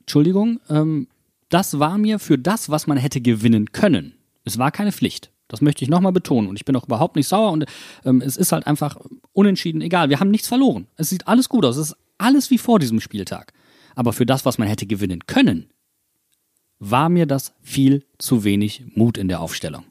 Entschuldigung, 0.01 0.61
ähm, 0.69 1.09
das 1.49 1.79
war 1.79 1.99
mir 1.99 2.19
für 2.19 2.39
das, 2.39 2.69
was 2.71 2.87
man 2.87 2.99
hätte 2.99 3.21
gewinnen 3.21 3.73
können. 3.73 4.15
Es 4.45 4.59
war 4.59 4.71
keine 4.71 4.93
Pflicht. 4.93 5.31
Das 5.51 5.61
möchte 5.61 5.85
ich 5.85 5.91
nochmal 5.91 6.13
betonen. 6.13 6.49
Und 6.49 6.57
ich 6.57 6.65
bin 6.65 6.77
auch 6.77 6.87
überhaupt 6.87 7.17
nicht 7.17 7.29
sauer. 7.29 7.51
Und 7.51 7.67
ähm, 8.05 8.23
es 8.25 8.37
ist 8.37 8.53
halt 8.53 8.67
einfach 8.67 8.97
unentschieden. 9.33 9.83
Egal, 9.83 10.09
wir 10.09 10.21
haben 10.21 10.31
nichts 10.31 10.49
verloren. 10.49 10.87
Es 10.97 11.11
sieht 11.11 11.27
alles 11.27 11.49
gut 11.49 11.65
aus. 11.65 11.77
Es 11.77 11.91
ist 11.91 11.97
alles 12.19 12.51
wie 12.51 12.59
vor 12.59 12.79
diesem 12.79 13.01
Spieltag. 13.01 13.53
Aber 13.95 14.13
für 14.13 14.27
das, 14.27 14.45
was 14.45 14.59
man 14.59 14.69
hätte 14.69 14.87
gewinnen 14.87 15.27
können, 15.27 15.71
war 16.79 17.09
mir 17.09 17.27
das 17.27 17.53
viel 17.61 18.05
zu 18.19 18.45
wenig 18.45 18.85
Mut 18.95 19.19
in 19.19 19.29
der 19.29 19.41
Aufstellung. 19.41 19.85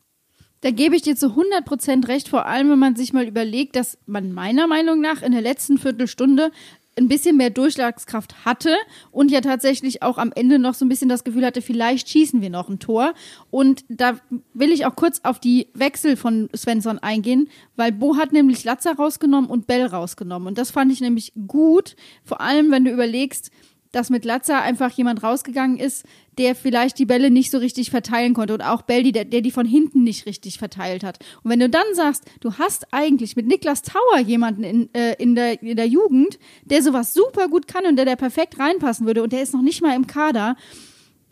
Da 0.62 0.72
gebe 0.72 0.96
ich 0.96 1.04
dir 1.04 1.16
zu 1.16 1.28
100% 1.28 2.08
recht, 2.08 2.28
vor 2.28 2.46
allem 2.46 2.70
wenn 2.70 2.80
man 2.80 2.96
sich 2.96 3.14
mal 3.14 3.26
überlegt, 3.26 3.78
dass 3.78 3.98
man 4.06 4.34
meiner 4.34 4.68
Meinung 4.68 5.00
nach 5.00 5.22
in 5.22 5.32
der 5.32 5.42
letzten 5.42 5.78
Viertelstunde 5.78 6.52
ein 7.00 7.08
bisschen 7.08 7.38
mehr 7.38 7.50
Durchschlagskraft 7.50 8.46
hatte 8.46 8.76
und 9.12 9.32
ja 9.32 9.42
tatsächlich 9.42 10.04
auch 10.04 10.18
am 10.18 10.32
Ende 10.36 10.60
noch 10.60 10.74
so 10.74 10.86
ein 10.86 10.90
bisschen 10.90 11.10
das 11.10 11.24
Gefühl 11.24 11.46
hatte, 11.46 11.62
vielleicht 11.62 12.10
schießen 12.10 12.42
wir 12.42 12.50
noch 12.50 12.70
ein 12.70 12.80
Tor. 12.80 13.14
Und 13.50 13.86
da 13.90 14.20
will 14.54 14.72
ich 14.72 14.86
auch 14.86 14.96
kurz 14.96 15.22
auf 15.24 15.40
die 15.40 15.68
Wechsel 15.74 16.18
von 16.18 16.50
Svensson 16.56 17.00
eingehen, 17.00 17.50
weil 17.76 17.92
Bo 17.92 18.18
hat 18.18 18.34
nämlich 18.34 18.64
Latzer 18.64 18.96
rausgenommen 18.96 19.50
und 19.50 19.68
Bell 19.68 19.86
rausgenommen. 19.86 20.48
Und 20.48 20.58
das 20.58 20.72
fand 20.72 20.92
ich 20.92 21.02
nämlich 21.02 21.34
gut, 21.48 21.96
vor 22.24 22.42
allem 22.42 22.72
wenn 22.72 22.86
du 22.86 22.92
überlegst, 22.92 23.52
dass 23.92 24.10
mit 24.10 24.24
Latza 24.24 24.60
einfach 24.60 24.92
jemand 24.92 25.24
rausgegangen 25.24 25.78
ist, 25.78 26.06
der 26.38 26.56
vielleicht 26.56 27.00
die 27.00 27.06
Bälle 27.06 27.32
nicht 27.32 27.50
so 27.52 27.58
richtig 27.58 27.90
verteilen 27.90 28.34
konnte 28.34 28.54
und 28.54 28.62
auch 28.62 28.84
Belli, 28.84 29.12
der, 29.12 29.26
der 29.26 29.42
die 29.42 29.52
von 29.52 29.66
hinten 29.66 30.04
nicht 30.04 30.26
richtig 30.26 30.58
verteilt 30.60 31.04
hat. 31.04 31.20
Und 31.44 31.52
wenn 31.52 31.60
du 31.60 31.70
dann 31.70 31.84
sagst, 31.94 32.26
du 32.40 32.54
hast 32.54 32.94
eigentlich 32.94 33.36
mit 33.36 33.48
Niklas 33.48 33.82
Tauer 33.82 34.20
jemanden 34.20 34.64
in, 34.64 34.94
äh, 34.94 35.16
in, 35.18 35.36
der, 35.36 35.62
in 35.62 35.76
der 35.76 35.88
Jugend, 35.88 36.38
der 36.64 36.84
sowas 36.84 37.14
super 37.14 37.48
gut 37.48 37.68
kann 37.68 37.86
und 37.86 37.96
der 37.96 38.06
da 38.06 38.16
perfekt 38.16 38.60
reinpassen 38.60 39.08
würde 39.08 39.24
und 39.24 39.34
der 39.34 39.42
ist 39.42 39.54
noch 39.54 39.64
nicht 39.64 39.82
mal 39.82 39.96
im 39.96 40.08
Kader, 40.08 40.56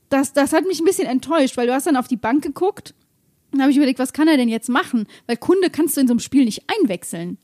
das, 0.09 0.33
das 0.33 0.53
hat 0.53 0.65
mich 0.65 0.79
ein 0.79 0.85
bisschen 0.85 1.07
enttäuscht, 1.07 1.57
weil 1.57 1.67
du 1.67 1.73
hast 1.73 1.85
dann 1.85 1.97
auf 1.97 2.07
die 2.07 2.17
Bank 2.17 2.43
geguckt 2.43 2.95
und 3.53 3.61
habe 3.61 3.71
ich 3.71 3.77
überlegt, 3.77 3.99
was 3.99 4.13
kann 4.13 4.27
er 4.27 4.37
denn 4.37 4.49
jetzt 4.49 4.69
machen? 4.69 5.07
Weil 5.25 5.37
Kunde 5.37 5.69
kannst 5.69 5.95
du 5.95 6.01
in 6.01 6.07
so 6.07 6.13
einem 6.13 6.19
Spiel 6.19 6.45
nicht 6.45 6.63
einwechseln. 6.67 7.37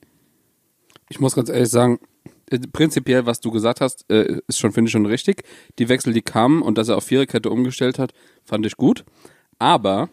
Ich 1.10 1.20
muss 1.20 1.36
ganz 1.36 1.50
ehrlich 1.50 1.70
sagen, 1.70 2.00
prinzipiell, 2.72 3.26
was 3.26 3.40
du 3.40 3.52
gesagt 3.52 3.82
hast, 3.82 4.10
äh, 4.10 4.40
ist 4.48 4.60
schon, 4.60 4.72
finde 4.72 4.90
ich, 4.90 4.92
schon 4.92 5.06
richtig. 5.06 5.44
Die 5.80 5.90
Wechsel, 5.90 6.14
die 6.14 6.22
kamen 6.22 6.62
und 6.62 6.78
dass 6.78 6.90
er 6.90 6.98
auf 6.98 7.06
Viererkette 7.06 7.50
umgestellt 7.50 8.00
hat, 8.00 8.14
fand 8.44 8.66
ich 8.66 8.78
gut. 8.78 9.06
Aber 9.60 10.10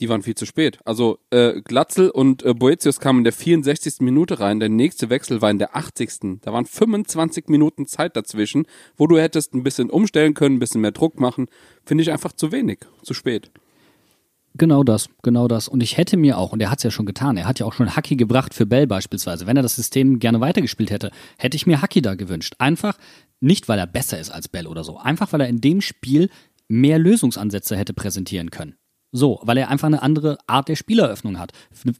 die 0.00 0.08
waren 0.08 0.22
viel 0.22 0.34
zu 0.34 0.44
spät. 0.44 0.78
Also 0.84 1.18
äh, 1.30 1.60
Glatzel 1.62 2.10
und 2.10 2.42
äh, 2.42 2.52
Boetius 2.52 2.98
kamen 2.98 3.20
in 3.20 3.24
der 3.24 3.32
64. 3.32 4.00
Minute 4.00 4.40
rein. 4.40 4.58
Der 4.58 4.68
nächste 4.68 5.08
Wechsel 5.08 5.40
war 5.40 5.50
in 5.50 5.58
der 5.58 5.76
80. 5.76 6.40
Da 6.42 6.52
waren 6.52 6.66
25 6.66 7.48
Minuten 7.48 7.86
Zeit 7.86 8.16
dazwischen, 8.16 8.66
wo 8.96 9.06
du 9.06 9.18
hättest 9.18 9.54
ein 9.54 9.62
bisschen 9.62 9.90
umstellen 9.90 10.34
können, 10.34 10.56
ein 10.56 10.60
bisschen 10.60 10.80
mehr 10.80 10.92
Druck 10.92 11.20
machen. 11.20 11.46
Finde 11.84 12.02
ich 12.02 12.10
einfach 12.10 12.32
zu 12.32 12.50
wenig, 12.50 12.80
zu 13.02 13.14
spät. 13.14 13.50
Genau 14.56 14.84
das, 14.84 15.08
genau 15.22 15.48
das. 15.48 15.66
Und 15.66 15.82
ich 15.82 15.96
hätte 15.96 16.16
mir 16.16 16.38
auch, 16.38 16.52
und 16.52 16.60
er 16.60 16.70
hat 16.70 16.78
es 16.78 16.84
ja 16.84 16.90
schon 16.92 17.06
getan, 17.06 17.36
er 17.36 17.46
hat 17.46 17.58
ja 17.58 17.66
auch 17.66 17.72
schon 17.72 17.96
Haki 17.96 18.14
gebracht 18.14 18.54
für 18.54 18.66
Bell 18.66 18.86
beispielsweise. 18.86 19.48
Wenn 19.48 19.56
er 19.56 19.64
das 19.64 19.74
System 19.74 20.20
gerne 20.20 20.40
weitergespielt 20.40 20.92
hätte, 20.92 21.10
hätte 21.38 21.56
ich 21.56 21.66
mir 21.66 21.82
Haki 21.82 22.02
da 22.02 22.14
gewünscht. 22.14 22.54
Einfach 22.58 22.96
nicht, 23.40 23.68
weil 23.68 23.80
er 23.80 23.88
besser 23.88 24.18
ist 24.18 24.30
als 24.30 24.46
Bell 24.46 24.68
oder 24.68 24.84
so. 24.84 24.96
Einfach, 24.96 25.32
weil 25.32 25.40
er 25.40 25.48
in 25.48 25.60
dem 25.60 25.80
Spiel 25.80 26.30
mehr 26.68 27.00
Lösungsansätze 27.00 27.76
hätte 27.76 27.94
präsentieren 27.94 28.50
können. 28.50 28.76
So, 29.10 29.40
weil 29.42 29.58
er 29.58 29.70
einfach 29.70 29.86
eine 29.86 30.02
andere 30.02 30.38
Art 30.46 30.68
der 30.68 30.76
Spieleröffnung 30.76 31.38
hat, 31.38 31.52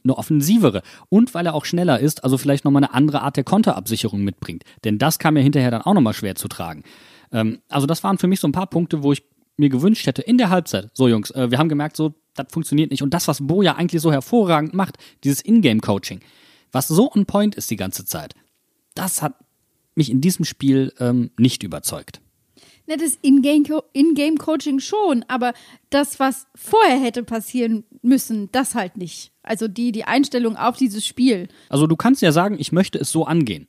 eine 0.03 0.17
offensivere 0.17 0.81
und 1.09 1.33
weil 1.33 1.45
er 1.45 1.55
auch 1.55 1.63
schneller 1.63 1.99
ist, 1.99 2.23
also 2.23 2.37
vielleicht 2.37 2.65
nochmal 2.65 2.83
eine 2.83 2.93
andere 2.93 3.21
Art 3.21 3.37
der 3.37 3.45
Konterabsicherung 3.45 4.21
mitbringt. 4.21 4.63
Denn 4.83 4.97
das 4.97 5.19
kam 5.19 5.37
ja 5.37 5.43
hinterher 5.43 5.71
dann 5.71 5.81
auch 5.81 5.93
nochmal 5.93 6.13
schwer 6.13 6.35
zu 6.35 6.47
tragen. 6.47 6.83
Ähm, 7.31 7.59
also 7.69 7.87
das 7.87 8.03
waren 8.03 8.17
für 8.17 8.27
mich 8.27 8.39
so 8.39 8.47
ein 8.47 8.53
paar 8.53 8.67
Punkte, 8.67 9.03
wo 9.03 9.13
ich 9.13 9.23
mir 9.57 9.69
gewünscht 9.69 10.07
hätte 10.07 10.21
in 10.21 10.37
der 10.37 10.49
Halbzeit. 10.49 10.89
So 10.93 11.07
Jungs, 11.07 11.31
äh, 11.31 11.49
wir 11.51 11.57
haben 11.57 11.69
gemerkt, 11.69 11.95
so 11.95 12.15
das 12.35 12.47
funktioniert 12.51 12.91
nicht 12.91 13.01
und 13.01 13.13
das, 13.13 13.27
was 13.27 13.45
Bo 13.45 13.61
ja 13.61 13.75
eigentlich 13.75 14.01
so 14.01 14.11
hervorragend 14.11 14.73
macht, 14.73 14.97
dieses 15.23 15.43
Ingame-Coaching, 15.43 16.21
was 16.71 16.87
so 16.87 17.11
on 17.11 17.25
Point 17.25 17.55
ist 17.55 17.71
die 17.71 17.75
ganze 17.75 18.05
Zeit, 18.05 18.35
das 18.93 19.21
hat 19.21 19.33
mich 19.95 20.09
in 20.09 20.21
diesem 20.21 20.45
Spiel 20.45 20.93
ähm, 20.99 21.31
nicht 21.37 21.63
überzeugt. 21.63 22.21
Ne, 22.87 22.97
das 22.97 23.17
Ingame- 23.23 23.83
In-Game-Coaching 23.93 24.79
schon, 24.79 25.25
aber 25.27 25.53
das, 25.89 26.19
was 26.19 26.45
vorher 26.53 26.99
hätte 26.99 27.23
passieren 27.23 27.83
müssen, 28.03 28.51
das 28.51 28.75
halt 28.75 28.97
nicht. 28.97 29.31
Also 29.41 29.67
die, 29.67 29.91
die 29.91 30.03
Einstellung 30.03 30.55
auf 30.55 30.77
dieses 30.77 31.05
Spiel. 31.05 31.47
Also 31.69 31.87
du 31.87 31.95
kannst 31.95 32.21
ja 32.21 32.31
sagen, 32.31 32.57
ich 32.59 32.71
möchte 32.71 32.99
es 32.99 33.11
so 33.11 33.25
angehen. 33.25 33.67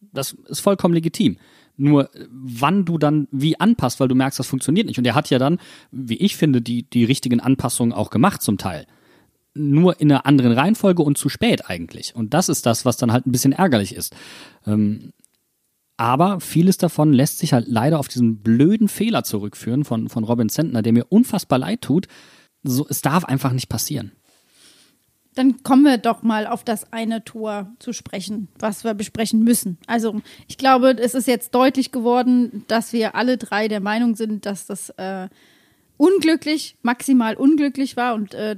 Das 0.00 0.32
ist 0.32 0.60
vollkommen 0.60 0.94
legitim. 0.94 1.36
Nur 1.76 2.10
wann 2.30 2.84
du 2.84 2.98
dann 2.98 3.28
wie 3.30 3.60
anpasst, 3.60 4.00
weil 4.00 4.08
du 4.08 4.14
merkst, 4.14 4.38
das 4.38 4.46
funktioniert 4.46 4.86
nicht. 4.86 4.98
Und 4.98 5.06
er 5.06 5.14
hat 5.14 5.30
ja 5.30 5.38
dann, 5.38 5.58
wie 5.90 6.16
ich 6.16 6.36
finde, 6.36 6.62
die, 6.62 6.84
die 6.84 7.04
richtigen 7.04 7.40
Anpassungen 7.40 7.92
auch 7.92 8.10
gemacht 8.10 8.42
zum 8.42 8.58
Teil. 8.58 8.86
Nur 9.54 10.00
in 10.00 10.10
einer 10.10 10.26
anderen 10.26 10.52
Reihenfolge 10.52 11.02
und 11.02 11.18
zu 11.18 11.28
spät 11.28 11.68
eigentlich. 11.68 12.14
Und 12.14 12.34
das 12.34 12.48
ist 12.48 12.66
das, 12.66 12.84
was 12.84 12.96
dann 12.96 13.12
halt 13.12 13.26
ein 13.26 13.32
bisschen 13.32 13.52
ärgerlich 13.52 13.94
ist. 13.94 14.14
Ähm, 14.66 15.12
aber 15.96 16.40
vieles 16.40 16.76
davon 16.76 17.12
lässt 17.12 17.38
sich 17.38 17.52
halt 17.52 17.66
leider 17.68 17.98
auf 17.98 18.08
diesen 18.08 18.38
blöden 18.38 18.88
Fehler 18.88 19.24
zurückführen 19.24 19.84
von, 19.84 20.08
von 20.08 20.24
Robin 20.24 20.48
Zentner, 20.48 20.82
der 20.82 20.92
mir 20.92 21.06
unfassbar 21.08 21.58
leid 21.58 21.80
tut. 21.80 22.06
So, 22.62 22.86
es 22.88 23.00
darf 23.00 23.24
einfach 23.24 23.52
nicht 23.52 23.68
passieren. 23.68 24.12
Dann 25.36 25.62
kommen 25.62 25.84
wir 25.84 25.98
doch 25.98 26.22
mal 26.22 26.46
auf 26.46 26.64
das 26.64 26.92
eine 26.94 27.22
Tor 27.22 27.70
zu 27.78 27.92
sprechen, 27.92 28.48
was 28.58 28.84
wir 28.84 28.94
besprechen 28.94 29.44
müssen. 29.44 29.76
Also 29.86 30.20
ich 30.48 30.56
glaube, 30.56 30.96
es 30.98 31.14
ist 31.14 31.28
jetzt 31.28 31.54
deutlich 31.54 31.92
geworden, 31.92 32.64
dass 32.68 32.94
wir 32.94 33.14
alle 33.14 33.36
drei 33.36 33.68
der 33.68 33.80
Meinung 33.80 34.16
sind, 34.16 34.46
dass 34.46 34.66
das 34.66 34.88
äh, 34.96 35.28
unglücklich, 35.98 36.76
maximal 36.82 37.34
unglücklich 37.36 37.98
war 37.98 38.14
und 38.14 38.32
äh, 38.32 38.56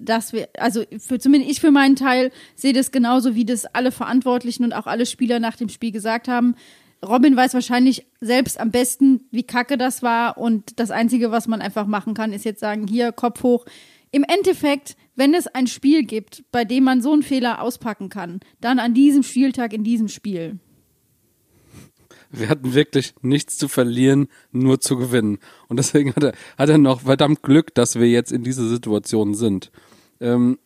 dass 0.00 0.32
wir, 0.32 0.48
also 0.58 0.84
für 0.98 1.18
zumindest 1.18 1.50
ich 1.50 1.60
für 1.60 1.72
meinen 1.72 1.96
Teil 1.96 2.30
sehe 2.54 2.72
das 2.72 2.92
genauso, 2.92 3.34
wie 3.34 3.44
das 3.44 3.66
alle 3.66 3.90
Verantwortlichen 3.90 4.62
und 4.62 4.74
auch 4.74 4.86
alle 4.86 5.06
Spieler 5.06 5.40
nach 5.40 5.56
dem 5.56 5.68
Spiel 5.68 5.90
gesagt 5.90 6.28
haben. 6.28 6.54
Robin 7.04 7.36
weiß 7.36 7.54
wahrscheinlich 7.54 8.06
selbst 8.20 8.60
am 8.60 8.70
besten, 8.70 9.22
wie 9.32 9.42
kacke 9.42 9.76
das 9.76 10.02
war 10.04 10.38
und 10.38 10.78
das 10.78 10.92
Einzige, 10.92 11.32
was 11.32 11.48
man 11.48 11.60
einfach 11.60 11.86
machen 11.86 12.14
kann, 12.14 12.32
ist 12.32 12.44
jetzt 12.44 12.60
sagen, 12.60 12.86
hier, 12.86 13.10
Kopf 13.10 13.42
hoch. 13.42 13.66
Im 14.16 14.24
Endeffekt, 14.26 14.96
wenn 15.14 15.34
es 15.34 15.46
ein 15.46 15.66
Spiel 15.66 16.02
gibt, 16.02 16.42
bei 16.50 16.64
dem 16.64 16.84
man 16.84 17.02
so 17.02 17.12
einen 17.12 17.22
Fehler 17.22 17.60
auspacken 17.60 18.08
kann, 18.08 18.40
dann 18.62 18.78
an 18.78 18.94
diesem 18.94 19.22
Spieltag 19.22 19.74
in 19.74 19.84
diesem 19.84 20.08
Spiel. 20.08 20.58
Wir 22.30 22.48
hatten 22.48 22.72
wirklich 22.72 23.12
nichts 23.20 23.58
zu 23.58 23.68
verlieren, 23.68 24.28
nur 24.52 24.80
zu 24.80 24.96
gewinnen. 24.96 25.36
Und 25.68 25.76
deswegen 25.76 26.14
hat 26.16 26.22
er, 26.22 26.32
hat 26.56 26.70
er 26.70 26.78
noch 26.78 27.02
verdammt 27.02 27.42
Glück, 27.42 27.74
dass 27.74 27.96
wir 27.96 28.08
jetzt 28.08 28.32
in 28.32 28.42
dieser 28.42 28.66
Situation 28.66 29.34
sind. 29.34 29.70
Ähm, 30.18 30.58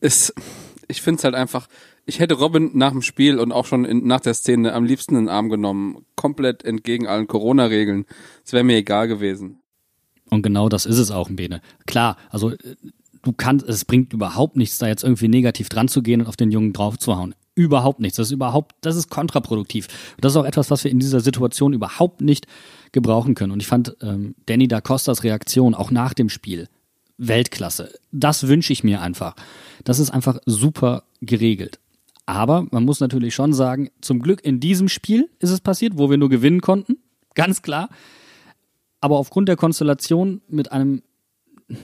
es, 0.00 0.34
ich 0.88 1.00
finde 1.00 1.20
es 1.20 1.24
halt 1.24 1.34
einfach, 1.34 1.68
ich 2.04 2.20
hätte 2.20 2.34
Robin 2.34 2.72
nach 2.74 2.92
dem 2.92 3.00
Spiel 3.00 3.38
und 3.38 3.50
auch 3.50 3.64
schon 3.64 3.86
in, 3.86 4.06
nach 4.06 4.20
der 4.20 4.34
Szene 4.34 4.74
am 4.74 4.84
liebsten 4.84 5.16
in 5.16 5.24
den 5.24 5.30
Arm 5.30 5.48
genommen. 5.48 6.04
Komplett 6.16 6.66
entgegen 6.66 7.06
allen 7.06 7.28
Corona-Regeln. 7.28 8.04
Es 8.44 8.52
wäre 8.52 8.62
mir 8.62 8.76
egal 8.76 9.08
gewesen. 9.08 9.61
Und 10.32 10.40
genau 10.40 10.70
das 10.70 10.86
ist 10.86 10.96
es 10.96 11.10
auch, 11.10 11.28
Bene. 11.30 11.60
Klar, 11.84 12.16
also 12.30 12.52
äh, 12.52 12.56
du 13.20 13.32
kannst, 13.32 13.68
es 13.68 13.84
bringt 13.84 14.14
überhaupt 14.14 14.56
nichts, 14.56 14.78
da 14.78 14.86
jetzt 14.88 15.04
irgendwie 15.04 15.28
negativ 15.28 15.68
dran 15.68 15.88
zu 15.88 16.02
gehen 16.02 16.22
und 16.22 16.26
auf 16.26 16.36
den 16.36 16.50
Jungen 16.50 16.72
draufzuhauen. 16.72 17.34
Überhaupt 17.54 18.00
nichts. 18.00 18.16
Das 18.16 18.28
ist 18.28 18.32
überhaupt, 18.32 18.74
das 18.80 18.96
ist 18.96 19.10
kontraproduktiv. 19.10 19.88
Und 20.16 20.24
das 20.24 20.32
ist 20.32 20.36
auch 20.38 20.46
etwas, 20.46 20.70
was 20.70 20.84
wir 20.84 20.90
in 20.90 21.00
dieser 21.00 21.20
Situation 21.20 21.74
überhaupt 21.74 22.22
nicht 22.22 22.46
gebrauchen 22.92 23.34
können. 23.34 23.52
Und 23.52 23.60
ich 23.60 23.66
fand 23.66 23.94
ähm, 24.00 24.34
Danny 24.46 24.68
da 24.68 24.80
Costas 24.80 25.22
Reaktion 25.22 25.74
auch 25.74 25.90
nach 25.90 26.14
dem 26.14 26.30
Spiel 26.30 26.66
Weltklasse. 27.18 27.92
Das 28.10 28.48
wünsche 28.48 28.72
ich 28.72 28.82
mir 28.84 29.02
einfach. 29.02 29.36
Das 29.84 29.98
ist 29.98 30.08
einfach 30.08 30.38
super 30.46 31.02
geregelt. 31.20 31.78
Aber 32.24 32.66
man 32.70 32.86
muss 32.86 33.00
natürlich 33.00 33.34
schon 33.34 33.52
sagen, 33.52 33.90
zum 34.00 34.22
Glück 34.22 34.42
in 34.42 34.60
diesem 34.60 34.88
Spiel 34.88 35.28
ist 35.40 35.50
es 35.50 35.60
passiert, 35.60 35.98
wo 35.98 36.08
wir 36.08 36.16
nur 36.16 36.30
gewinnen 36.30 36.62
konnten. 36.62 36.96
Ganz 37.34 37.60
klar. 37.60 37.90
Aber 39.02 39.18
aufgrund 39.18 39.48
der 39.48 39.56
Konstellation 39.56 40.40
mit 40.48 40.72
einem, 40.72 41.02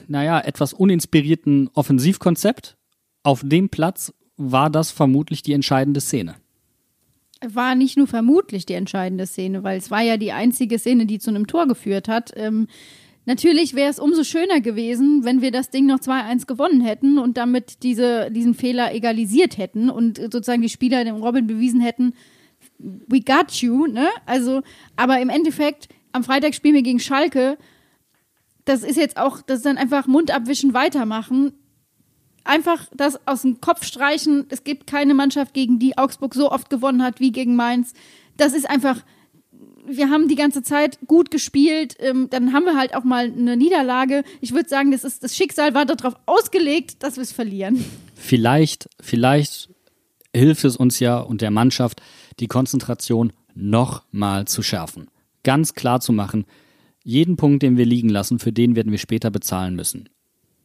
naja, 0.07 0.39
etwas 0.39 0.73
uninspirierten 0.73 1.69
Offensivkonzept 1.73 2.77
auf 3.23 3.41
dem 3.43 3.69
Platz 3.69 4.13
war 4.37 4.69
das 4.69 4.89
vermutlich 4.89 5.43
die 5.43 5.51
entscheidende 5.51 5.99
Szene. 5.99 6.35
war 7.45 7.75
nicht 7.75 7.97
nur 7.97 8.07
vermutlich 8.07 8.65
die 8.65 8.73
entscheidende 8.73 9.27
Szene, 9.27 9.63
weil 9.63 9.77
es 9.77 9.91
war 9.91 10.01
ja 10.01 10.15
die 10.15 10.31
einzige 10.31 10.79
Szene, 10.79 11.05
die 11.05 11.19
zu 11.19 11.29
einem 11.29 11.45
Tor 11.45 11.67
geführt 11.67 12.07
hat. 12.07 12.31
Ähm, 12.37 12.67
natürlich 13.25 13.75
wäre 13.75 13.89
es 13.89 13.99
umso 13.99 14.23
schöner 14.23 14.61
gewesen, 14.61 15.25
wenn 15.25 15.41
wir 15.41 15.51
das 15.51 15.69
Ding 15.69 15.87
noch 15.87 15.99
2-1 15.99 16.47
gewonnen 16.47 16.79
hätten 16.79 17.19
und 17.19 17.35
damit 17.35 17.83
diese, 17.83 18.31
diesen 18.31 18.53
Fehler 18.53 18.93
egalisiert 18.93 19.57
hätten 19.57 19.89
und 19.89 20.17
sozusagen 20.17 20.61
die 20.61 20.69
Spieler 20.69 21.03
dem 21.03 21.17
Robin 21.17 21.47
bewiesen 21.47 21.81
hätten, 21.81 22.13
we 22.77 23.19
got 23.19 23.51
you, 23.55 23.87
ne? 23.87 24.07
Also, 24.25 24.61
aber 24.95 25.19
im 25.19 25.29
Endeffekt, 25.29 25.89
am 26.11 26.23
Freitag 26.23 26.55
spielen 26.55 26.75
wir 26.75 26.83
gegen 26.83 26.99
Schalke. 26.99 27.57
Das 28.65 28.83
ist 28.83 28.97
jetzt 28.97 29.17
auch, 29.17 29.41
das 29.41 29.57
ist 29.59 29.65
dann 29.65 29.77
einfach 29.77 30.07
Mund 30.07 30.31
abwischen, 30.31 30.73
weitermachen 30.73 31.53
einfach 32.49 32.87
das 32.95 33.19
aus 33.27 33.43
dem 33.43 33.61
Kopf 33.61 33.85
streichen. 33.85 34.45
Es 34.49 34.63
gibt 34.63 34.87
keine 34.87 35.13
Mannschaft, 35.13 35.53
gegen 35.53 35.79
die 35.79 35.97
Augsburg 35.97 36.33
so 36.33 36.51
oft 36.51 36.69
gewonnen 36.69 37.03
hat 37.03 37.19
wie 37.19 37.31
gegen 37.31 37.55
Mainz. 37.55 37.93
Das 38.37 38.53
ist 38.53 38.69
einfach, 38.69 39.01
wir 39.85 40.09
haben 40.09 40.27
die 40.27 40.35
ganze 40.35 40.63
Zeit 40.63 40.99
gut 41.07 41.31
gespielt. 41.31 41.95
Ähm, 41.99 42.29
dann 42.29 42.53
haben 42.53 42.65
wir 42.65 42.77
halt 42.77 42.95
auch 42.95 43.03
mal 43.03 43.25
eine 43.25 43.55
Niederlage. 43.55 44.23
Ich 44.41 44.53
würde 44.53 44.67
sagen, 44.67 44.91
das, 44.91 45.03
ist, 45.03 45.23
das 45.23 45.35
Schicksal 45.35 45.73
war 45.73 45.85
darauf 45.85 46.15
ausgelegt, 46.25 47.03
dass 47.03 47.15
wir 47.15 47.23
es 47.23 47.31
verlieren. 47.31 47.83
Vielleicht, 48.15 48.89
vielleicht 48.99 49.69
hilft 50.35 50.63
es 50.65 50.75
uns 50.75 50.99
ja 50.99 51.19
und 51.19 51.41
der 51.41 51.51
Mannschaft, 51.51 52.01
die 52.39 52.47
Konzentration 52.47 53.33
noch 53.55 54.03
mal 54.11 54.45
zu 54.45 54.61
schärfen. 54.61 55.09
Ganz 55.43 55.73
klar 55.73 56.01
zu 56.01 56.11
machen, 56.13 56.45
jeden 57.03 57.37
Punkt, 57.37 57.63
den 57.63 57.77
wir 57.77 57.85
liegen 57.85 58.09
lassen, 58.09 58.39
für 58.39 58.51
den 58.51 58.75
werden 58.75 58.91
wir 58.91 58.99
später 58.99 59.31
bezahlen 59.31 59.75
müssen. 59.75 60.09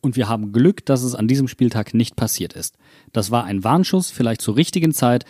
Und 0.01 0.17
wir 0.17 0.29
haben 0.29 0.53
Glück, 0.53 0.85
dass 0.85 1.03
es 1.03 1.15
an 1.15 1.29
diesem 1.29 1.49
Spieltag 1.49 1.95
nicht 1.95 2.17
passiert 2.17 2.53
ist. 2.53 2.77
Das 3.13 3.31
war 3.31 3.45
ein 3.45 3.65
Warnschuss, 3.65 4.11
vielleicht 4.11 4.43
zur 4.43 4.57
richtigen 4.57 4.93
Zeit, 4.93 5.25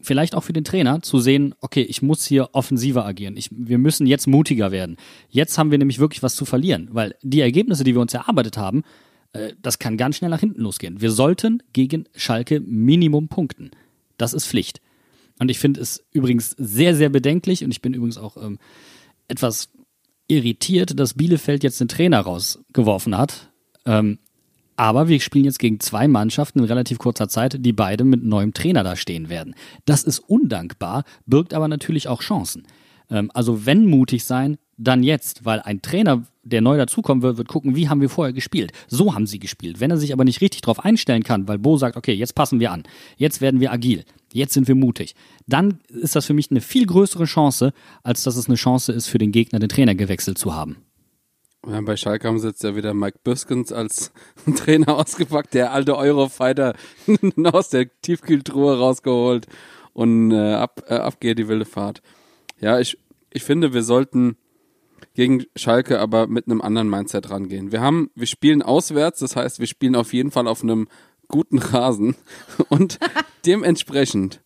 vielleicht 0.00 0.34
auch 0.34 0.42
für 0.42 0.54
den 0.54 0.64
Trainer, 0.64 1.02
zu 1.02 1.18
sehen, 1.18 1.54
okay, 1.60 1.82
ich 1.82 2.00
muss 2.00 2.24
hier 2.24 2.50
offensiver 2.52 3.04
agieren. 3.04 3.36
Ich, 3.36 3.50
wir 3.52 3.76
müssen 3.76 4.06
jetzt 4.06 4.26
mutiger 4.26 4.70
werden. 4.70 4.96
Jetzt 5.28 5.58
haben 5.58 5.70
wir 5.70 5.78
nämlich 5.78 5.98
wirklich 5.98 6.22
was 6.22 6.34
zu 6.34 6.46
verlieren, 6.46 6.88
weil 6.92 7.14
die 7.22 7.40
Ergebnisse, 7.40 7.84
die 7.84 7.94
wir 7.94 8.00
uns 8.00 8.14
erarbeitet 8.14 8.56
haben, 8.56 8.82
äh, 9.32 9.52
das 9.60 9.78
kann 9.78 9.96
ganz 9.96 10.16
schnell 10.16 10.30
nach 10.30 10.40
hinten 10.40 10.62
losgehen. 10.62 11.00
Wir 11.00 11.10
sollten 11.10 11.62
gegen 11.72 12.04
Schalke 12.14 12.60
Minimum 12.60 13.28
punkten. 13.28 13.70
Das 14.16 14.32
ist 14.32 14.46
Pflicht. 14.46 14.80
Und 15.40 15.50
ich 15.50 15.58
finde 15.58 15.80
es 15.80 16.04
übrigens 16.12 16.54
sehr, 16.58 16.94
sehr 16.94 17.08
bedenklich 17.08 17.64
und 17.64 17.70
ich 17.70 17.82
bin 17.82 17.94
übrigens 17.94 18.18
auch 18.18 18.36
ähm, 18.36 18.58
etwas 19.26 19.70
irritiert, 20.28 21.00
dass 21.00 21.14
Bielefeld 21.14 21.64
jetzt 21.64 21.80
den 21.80 21.88
Trainer 21.88 22.20
rausgeworfen 22.20 23.16
hat. 23.16 23.50
Ähm, 23.86 24.18
aber 24.76 25.08
wir 25.08 25.18
spielen 25.20 25.46
jetzt 25.46 25.58
gegen 25.58 25.80
zwei 25.80 26.08
Mannschaften 26.08 26.60
in 26.60 26.66
relativ 26.66 26.98
kurzer 26.98 27.28
Zeit, 27.28 27.56
die 27.64 27.72
beide 27.72 28.04
mit 28.04 28.22
neuem 28.22 28.54
Trainer 28.54 28.84
da 28.84 28.96
stehen 28.96 29.28
werden. 29.28 29.54
Das 29.86 30.04
ist 30.04 30.20
undankbar, 30.20 31.04
birgt 31.26 31.54
aber 31.54 31.68
natürlich 31.68 32.06
auch 32.06 32.22
Chancen. 32.22 32.66
Ähm, 33.10 33.30
also 33.34 33.64
wenn 33.64 33.86
mutig 33.86 34.24
sein, 34.24 34.58
dann 34.76 35.02
jetzt, 35.02 35.44
weil 35.44 35.60
ein 35.60 35.82
Trainer, 35.82 36.26
der 36.42 36.60
neu 36.60 36.76
dazukommen 36.76 37.22
wird, 37.22 37.38
wird 37.38 37.48
gucken, 37.48 37.76
wie 37.76 37.88
haben 37.88 38.00
wir 38.00 38.08
vorher 38.08 38.32
gespielt. 38.32 38.72
So 38.88 39.14
haben 39.14 39.26
sie 39.26 39.38
gespielt. 39.38 39.80
Wenn 39.80 39.90
er 39.90 39.98
sich 39.98 40.12
aber 40.12 40.24
nicht 40.24 40.40
richtig 40.40 40.62
darauf 40.62 40.84
einstellen 40.84 41.22
kann, 41.22 41.48
weil 41.48 41.58
Bo 41.58 41.76
sagt, 41.76 41.96
okay, 41.96 42.14
jetzt 42.14 42.34
passen 42.34 42.60
wir 42.60 42.72
an, 42.72 42.84
jetzt 43.16 43.40
werden 43.40 43.60
wir 43.60 43.72
agil, 43.72 44.04
jetzt 44.32 44.54
sind 44.54 44.68
wir 44.68 44.74
mutig, 44.74 45.14
dann 45.46 45.80
ist 45.88 46.16
das 46.16 46.26
für 46.26 46.34
mich 46.34 46.50
eine 46.50 46.60
viel 46.60 46.86
größere 46.86 47.24
Chance, 47.24 47.72
als 48.02 48.22
dass 48.22 48.36
es 48.36 48.46
eine 48.46 48.56
Chance 48.56 48.92
ist, 48.92 49.06
für 49.06 49.18
den 49.18 49.32
Gegner 49.32 49.58
den 49.58 49.68
Trainer 49.68 49.94
gewechselt 49.94 50.38
zu 50.38 50.54
haben. 50.54 50.78
Ja, 51.66 51.80
bei 51.82 51.96
Schalke 51.96 52.26
haben 52.26 52.38
sie 52.38 52.48
jetzt 52.48 52.64
ja 52.64 52.74
wieder 52.74 52.94
Mike 52.94 53.18
Biskens 53.22 53.70
als 53.70 54.12
Trainer 54.56 54.96
ausgepackt, 54.96 55.52
der 55.52 55.72
alte 55.72 55.96
Eurofighter 55.96 56.74
aus 57.44 57.68
der 57.68 57.88
Tiefkühltruhe 58.00 58.78
rausgeholt 58.78 59.46
und 59.92 60.30
äh, 60.30 60.54
ab, 60.54 60.82
äh, 60.88 60.94
ab 60.94 61.20
geht 61.20 61.38
die 61.38 61.48
wilde 61.48 61.66
Fahrt. 61.66 62.00
Ja, 62.60 62.78
ich, 62.78 62.96
ich 63.30 63.42
finde, 63.42 63.74
wir 63.74 63.82
sollten 63.82 64.36
gegen 65.14 65.44
Schalke 65.56 66.00
aber 66.00 66.26
mit 66.26 66.46
einem 66.46 66.60
anderen 66.60 66.88
Mindset 66.88 67.30
rangehen. 67.30 67.72
Wir 67.72 67.80
haben, 67.80 68.10
wir 68.14 68.26
spielen 68.26 68.62
auswärts, 68.62 69.18
das 69.20 69.36
heißt, 69.36 69.58
wir 69.58 69.66
spielen 69.66 69.96
auf 69.96 70.12
jeden 70.12 70.30
Fall 70.30 70.46
auf 70.46 70.62
einem 70.62 70.88
guten 71.30 71.58
Rasen 71.58 72.16
und 72.68 72.98
dementsprechend 73.46 74.42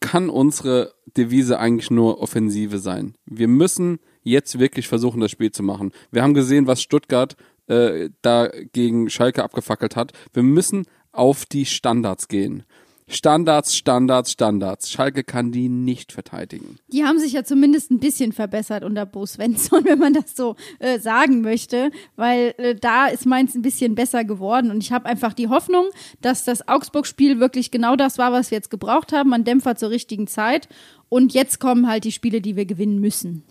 kann 0.00 0.30
unsere 0.30 0.94
Devise 1.16 1.58
eigentlich 1.58 1.90
nur 1.90 2.20
Offensive 2.20 2.78
sein. 2.78 3.16
Wir 3.26 3.48
müssen 3.48 3.98
jetzt 4.22 4.58
wirklich 4.58 4.88
versuchen, 4.88 5.20
das 5.20 5.30
Spiel 5.30 5.50
zu 5.52 5.62
machen. 5.62 5.92
Wir 6.10 6.22
haben 6.22 6.34
gesehen, 6.34 6.66
was 6.66 6.80
Stuttgart 6.80 7.36
äh, 7.66 8.10
da 8.22 8.48
gegen 8.72 9.10
Schalke 9.10 9.42
abgefackelt 9.42 9.96
hat. 9.96 10.12
Wir 10.32 10.42
müssen 10.42 10.86
auf 11.12 11.44
die 11.46 11.66
Standards 11.66 12.28
gehen. 12.28 12.64
Standards, 13.08 13.76
Standards, 13.76 14.32
Standards. 14.32 14.90
Schalke 14.90 15.22
kann 15.22 15.52
die 15.52 15.68
nicht 15.68 16.12
verteidigen. 16.12 16.78
Die 16.88 17.04
haben 17.04 17.20
sich 17.20 17.34
ja 17.34 17.44
zumindest 17.44 17.92
ein 17.92 18.00
bisschen 18.00 18.32
verbessert 18.32 18.82
unter 18.82 19.06
Bo 19.06 19.26
Svensson, 19.26 19.84
wenn 19.86 19.98
man 20.00 20.12
das 20.12 20.34
so 20.34 20.56
äh, 20.80 20.98
sagen 20.98 21.40
möchte, 21.40 21.92
weil 22.16 22.54
äh, 22.58 22.74
da 22.74 23.06
ist 23.06 23.24
Mainz 23.24 23.54
ein 23.54 23.62
bisschen 23.62 23.94
besser 23.94 24.24
geworden 24.24 24.72
und 24.72 24.82
ich 24.82 24.90
habe 24.90 25.06
einfach 25.06 25.34
die 25.34 25.48
Hoffnung, 25.48 25.86
dass 26.20 26.44
das 26.44 26.66
Augsburg-Spiel 26.66 27.38
wirklich 27.38 27.70
genau 27.70 27.94
das 27.94 28.18
war, 28.18 28.32
was 28.32 28.50
wir 28.50 28.58
jetzt 28.58 28.70
gebraucht 28.70 29.12
haben, 29.12 29.32
ein 29.32 29.44
Dämpfer 29.44 29.76
zur 29.76 29.90
richtigen 29.90 30.26
Zeit 30.26 30.68
und 31.08 31.32
jetzt 31.32 31.60
kommen 31.60 31.88
halt 31.88 32.02
die 32.02 32.12
Spiele, 32.12 32.40
die 32.40 32.56
wir 32.56 32.66
gewinnen 32.66 33.00
müssen. 33.00 33.44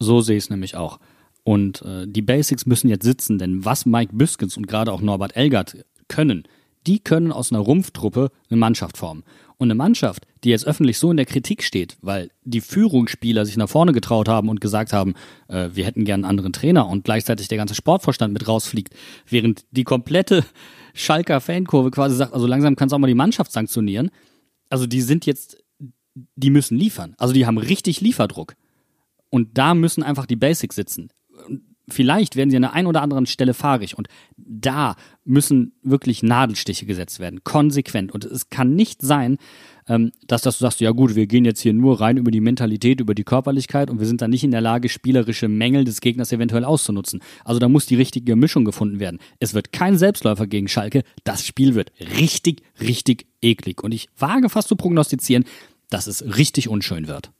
So 0.00 0.20
sehe 0.20 0.36
ich 0.36 0.44
es 0.44 0.50
nämlich 0.50 0.76
auch. 0.76 0.98
Und 1.44 1.82
äh, 1.82 2.06
die 2.06 2.22
Basics 2.22 2.66
müssen 2.66 2.88
jetzt 2.88 3.04
sitzen, 3.04 3.38
denn 3.38 3.64
was 3.64 3.86
Mike 3.86 4.14
Büskens 4.14 4.56
und 4.56 4.66
gerade 4.66 4.92
auch 4.92 5.00
Norbert 5.00 5.36
Elgert 5.36 5.84
können, 6.08 6.44
die 6.88 6.98
können 7.00 7.32
aus 7.32 7.52
einer 7.52 7.60
Rumpftruppe 7.60 8.30
eine 8.48 8.58
Mannschaft 8.58 8.96
formen. 8.96 9.22
Und 9.58 9.66
eine 9.66 9.74
Mannschaft, 9.74 10.26
die 10.44 10.50
jetzt 10.50 10.66
öffentlich 10.66 10.98
so 10.98 11.10
in 11.10 11.16
der 11.16 11.26
Kritik 11.26 11.62
steht, 11.62 11.98
weil 12.00 12.30
die 12.44 12.60
Führungsspieler 12.60 13.44
sich 13.44 13.56
nach 13.56 13.68
vorne 13.68 13.92
getraut 13.92 14.28
haben 14.28 14.48
und 14.48 14.60
gesagt 14.60 14.92
haben, 14.92 15.14
äh, 15.48 15.68
wir 15.72 15.84
hätten 15.84 16.04
gern 16.04 16.24
einen 16.24 16.30
anderen 16.30 16.52
Trainer 16.52 16.88
und 16.88 17.04
gleichzeitig 17.04 17.48
der 17.48 17.58
ganze 17.58 17.74
Sportvorstand 17.74 18.32
mit 18.32 18.48
rausfliegt, 18.48 18.94
während 19.28 19.64
die 19.70 19.84
komplette 19.84 20.44
Schalker 20.94 21.40
Fankurve 21.40 21.90
quasi 21.90 22.16
sagt, 22.16 22.32
also 22.32 22.46
langsam 22.46 22.76
kannst 22.76 22.92
du 22.92 22.96
auch 22.96 23.00
mal 23.00 23.08
die 23.08 23.14
Mannschaft 23.14 23.52
sanktionieren. 23.52 24.10
Also 24.70 24.86
die 24.86 25.02
sind 25.02 25.26
jetzt, 25.26 25.62
die 26.14 26.50
müssen 26.50 26.78
liefern. 26.78 27.14
Also 27.18 27.34
die 27.34 27.44
haben 27.44 27.58
richtig 27.58 28.00
Lieferdruck. 28.00 28.54
Und 29.28 29.58
da 29.58 29.74
müssen 29.74 30.02
einfach 30.02 30.24
die 30.24 30.36
Basics 30.36 30.76
sitzen. 30.76 31.10
Vielleicht 31.88 32.36
werden 32.36 32.50
sie 32.50 32.56
an 32.56 32.62
der 32.62 32.74
einen 32.74 32.86
oder 32.86 33.02
anderen 33.02 33.26
Stelle 33.26 33.54
fahrig 33.54 33.96
und 33.96 34.08
da 34.36 34.96
müssen 35.24 35.72
wirklich 35.82 36.22
Nadelstiche 36.22 36.86
gesetzt 36.86 37.20
werden, 37.20 37.44
konsequent. 37.44 38.12
Und 38.12 38.24
es 38.24 38.50
kann 38.50 38.74
nicht 38.74 39.02
sein, 39.02 39.38
ähm, 39.88 40.12
dass, 40.26 40.42
dass 40.42 40.58
du 40.58 40.64
sagst, 40.64 40.80
ja 40.80 40.90
gut, 40.90 41.14
wir 41.14 41.26
gehen 41.26 41.44
jetzt 41.44 41.60
hier 41.60 41.72
nur 41.72 42.00
rein 42.00 42.16
über 42.16 42.30
die 42.30 42.40
Mentalität, 42.40 43.00
über 43.00 43.14
die 43.14 43.24
Körperlichkeit 43.24 43.90
und 43.90 44.00
wir 44.00 44.06
sind 44.06 44.22
dann 44.22 44.30
nicht 44.30 44.44
in 44.44 44.50
der 44.50 44.60
Lage, 44.60 44.88
spielerische 44.88 45.48
Mängel 45.48 45.84
des 45.84 46.00
Gegners 46.00 46.32
eventuell 46.32 46.64
auszunutzen. 46.64 47.20
Also 47.44 47.58
da 47.58 47.68
muss 47.68 47.86
die 47.86 47.96
richtige 47.96 48.36
Mischung 48.36 48.64
gefunden 48.64 49.00
werden. 49.00 49.18
Es 49.38 49.54
wird 49.54 49.72
kein 49.72 49.98
Selbstläufer 49.98 50.46
gegen 50.46 50.68
Schalke. 50.68 51.02
Das 51.24 51.44
Spiel 51.44 51.74
wird 51.74 51.92
richtig, 52.18 52.62
richtig 52.80 53.26
eklig. 53.42 53.82
Und 53.82 53.92
ich 53.92 54.08
wage 54.16 54.48
fast 54.48 54.68
zu 54.68 54.76
prognostizieren, 54.76 55.44
dass 55.90 56.06
es 56.06 56.36
richtig 56.36 56.68
unschön 56.68 57.08
wird. 57.08 57.30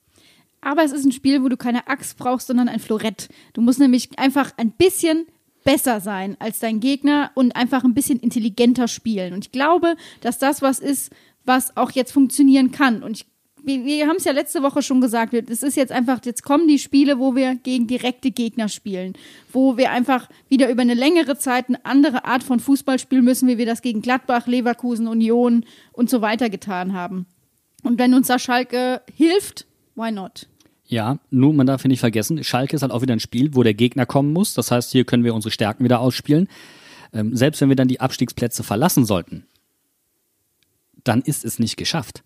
Aber 0.61 0.85
es 0.85 0.93
ist 0.93 1.05
ein 1.05 1.13
Spiel, 1.13 1.43
wo 1.43 1.49
du 1.49 1.57
keine 1.57 1.89
Axt 1.89 2.19
brauchst, 2.19 2.49
sondern 2.49 2.69
ein 2.69 2.81
Florett. 2.81 3.29
Du 3.53 3.61
musst 3.61 3.79
nämlich 3.79 4.19
einfach 4.19 4.53
ein 4.57 4.73
bisschen 4.73 5.27
besser 5.65 6.01
sein 6.01 6.37
als 6.39 6.61
dein 6.61 6.81
Gegner 6.81 7.31
und 7.35 7.55
einfach 7.55 7.85
ein 7.85 7.95
bisschen 7.95 8.19
intelligenter 8.21 8.89
spielen. 8.89 9.35
Und 9.35 9.47
ich 9.47 9.53
glaube, 9.53 9.97
dass 10.21 10.39
das 10.39 10.63
was 10.63 10.79
ist, 10.79 11.13
was 11.45 11.77
auch 11.77 11.91
jetzt 11.91 12.13
funktionieren 12.13 12.71
kann. 12.73 13.03
Und 13.03 13.19
ich, 13.19 13.27
wir, 13.63 13.85
wir 13.85 14.07
haben 14.07 14.17
es 14.17 14.25
ja 14.25 14.33
letzte 14.33 14.63
Woche 14.63 14.83
schon 14.83 15.01
gesagt, 15.01 15.35
es 15.35 15.63
ist 15.63 15.77
jetzt 15.77 15.93
einfach, 15.93 16.21
jetzt 16.25 16.43
kommen 16.43 16.69
die 16.69 16.79
Spiele, 16.79 17.19
wo 17.19 17.37
wir 17.37 17.55
gegen 17.55 17.87
direkte 17.87 18.31
Gegner 18.31 18.69
spielen, 18.69 19.13
wo 19.53 19.77
wir 19.77 19.91
einfach 19.91 20.29
wieder 20.49 20.71
über 20.71 20.83
eine 20.83 20.95
längere 20.95 21.39
Zeit 21.39 21.69
eine 21.69 21.85
andere 21.85 22.25
Art 22.25 22.43
von 22.43 22.61
Fußball 22.61 22.99
spielen 22.99 23.25
müssen, 23.25 23.49
wie 23.49 23.59
wir 23.59 23.67
das 23.67 23.83
gegen 23.83 24.03
Gladbach, 24.03 24.47
Leverkusen, 24.47 25.07
Union 25.07 25.65
und 25.93 26.09
so 26.11 26.21
weiter 26.21 26.51
getan 26.51 26.93
haben. 26.95 27.27
Und 27.83 27.99
wenn 27.99 28.15
uns 28.15 28.27
da 28.27 28.39
Schalke 28.39 29.03
hilft, 29.15 29.68
why 29.99 30.11
not? 30.11 30.47
Ja, 30.87 31.19
nur 31.31 31.53
man 31.53 31.67
darf 31.67 31.83
hier 31.83 31.91
nicht 31.91 32.01
vergessen, 32.01 32.43
Schalke 32.43 32.75
ist 32.75 32.83
halt 32.83 32.93
auch 32.93 33.03
wieder 33.03 33.13
ein 33.13 33.21
Spiel, 33.21 33.55
wo 33.55 33.63
der 33.63 33.75
Gegner 33.75 34.07
kommen 34.07 34.33
muss. 34.33 34.55
Das 34.55 34.71
heißt, 34.71 34.91
hier 34.91 35.05
können 35.05 35.25
wir 35.25 35.35
unsere 35.35 35.53
Stärken 35.53 35.85
wieder 35.85 36.01
ausspielen. 36.01 36.49
Ähm, 37.13 37.37
selbst 37.37 37.61
wenn 37.61 37.69
wir 37.69 37.77
dann 37.77 37.89
die 37.89 38.01
Abstiegsplätze 38.01 38.63
verlassen 38.63 39.05
sollten, 39.05 39.47
dann 41.05 41.21
ist 41.21 41.45
es 41.45 41.59
nicht 41.59 41.77
geschafft. 41.77 42.23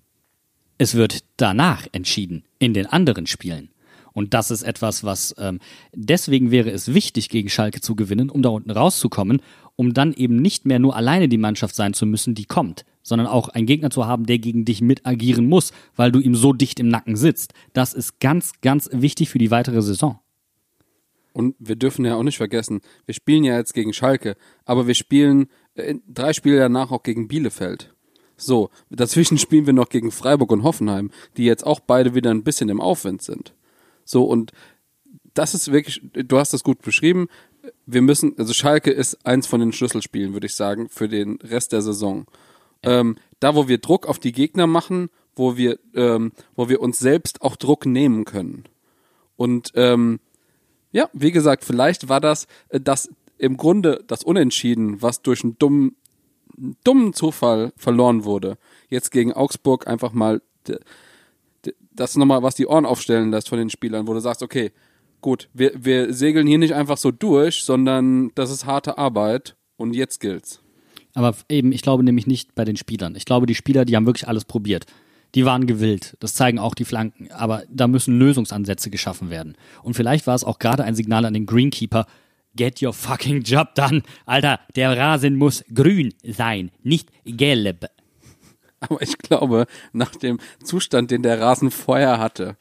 Es 0.78 0.94
wird 0.94 1.24
danach 1.36 1.86
entschieden, 1.92 2.44
in 2.58 2.72
den 2.74 2.86
anderen 2.86 3.26
Spielen. 3.26 3.70
Und 4.12 4.34
das 4.34 4.50
ist 4.50 4.62
etwas, 4.62 5.04
was 5.04 5.34
ähm, 5.38 5.58
deswegen 5.94 6.50
wäre 6.50 6.70
es 6.70 6.94
wichtig, 6.94 7.28
gegen 7.28 7.48
Schalke 7.48 7.80
zu 7.80 7.94
gewinnen, 7.94 8.30
um 8.30 8.42
da 8.42 8.50
unten 8.50 8.70
rauszukommen, 8.70 9.42
um 9.76 9.94
dann 9.94 10.12
eben 10.12 10.36
nicht 10.36 10.66
mehr 10.66 10.78
nur 10.78 10.96
alleine 10.96 11.28
die 11.28 11.38
Mannschaft 11.38 11.74
sein 11.74 11.94
zu 11.94 12.06
müssen, 12.06 12.34
die 12.34 12.44
kommt, 12.44 12.84
sondern 13.02 13.26
auch 13.26 13.48
einen 13.48 13.66
Gegner 13.66 13.90
zu 13.90 14.06
haben, 14.06 14.26
der 14.26 14.38
gegen 14.38 14.64
dich 14.64 14.80
mit 14.80 15.06
agieren 15.06 15.48
muss, 15.48 15.72
weil 15.96 16.12
du 16.12 16.20
ihm 16.20 16.34
so 16.34 16.52
dicht 16.52 16.78
im 16.80 16.88
Nacken 16.88 17.16
sitzt. 17.16 17.54
Das 17.72 17.94
ist 17.94 18.20
ganz, 18.20 18.52
ganz 18.60 18.88
wichtig 18.92 19.30
für 19.30 19.38
die 19.38 19.50
weitere 19.50 19.82
Saison. 19.82 20.18
Und 21.32 21.56
wir 21.58 21.76
dürfen 21.76 22.04
ja 22.04 22.14
auch 22.14 22.22
nicht 22.22 22.36
vergessen, 22.36 22.82
wir 23.06 23.14
spielen 23.14 23.44
ja 23.44 23.56
jetzt 23.56 23.72
gegen 23.72 23.94
Schalke, 23.94 24.36
aber 24.64 24.86
wir 24.86 24.94
spielen 24.94 25.48
äh, 25.74 25.94
drei 26.06 26.34
Spiele 26.34 26.58
danach 26.58 26.90
auch 26.90 27.02
gegen 27.02 27.28
Bielefeld. 27.28 27.94
So, 28.36 28.70
dazwischen 28.90 29.38
spielen 29.38 29.66
wir 29.66 29.72
noch 29.72 29.88
gegen 29.88 30.10
Freiburg 30.10 30.52
und 30.52 30.62
Hoffenheim, 30.62 31.10
die 31.36 31.44
jetzt 31.44 31.66
auch 31.66 31.80
beide 31.80 32.14
wieder 32.14 32.30
ein 32.30 32.44
bisschen 32.44 32.68
im 32.68 32.80
Aufwind 32.80 33.22
sind. 33.22 33.54
So, 34.04 34.24
und 34.24 34.52
das 35.34 35.54
ist 35.54 35.72
wirklich, 35.72 36.02
du 36.12 36.38
hast 36.38 36.52
das 36.52 36.62
gut 36.62 36.82
beschrieben. 36.82 37.28
Wir 37.86 38.02
müssen, 38.02 38.34
also 38.38 38.52
Schalke 38.52 38.90
ist 38.90 39.24
eins 39.24 39.46
von 39.46 39.60
den 39.60 39.72
Schlüsselspielen, 39.72 40.32
würde 40.32 40.46
ich 40.46 40.54
sagen, 40.54 40.88
für 40.88 41.08
den 41.08 41.38
Rest 41.42 41.72
der 41.72 41.82
Saison. 41.82 42.26
Ähm, 42.82 43.16
da, 43.40 43.54
wo 43.54 43.68
wir 43.68 43.78
Druck 43.78 44.06
auf 44.06 44.18
die 44.18 44.32
Gegner 44.32 44.66
machen, 44.66 45.08
wo 45.34 45.56
wir, 45.56 45.78
ähm, 45.94 46.32
wo 46.56 46.68
wir 46.68 46.80
uns 46.80 46.98
selbst 46.98 47.42
auch 47.42 47.56
Druck 47.56 47.86
nehmen 47.86 48.24
können. 48.24 48.64
Und 49.36 49.72
ähm, 49.74 50.20
ja, 50.90 51.08
wie 51.12 51.32
gesagt, 51.32 51.64
vielleicht 51.64 52.08
war 52.08 52.20
das 52.20 52.46
äh, 52.68 52.80
das 52.80 53.08
im 53.38 53.56
Grunde 53.56 54.04
das 54.06 54.22
Unentschieden, 54.22 55.02
was 55.02 55.22
durch 55.22 55.42
einen 55.42 55.58
dummen, 55.58 55.96
dummen 56.84 57.12
Zufall 57.12 57.72
verloren 57.76 58.24
wurde. 58.24 58.58
Jetzt 58.88 59.10
gegen 59.10 59.32
Augsburg 59.32 59.88
einfach 59.88 60.12
mal 60.12 60.42
das 61.94 62.16
nochmal, 62.16 62.42
was 62.42 62.54
die 62.54 62.66
Ohren 62.66 62.86
aufstellen 62.86 63.30
lässt 63.30 63.48
von 63.48 63.58
den 63.58 63.70
Spielern, 63.70 64.06
wo 64.06 64.14
du 64.14 64.20
sagst, 64.20 64.42
okay, 64.42 64.72
gut, 65.20 65.48
wir, 65.54 65.72
wir 65.74 66.12
segeln 66.12 66.46
hier 66.46 66.58
nicht 66.58 66.74
einfach 66.74 66.96
so 66.96 67.10
durch, 67.10 67.64
sondern 67.64 68.30
das 68.34 68.50
ist 68.50 68.66
harte 68.66 68.98
Arbeit 68.98 69.56
und 69.76 69.94
jetzt 69.94 70.20
gilt's. 70.20 70.60
Aber 71.14 71.34
eben, 71.48 71.72
ich 71.72 71.82
glaube 71.82 72.04
nämlich 72.04 72.26
nicht 72.26 72.54
bei 72.54 72.64
den 72.64 72.76
Spielern. 72.76 73.14
Ich 73.16 73.24
glaube, 73.24 73.46
die 73.46 73.54
Spieler, 73.54 73.84
die 73.84 73.96
haben 73.96 74.06
wirklich 74.06 74.28
alles 74.28 74.44
probiert. 74.44 74.86
Die 75.34 75.44
waren 75.44 75.66
gewillt. 75.66 76.16
Das 76.20 76.34
zeigen 76.34 76.58
auch 76.58 76.74
die 76.74 76.84
Flanken. 76.84 77.30
Aber 77.32 77.62
da 77.70 77.86
müssen 77.86 78.18
Lösungsansätze 78.18 78.90
geschaffen 78.90 79.30
werden. 79.30 79.56
Und 79.82 79.94
vielleicht 79.94 80.26
war 80.26 80.34
es 80.34 80.44
auch 80.44 80.58
gerade 80.58 80.84
ein 80.84 80.94
Signal 80.94 81.24
an 81.24 81.34
den 81.34 81.46
Greenkeeper. 81.46 82.06
Get 82.54 82.82
your 82.82 82.92
fucking 82.92 83.42
job 83.42 83.74
done. 83.74 84.02
Alter, 84.26 84.60
der 84.76 84.96
Rasen 84.96 85.36
muss 85.36 85.64
grün 85.72 86.12
sein, 86.22 86.70
nicht 86.82 87.08
gelb. 87.24 87.86
Aber 88.88 89.00
ich 89.02 89.18
glaube, 89.18 89.66
nach 89.92 90.14
dem 90.16 90.38
Zustand, 90.62 91.10
den 91.10 91.22
der 91.22 91.40
Rasen 91.40 91.70
vorher 91.70 92.18
hatte, 92.18 92.56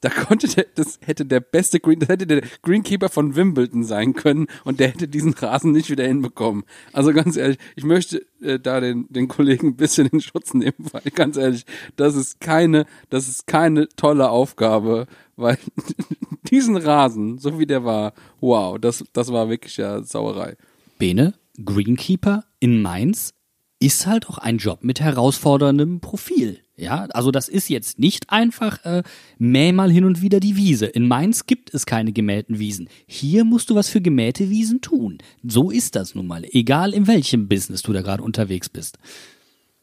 da 0.00 0.10
konnte 0.10 0.46
der, 0.46 0.66
das 0.76 1.00
hätte 1.04 1.24
der 1.24 1.40
beste 1.40 1.80
Green, 1.80 1.98
das 1.98 2.08
hätte 2.08 2.26
der 2.26 2.42
Greenkeeper 2.62 3.08
von 3.08 3.34
Wimbledon 3.34 3.82
sein 3.82 4.14
können 4.14 4.46
und 4.64 4.78
der 4.78 4.88
hätte 4.88 5.08
diesen 5.08 5.34
Rasen 5.34 5.72
nicht 5.72 5.90
wieder 5.90 6.06
hinbekommen. 6.06 6.64
Also 6.92 7.12
ganz 7.12 7.36
ehrlich, 7.36 7.58
ich 7.74 7.82
möchte 7.82 8.24
äh, 8.40 8.60
da 8.60 8.80
den, 8.80 9.06
den 9.10 9.26
Kollegen 9.26 9.68
ein 9.68 9.76
bisschen 9.76 10.06
in 10.08 10.20
Schutz 10.20 10.54
nehmen, 10.54 10.74
weil 10.92 11.02
ganz 11.14 11.36
ehrlich, 11.36 11.64
das 11.96 12.14
ist 12.14 12.40
keine, 12.40 12.86
das 13.10 13.28
ist 13.28 13.48
keine 13.48 13.88
tolle 13.88 14.30
Aufgabe, 14.30 15.06
weil 15.34 15.58
diesen 16.50 16.76
Rasen, 16.76 17.38
so 17.38 17.58
wie 17.58 17.66
der 17.66 17.84
war, 17.84 18.12
wow, 18.40 18.78
das, 18.78 19.04
das 19.12 19.32
war 19.32 19.48
wirklich 19.48 19.76
ja 19.78 20.02
Sauerei. 20.04 20.56
Bene, 20.98 21.34
Greenkeeper 21.64 22.44
in 22.60 22.82
Mainz 22.82 23.34
ist 23.80 24.06
halt 24.06 24.28
auch 24.28 24.38
ein 24.38 24.58
Job 24.58 24.80
mit 24.82 25.00
herausforderndem 25.00 26.00
Profil. 26.00 26.60
Ja, 26.76 27.06
also 27.12 27.30
das 27.32 27.48
ist 27.48 27.68
jetzt 27.68 27.98
nicht 27.98 28.30
einfach 28.30 28.84
äh, 28.84 29.02
mäh 29.38 29.72
mal 29.72 29.90
hin 29.90 30.04
und 30.04 30.22
wieder 30.22 30.38
die 30.38 30.56
Wiese. 30.56 30.86
In 30.86 31.08
Mainz 31.08 31.46
gibt 31.46 31.74
es 31.74 31.86
keine 31.86 32.12
gemähten 32.12 32.58
Wiesen. 32.58 32.88
Hier 33.06 33.44
musst 33.44 33.70
du 33.70 33.74
was 33.74 33.88
für 33.88 34.00
gemähte 34.00 34.48
Wiesen 34.48 34.80
tun. 34.80 35.18
So 35.42 35.70
ist 35.70 35.96
das 35.96 36.14
nun 36.14 36.28
mal. 36.28 36.44
Egal 36.52 36.94
in 36.94 37.08
welchem 37.08 37.48
Business 37.48 37.82
du 37.82 37.92
da 37.92 38.02
gerade 38.02 38.22
unterwegs 38.22 38.68
bist. 38.68 38.98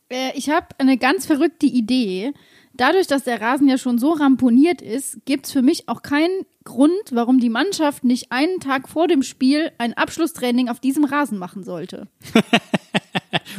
Äh, 0.09 0.31
ich 0.35 0.49
habe 0.49 0.67
eine 0.77 0.97
ganz 0.97 1.25
verrückte 1.25 1.65
Idee. 1.65 2.31
Dadurch, 2.73 3.07
dass 3.07 3.23
der 3.23 3.39
Rasen 3.41 3.67
ja 3.69 3.77
schon 3.77 3.97
so 3.97 4.11
ramponiert 4.11 4.81
ist, 4.81 5.25
gibt 5.25 5.45
es 5.45 5.51
für 5.51 5.61
mich 5.61 5.87
auch 5.87 6.01
keinen 6.01 6.45
Grund, 6.65 6.91
warum 7.11 7.39
die 7.39 7.49
Mannschaft 7.49 8.03
nicht 8.03 8.31
einen 8.31 8.59
Tag 8.59 8.89
vor 8.89 9.07
dem 9.07 9.21
Spiel 9.21 9.71
ein 9.77 9.93
Abschlusstraining 9.93 10.67
auf 10.67 10.79
diesem 10.79 11.05
Rasen 11.05 11.37
machen 11.37 11.63
sollte. 11.63 12.07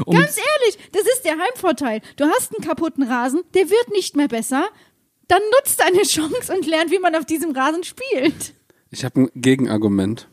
Um 0.05 0.17
Ganz 0.17 0.37
ehrlich, 0.37 0.79
das 0.93 1.03
ist 1.03 1.25
der 1.25 1.39
Heimvorteil. 1.39 2.01
Du 2.17 2.25
hast 2.27 2.55
einen 2.55 2.67
kaputten 2.67 3.03
Rasen, 3.05 3.43
der 3.55 3.71
wird 3.71 3.91
nicht 3.93 4.17
mehr 4.17 4.29
besser. 4.29 4.69
Dann 5.29 5.43
nutzt 5.59 5.81
deine 5.81 6.03
Chance 6.03 6.55
und 6.55 6.67
lernt, 6.67 6.91
wie 6.91 6.99
man 6.99 7.15
auf 7.15 7.25
diesem 7.25 7.53
Rasen 7.53 7.85
spielt. 7.85 8.55
Ich 8.91 9.05
habe 9.05 9.23
ein 9.23 9.31
Gegenargument. 9.35 10.29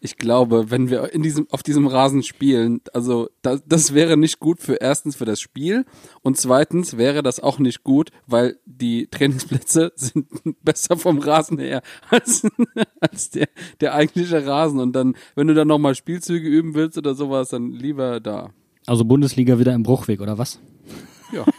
Ich 0.00 0.16
glaube, 0.16 0.70
wenn 0.70 0.90
wir 0.90 1.12
in 1.12 1.22
diesem, 1.22 1.48
auf 1.50 1.62
diesem 1.62 1.86
Rasen 1.86 2.22
spielen, 2.22 2.80
also 2.92 3.28
das, 3.42 3.62
das 3.66 3.94
wäre 3.94 4.16
nicht 4.16 4.38
gut 4.38 4.60
für 4.60 4.74
erstens 4.74 5.16
für 5.16 5.24
das 5.24 5.40
Spiel 5.40 5.84
und 6.22 6.36
zweitens 6.36 6.96
wäre 6.96 7.22
das 7.22 7.40
auch 7.40 7.58
nicht 7.58 7.82
gut, 7.82 8.10
weil 8.26 8.58
die 8.64 9.08
Trainingsplätze 9.08 9.92
sind 9.96 10.28
besser 10.62 10.96
vom 10.96 11.18
Rasen 11.18 11.58
her 11.58 11.82
als, 12.10 12.46
als 13.00 13.30
der, 13.30 13.48
der 13.80 13.94
eigentliche 13.94 14.46
Rasen. 14.46 14.78
Und 14.78 14.92
dann, 14.92 15.16
wenn 15.34 15.48
du 15.48 15.54
dann 15.54 15.68
nochmal 15.68 15.94
Spielzüge 15.94 16.48
üben 16.48 16.74
willst 16.74 16.96
oder 16.96 17.14
sowas, 17.14 17.50
dann 17.50 17.72
lieber 17.72 18.20
da. 18.20 18.50
also 18.86 19.04
Bundesliga 19.04 19.58
wieder 19.58 19.74
im 19.74 19.82
Bruchweg, 19.82 20.20
oder 20.20 20.38
was? 20.38 20.60
Ja. 21.32 21.44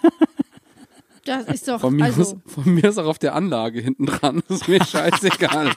Das 1.25 1.45
ist 1.47 1.67
doch, 1.67 1.79
Von 1.79 1.95
mir, 1.95 2.05
also, 2.05 2.21
aus, 2.21 2.35
von 2.47 2.73
mir 2.73 2.85
ist 2.85 2.97
auch 2.97 3.05
auf 3.05 3.19
der 3.19 3.35
Anlage 3.35 3.81
hinten 3.81 4.07
dran. 4.07 4.41
Das 4.47 4.61
ist 4.61 4.67
mir 4.67 4.83
scheißegal. 4.83 5.73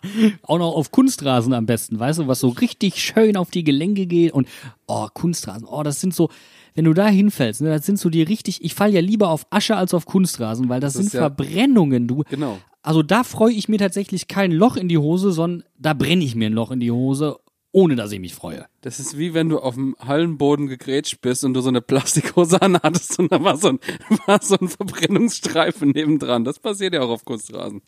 Auch 0.42 0.58
noch 0.58 0.72
auf 0.74 0.90
Kunstrasen 0.90 1.52
am 1.52 1.66
besten, 1.66 1.98
weißt 1.98 2.20
du, 2.20 2.28
was 2.28 2.40
so 2.40 2.48
richtig 2.48 2.96
schön 3.02 3.36
auf 3.36 3.50
die 3.50 3.64
Gelenke 3.64 4.06
geht 4.06 4.32
und 4.32 4.48
oh, 4.86 5.06
Kunstrasen, 5.12 5.66
oh, 5.66 5.82
das 5.82 6.00
sind 6.00 6.14
so, 6.14 6.28
wenn 6.74 6.84
du 6.84 6.94
da 6.94 7.06
hinfällst, 7.08 7.60
ne, 7.62 7.70
das 7.70 7.86
sind 7.86 7.98
so 7.98 8.08
die 8.10 8.22
richtig, 8.22 8.64
ich 8.64 8.74
fall 8.74 8.92
ja 8.94 9.00
lieber 9.00 9.30
auf 9.30 9.46
Asche 9.50 9.76
als 9.76 9.94
auf 9.94 10.06
Kunstrasen, 10.06 10.68
weil 10.68 10.80
das, 10.80 10.94
Das 10.94 11.02
sind 11.02 11.12
ja- 11.14 11.20
Verbrennungen, 11.20 12.08
du. 12.08 12.22
Genau. 12.30 12.58
Also 12.82 13.02
da 13.02 13.22
freue 13.22 13.52
ich 13.52 13.68
mir 13.68 13.78
tatsächlich 13.78 14.26
kein 14.26 14.50
Loch 14.50 14.76
in 14.76 14.88
die 14.88 14.98
Hose, 14.98 15.30
sondern 15.32 15.64
da 15.78 15.94
brenne 15.94 16.24
ich 16.24 16.34
mir 16.34 16.46
ein 16.46 16.52
Loch 16.52 16.72
in 16.72 16.80
die 16.80 16.90
Hose, 16.90 17.38
ohne 17.70 17.94
dass 17.94 18.10
ich 18.12 18.18
mich 18.20 18.34
freue. 18.34 18.66
Das 18.80 18.98
ist 18.98 19.16
wie 19.16 19.34
wenn 19.34 19.48
du 19.48 19.58
auf 19.60 19.74
dem 19.74 19.94
Hallenboden 20.00 20.66
gegrätscht 20.66 21.20
bist 21.20 21.44
und 21.44 21.54
du 21.54 21.60
so 21.60 21.68
eine 21.68 21.80
Plastikhose 21.80 22.60
anhattest 22.60 23.18
und 23.20 23.30
da 23.30 23.42
war 23.44 23.56
so 23.56 23.68
ein, 23.68 23.78
war 24.26 24.42
so 24.42 24.56
ein 24.60 24.68
Verbrennungsstreifen 24.68 25.90
nebendran. 25.90 26.44
Das 26.44 26.58
passiert 26.58 26.94
ja 26.94 27.02
auch 27.02 27.10
auf 27.10 27.24
Kunstrasen. 27.24 27.82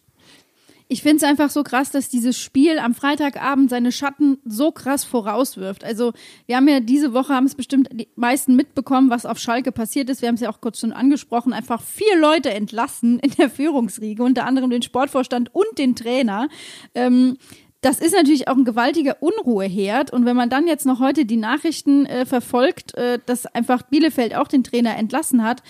Ich 0.89 1.03
finde 1.03 1.17
es 1.17 1.23
einfach 1.23 1.51
so 1.51 1.63
krass, 1.63 1.91
dass 1.91 2.11
dieses 2.11 2.39
Spiel 2.39 2.79
am 2.79 2.95
Freitagabend 2.95 3.71
seine 3.71 3.91
Schatten 3.91 4.39
so 4.45 4.71
krass 4.71 5.05
vorauswirft. 5.05 5.83
Also 5.83 6.13
wir 6.47 6.57
haben 6.57 6.69
ja 6.69 6.81
diese 6.81 7.15
Woche, 7.15 7.35
haben 7.35 7.47
es 7.47 7.55
bestimmt 7.55 7.89
die 7.93 8.09
meisten 8.17 8.55
mitbekommen, 8.55 9.09
was 9.09 9.25
auf 9.25 9.39
Schalke 9.39 9.73
passiert 9.73 10.11
ist. 10.11 10.21
Wir 10.21 10.29
haben 10.29 10.35
es 10.35 10.43
ja 10.43 10.51
auch 10.51 10.61
kurz 10.61 10.81
schon 10.81 10.93
angesprochen, 10.93 11.55
einfach 11.55 11.83
vier 11.83 12.19
Leute 12.19 12.51
entlassen 12.51 13.19
in 13.21 13.31
der 13.33 13.49
Führungsriege, 13.49 14.23
unter 14.23 14.45
anderem 14.45 14.71
den 14.71 14.83
Sportvorstand 14.83 15.55
und 15.55 15.79
den 15.79 15.97
Trainer. 15.97 16.49
Ähm, 16.95 17.39
das 17.81 17.99
ist 17.99 18.15
natürlich 18.15 18.49
auch 18.49 18.57
ein 18.57 18.65
gewaltiger 18.65 19.19
Unruheherd. 19.21 20.11
Und 20.11 20.25
wenn 20.27 20.37
man 20.37 20.49
dann 20.49 20.67
jetzt 20.67 20.87
noch 20.87 21.01
heute 21.01 21.25
die 21.25 21.37
Nachrichten 21.37 22.07
äh, 22.07 22.25
verfolgt, 22.27 22.95
äh, 22.95 23.19
dass 23.25 23.47
einfach 23.47 23.83
Bielefeld 23.83 24.35
auch 24.35 24.49
den 24.49 24.65
Trainer 24.65 24.97
entlassen 24.97 25.43
hat, 25.45 25.63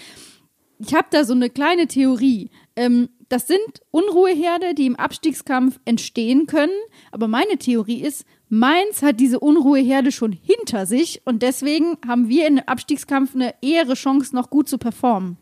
ich 0.79 0.95
habe 0.95 1.07
da 1.11 1.25
so 1.25 1.35
eine 1.35 1.51
kleine 1.51 1.87
Theorie. 1.87 2.51
Ähm, 2.77 3.09
das 3.29 3.47
sind 3.47 3.61
Unruheherde, 3.91 4.75
die 4.75 4.87
im 4.87 4.97
Abstiegskampf 4.97 5.81
entstehen 5.85 6.47
können. 6.47 6.73
Aber 7.13 7.29
meine 7.29 7.59
Theorie 7.59 8.03
ist, 8.03 8.25
Mainz 8.49 9.03
hat 9.03 9.21
diese 9.21 9.41
Unruheherde 9.41 10.13
schon 10.13 10.33
hinter 10.33 10.87
sich 10.87 11.23
und 11.25 11.43
deswegen 11.43 11.97
haben 12.07 12.29
wir 12.29 12.47
im 12.47 12.59
Abstiegskampf 12.59 13.35
eine 13.35 13.55
ehere 13.63 13.95
Chance, 13.95 14.35
noch 14.35 14.51
gut 14.51 14.69
zu 14.69 14.79
performen. 14.79 15.39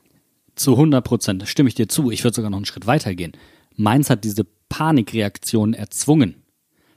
Zu 0.55 0.72
100 0.72 1.05
Prozent, 1.05 1.49
stimme 1.49 1.68
ich 1.68 1.74
dir 1.74 1.89
zu. 1.89 2.11
Ich 2.11 2.24
würde 2.24 2.35
sogar 2.35 2.51
noch 2.51 2.59
einen 2.59 2.66
Schritt 2.66 2.87
weiter 2.87 3.14
gehen. 3.14 3.33
Mainz 3.76 4.11
hat 4.11 4.24
diese 4.24 4.47
Panikreaktion 4.68 5.74
erzwungen. 5.74 6.43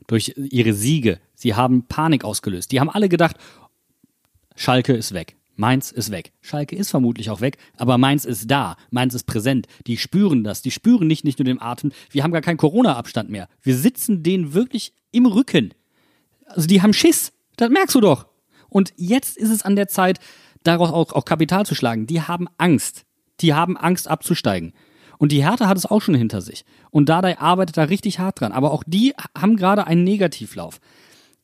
Durch 0.08 0.34
ihre 0.38 0.74
Siege. 0.74 1.20
Sie 1.34 1.56
haben 1.56 1.88
Panik 1.88 2.24
ausgelöst. 2.24 2.72
Die 2.72 2.80
haben 2.80 2.90
alle 2.90 3.10
gedacht, 3.10 3.38
Schalke 4.56 4.94
ist 4.94 5.14
weg. 5.14 5.35
Mainz 5.56 5.91
ist 5.91 6.12
weg. 6.12 6.34
Schalke 6.41 6.76
ist 6.76 6.89
vermutlich 6.89 7.30
auch 7.30 7.41
weg, 7.41 7.58
aber 7.78 7.97
Mainz 7.97 8.26
ist 8.26 8.49
da. 8.51 8.76
Mainz 8.91 9.14
ist 9.14 9.26
präsent. 9.26 9.68
Die 9.88 9.97
spüren 9.97 10.43
das. 10.43 10.62
Die 10.62 10.72
spüren 10.72 11.08
nicht, 11.08 11.24
nicht 11.24 11.39
nur 11.39 11.45
den 11.45 11.62
Atem. 11.62 11.91
Wir 12.12 12.24
haben 12.24 12.32
gar 12.32 12.41
keinen 12.41 12.58
Corona-Abstand 12.58 13.30
mehr. 13.30 13.47
Wir 13.62 13.76
sitzen 13.76 14.24
denen 14.24 14.53
wirklich 14.53 14.93
im 15.12 15.26
Rücken. 15.26 15.74
Also 16.47 16.68
die 16.68 16.82
haben 16.82 16.93
Schiss. 16.93 17.32
Das 17.58 17.70
merkst 17.70 17.95
du 17.95 18.01
doch. 18.01 18.28
Und 18.70 18.93
jetzt 18.97 19.38
ist 19.38 19.49
es 19.49 19.64
an 19.64 19.76
der 19.76 19.88
Zeit, 19.88 20.20
daraus 20.64 20.91
auch, 20.91 21.14
auch 21.14 21.26
Kapital 21.26 21.66
zu 21.66 21.76
schlagen. 21.76 22.08
Die 22.08 22.22
haben 22.22 22.47
Angst. 22.58 23.06
Die 23.41 23.53
haben 23.53 23.78
Angst 23.78 24.08
abzusteigen. 24.08 24.74
Und 25.18 25.32
die 25.32 25.43
Hertha 25.43 25.68
hat 25.68 25.78
es 25.78 25.86
auch 25.86 26.01
schon 26.01 26.16
hinter 26.16 26.41
sich. 26.41 26.66
Und 26.91 27.08
Dardai 27.08 27.38
arbeitet 27.39 27.78
da 27.78 27.84
richtig 27.84 28.20
hart 28.20 28.41
dran. 28.41 28.51
Aber 28.51 28.72
auch 28.72 28.84
die 28.86 29.14
haben 29.38 29.56
gerade 29.56 29.88
einen 29.88 30.03
Negativlauf. 30.03 30.80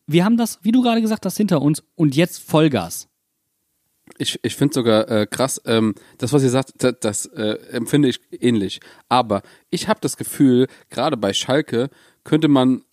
Wir 0.07 0.25
haben 0.25 0.35
das, 0.35 0.59
wie 0.63 0.71
du 0.71 0.81
gerade 0.81 1.01
gesagt 1.01 1.25
hast, 1.25 1.37
hinter 1.37 1.61
uns 1.61 1.83
und 1.95 2.15
jetzt 2.15 2.39
Vollgas. 2.39 3.07
Ich, 4.17 4.39
ich 4.43 4.55
finde 4.55 4.73
sogar 4.73 5.09
äh, 5.09 5.27
krass, 5.27 5.61
ähm, 5.65 5.95
das, 6.17 6.33
was 6.33 6.43
ihr 6.43 6.49
sagt, 6.49 6.73
das, 6.77 6.95
das 6.99 7.25
äh, 7.27 7.57
empfinde 7.71 8.09
ich 8.09 8.19
ähnlich. 8.31 8.79
Aber 9.09 9.41
ich 9.69 9.87
habe 9.87 9.99
das 10.01 10.17
Gefühl, 10.17 10.67
gerade 10.89 11.17
bei 11.17 11.33
Schalke 11.33 11.89
könnte 12.23 12.47
man 12.47 12.83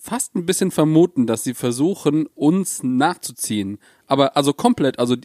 fast 0.00 0.34
ein 0.34 0.46
bisschen 0.46 0.72
vermuten, 0.72 1.26
dass 1.26 1.44
sie 1.44 1.54
versuchen, 1.54 2.26
uns 2.34 2.82
nachzuziehen. 2.82 3.78
Aber 4.06 4.36
also 4.36 4.52
komplett, 4.52 4.98
also 4.98 5.16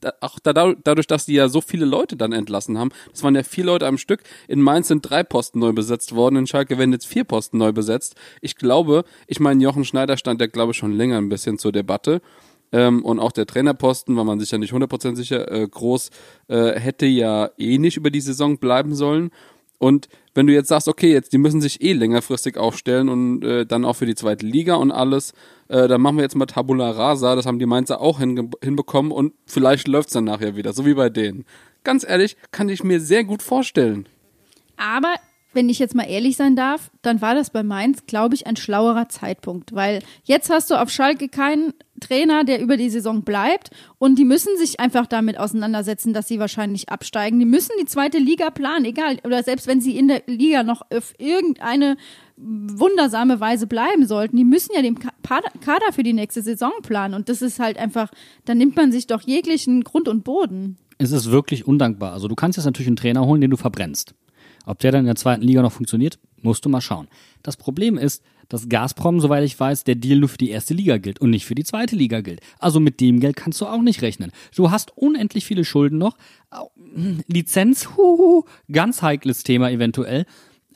da, 0.00 0.12
auch 0.20 0.38
da, 0.38 0.52
dadurch, 0.52 1.06
dass 1.06 1.26
die 1.26 1.34
ja 1.34 1.48
so 1.48 1.60
viele 1.60 1.86
Leute 1.86 2.16
dann 2.16 2.32
entlassen 2.32 2.78
haben, 2.78 2.90
das 3.10 3.22
waren 3.22 3.34
ja 3.34 3.42
vier 3.42 3.64
Leute 3.64 3.86
am 3.86 3.98
Stück. 3.98 4.22
In 4.46 4.60
Mainz 4.60 4.88
sind 4.88 5.08
drei 5.08 5.22
Posten 5.22 5.58
neu 5.58 5.72
besetzt 5.72 6.14
worden, 6.14 6.36
in 6.36 6.46
Schalke 6.46 6.78
werden 6.78 6.92
jetzt 6.92 7.06
vier 7.06 7.24
Posten 7.24 7.58
neu 7.58 7.72
besetzt. 7.72 8.14
Ich 8.40 8.56
glaube, 8.56 9.04
ich 9.26 9.40
meine, 9.40 9.62
Jochen 9.62 9.84
Schneider 9.84 10.16
stand 10.16 10.40
ja, 10.40 10.46
glaube 10.46 10.72
ich, 10.72 10.78
schon 10.78 10.92
länger 10.92 11.18
ein 11.18 11.28
bisschen 11.28 11.58
zur 11.58 11.72
Debatte. 11.72 12.20
Ähm, 12.72 13.04
und 13.04 13.18
auch 13.18 13.32
der 13.32 13.46
Trainerposten, 13.46 14.16
war 14.16 14.24
man 14.24 14.40
sich 14.40 14.50
ja 14.50 14.58
nicht 14.58 14.72
100% 14.72 15.16
sicher, 15.16 15.50
äh, 15.50 15.66
groß, 15.68 16.10
äh, 16.48 16.78
hätte 16.78 17.06
ja 17.06 17.50
eh 17.58 17.78
nicht 17.78 17.96
über 17.96 18.10
die 18.10 18.20
Saison 18.20 18.58
bleiben 18.58 18.94
sollen. 18.94 19.30
Und 19.78 20.08
wenn 20.34 20.46
du 20.46 20.52
jetzt 20.52 20.68
sagst, 20.68 20.88
okay, 20.88 21.12
jetzt 21.12 21.32
die 21.32 21.38
müssen 21.38 21.60
sich 21.60 21.82
eh 21.82 21.92
längerfristig 21.92 22.56
aufstellen 22.56 23.08
und 23.08 23.44
äh, 23.44 23.66
dann 23.66 23.84
auch 23.84 23.94
für 23.94 24.06
die 24.06 24.14
zweite 24.14 24.46
Liga 24.46 24.74
und 24.76 24.90
alles, 24.90 25.32
äh, 25.68 25.86
dann 25.88 26.00
machen 26.00 26.16
wir 26.16 26.22
jetzt 26.22 26.34
mal 26.34 26.46
Tabula 26.46 26.90
Rasa, 26.90 27.36
das 27.36 27.46
haben 27.46 27.58
die 27.58 27.66
Mainzer 27.66 28.00
auch 28.00 28.18
hinbekommen 28.18 29.12
und 29.12 29.34
vielleicht 29.46 29.88
läuft's 29.88 30.12
dann 30.12 30.24
nachher 30.24 30.56
wieder, 30.56 30.72
so 30.72 30.86
wie 30.86 30.94
bei 30.94 31.10
denen. 31.10 31.44
Ganz 31.84 32.04
ehrlich, 32.08 32.36
kann 32.50 32.68
ich 32.68 32.84
mir 32.84 33.00
sehr 33.00 33.24
gut 33.24 33.42
vorstellen. 33.42 34.08
Aber 34.76 35.14
wenn 35.52 35.68
ich 35.70 35.78
jetzt 35.78 35.94
mal 35.94 36.04
ehrlich 36.04 36.36
sein 36.36 36.54
darf, 36.54 36.90
dann 37.00 37.22
war 37.22 37.34
das 37.34 37.50
bei 37.50 37.62
Mainz, 37.62 38.04
glaube 38.06 38.34
ich, 38.34 38.46
ein 38.46 38.56
schlauerer 38.56 39.08
Zeitpunkt. 39.08 39.74
Weil 39.74 40.00
jetzt 40.24 40.50
hast 40.50 40.70
du 40.70 40.74
auf 40.80 40.90
Schalke 40.90 41.28
keinen 41.28 41.72
Trainer, 41.98 42.44
der 42.44 42.60
über 42.60 42.76
die 42.76 42.90
Saison 42.90 43.22
bleibt. 43.22 43.70
Und 43.98 44.18
die 44.18 44.26
müssen 44.26 44.56
sich 44.58 44.80
einfach 44.80 45.06
damit 45.06 45.38
auseinandersetzen, 45.38 46.12
dass 46.12 46.28
sie 46.28 46.38
wahrscheinlich 46.38 46.90
absteigen. 46.90 47.38
Die 47.38 47.46
müssen 47.46 47.72
die 47.80 47.86
zweite 47.86 48.18
Liga 48.18 48.50
planen, 48.50 48.84
egal. 48.84 49.16
Oder 49.24 49.42
selbst 49.42 49.66
wenn 49.66 49.80
sie 49.80 49.96
in 49.96 50.08
der 50.08 50.22
Liga 50.26 50.62
noch 50.62 50.82
auf 50.94 51.14
irgendeine 51.18 51.96
wundersame 52.36 53.40
Weise 53.40 53.66
bleiben 53.66 54.06
sollten, 54.06 54.36
die 54.36 54.44
müssen 54.44 54.72
ja 54.74 54.82
den 54.82 54.98
Ka- 54.98 55.12
Kader 55.22 55.50
Kader 55.64 55.92
für 55.92 56.02
die 56.02 56.12
nächste 56.12 56.42
Saison 56.42 56.72
planen. 56.82 57.14
Und 57.14 57.28
das 57.28 57.40
ist 57.40 57.58
halt 57.58 57.78
einfach, 57.78 58.10
da 58.44 58.54
nimmt 58.54 58.76
man 58.76 58.92
sich 58.92 59.06
doch 59.06 59.22
jeglichen 59.22 59.84
Grund 59.84 60.06
und 60.08 60.22
Boden. 60.22 60.76
Es 60.98 61.12
ist 61.12 61.30
wirklich 61.30 61.66
undankbar. 61.66 62.12
Also 62.12 62.28
du 62.28 62.34
kannst 62.34 62.56
jetzt 62.58 62.66
natürlich 62.66 62.88
einen 62.88 62.96
Trainer 62.96 63.24
holen, 63.24 63.40
den 63.40 63.50
du 63.50 63.56
verbrennst. 63.56 64.14
Ob 64.66 64.78
der 64.80 64.92
dann 64.92 65.00
in 65.00 65.06
der 65.06 65.16
zweiten 65.16 65.42
Liga 65.42 65.62
noch 65.62 65.72
funktioniert, 65.72 66.18
musst 66.42 66.64
du 66.64 66.68
mal 66.68 66.80
schauen. 66.80 67.08
Das 67.42 67.56
Problem 67.56 67.96
ist, 67.96 68.22
dass 68.48 68.68
Gazprom, 68.68 69.20
soweit 69.20 69.44
ich 69.44 69.58
weiß, 69.58 69.84
der 69.84 69.94
Deal 69.94 70.18
nur 70.18 70.28
für 70.28 70.38
die 70.38 70.50
erste 70.50 70.74
Liga 70.74 70.98
gilt 70.98 71.20
und 71.20 71.30
nicht 71.30 71.46
für 71.46 71.54
die 71.54 71.64
zweite 71.64 71.96
Liga 71.96 72.20
gilt. 72.20 72.40
Also 72.58 72.80
mit 72.80 73.00
dem 73.00 73.20
Geld 73.20 73.36
kannst 73.36 73.60
du 73.60 73.66
auch 73.66 73.82
nicht 73.82 74.02
rechnen. 74.02 74.30
Du 74.54 74.70
hast 74.70 74.96
unendlich 74.96 75.46
viele 75.46 75.64
Schulden 75.64 75.98
noch. 75.98 76.16
Hm, 76.94 77.22
Lizenz, 77.26 77.88
huhu, 77.96 78.44
ganz 78.70 79.02
heikles 79.02 79.42
Thema 79.42 79.70
eventuell. 79.70 80.26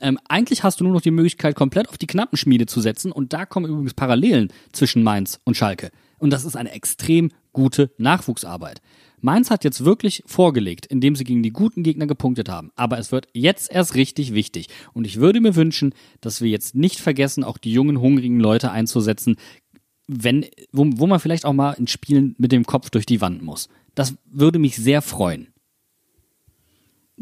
Ähm, 0.01 0.17
eigentlich 0.27 0.63
hast 0.63 0.79
du 0.79 0.83
nur 0.83 0.93
noch 0.93 1.01
die 1.01 1.11
Möglichkeit, 1.11 1.55
komplett 1.55 1.87
auf 1.87 1.97
die 1.97 2.07
Knappenschmiede 2.07 2.65
zu 2.65 2.81
setzen. 2.81 3.11
Und 3.11 3.33
da 3.33 3.45
kommen 3.45 3.67
übrigens 3.67 3.93
Parallelen 3.93 4.51
zwischen 4.71 5.03
Mainz 5.03 5.39
und 5.43 5.55
Schalke. 5.55 5.91
Und 6.17 6.31
das 6.31 6.43
ist 6.43 6.55
eine 6.55 6.71
extrem 6.71 7.31
gute 7.53 7.91
Nachwuchsarbeit. 7.97 8.81
Mainz 9.21 9.49
hat 9.49 9.63
jetzt 9.63 9.85
wirklich 9.85 10.23
vorgelegt, 10.25 10.85
indem 10.85 11.15
sie 11.15 11.23
gegen 11.23 11.43
die 11.43 11.51
guten 11.51 11.83
Gegner 11.83 12.07
gepunktet 12.07 12.49
haben. 12.49 12.71
Aber 12.75 12.97
es 12.97 13.11
wird 13.11 13.27
jetzt 13.33 13.71
erst 13.71 13.95
richtig 13.95 14.33
wichtig. 14.33 14.67
Und 14.93 15.05
ich 15.05 15.19
würde 15.19 15.41
mir 15.41 15.55
wünschen, 15.55 15.93
dass 16.19 16.41
wir 16.41 16.49
jetzt 16.49 16.75
nicht 16.75 16.99
vergessen, 16.99 17.43
auch 17.43 17.57
die 17.57 17.71
jungen, 17.71 18.01
hungrigen 18.01 18.39
Leute 18.39 18.71
einzusetzen, 18.71 19.37
wenn, 20.07 20.45
wo, 20.71 20.85
wo 20.95 21.07
man 21.07 21.19
vielleicht 21.19 21.45
auch 21.45 21.53
mal 21.53 21.73
in 21.73 21.87
Spielen 21.87 22.35
mit 22.37 22.51
dem 22.51 22.65
Kopf 22.65 22.89
durch 22.89 23.05
die 23.05 23.21
Wand 23.21 23.41
muss. 23.41 23.69
Das 23.95 24.15
würde 24.29 24.59
mich 24.59 24.75
sehr 24.75 25.01
freuen. 25.01 25.50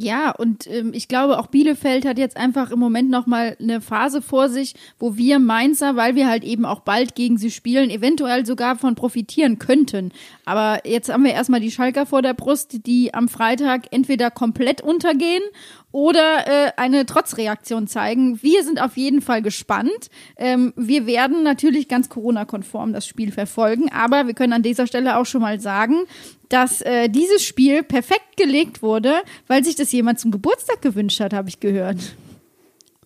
Ja, 0.01 0.31
und 0.31 0.65
ähm, 0.67 0.93
ich 0.93 1.09
glaube, 1.09 1.37
auch 1.37 1.47
Bielefeld 1.47 2.05
hat 2.05 2.17
jetzt 2.17 2.37
einfach 2.37 2.71
im 2.71 2.79
Moment 2.79 3.09
nochmal 3.09 3.57
eine 3.59 3.81
Phase 3.81 4.21
vor 4.21 4.47
sich, 4.47 4.75
wo 4.97 5.17
wir 5.17 5.39
Mainzer, 5.39 5.97
weil 5.97 6.15
wir 6.15 6.29
halt 6.29 6.45
eben 6.45 6.63
auch 6.63 6.79
bald 6.79 7.15
gegen 7.15 7.37
sie 7.37 7.51
spielen, 7.51 7.89
eventuell 7.89 8.45
sogar 8.45 8.77
von 8.77 8.95
profitieren 8.95 9.59
könnten. 9.59 10.13
Aber 10.45 10.87
jetzt 10.87 11.11
haben 11.11 11.25
wir 11.25 11.33
erstmal 11.33 11.59
die 11.59 11.69
Schalker 11.69 12.05
vor 12.05 12.21
der 12.21 12.33
Brust, 12.33 12.87
die 12.87 13.13
am 13.13 13.27
Freitag 13.27 13.87
entweder 13.91 14.31
komplett 14.31 14.79
untergehen 14.79 15.43
oder 15.91 16.47
äh, 16.47 16.71
eine 16.77 17.05
Trotzreaktion 17.05 17.87
zeigen. 17.87 18.41
Wir 18.41 18.63
sind 18.63 18.81
auf 18.81 18.97
jeden 18.97 19.21
Fall 19.21 19.41
gespannt. 19.41 20.09
Ähm, 20.37 20.73
wir 20.75 21.05
werden 21.07 21.43
natürlich 21.43 21.87
ganz 21.87 22.09
Corona-konform 22.09 22.93
das 22.93 23.07
Spiel 23.07 23.31
verfolgen, 23.31 23.91
aber 23.91 24.27
wir 24.27 24.33
können 24.33 24.53
an 24.53 24.63
dieser 24.63 24.87
Stelle 24.87 25.17
auch 25.17 25.25
schon 25.25 25.41
mal 25.41 25.59
sagen, 25.59 26.03
dass 26.49 26.81
äh, 26.81 27.09
dieses 27.09 27.43
Spiel 27.43 27.83
perfekt 27.83 28.37
gelegt 28.37 28.81
wurde, 28.81 29.21
weil 29.47 29.63
sich 29.63 29.75
das 29.75 29.91
jemand 29.91 30.19
zum 30.19 30.31
Geburtstag 30.31 30.81
gewünscht 30.81 31.19
hat, 31.19 31.33
habe 31.33 31.49
ich 31.49 31.59
gehört. 31.59 31.97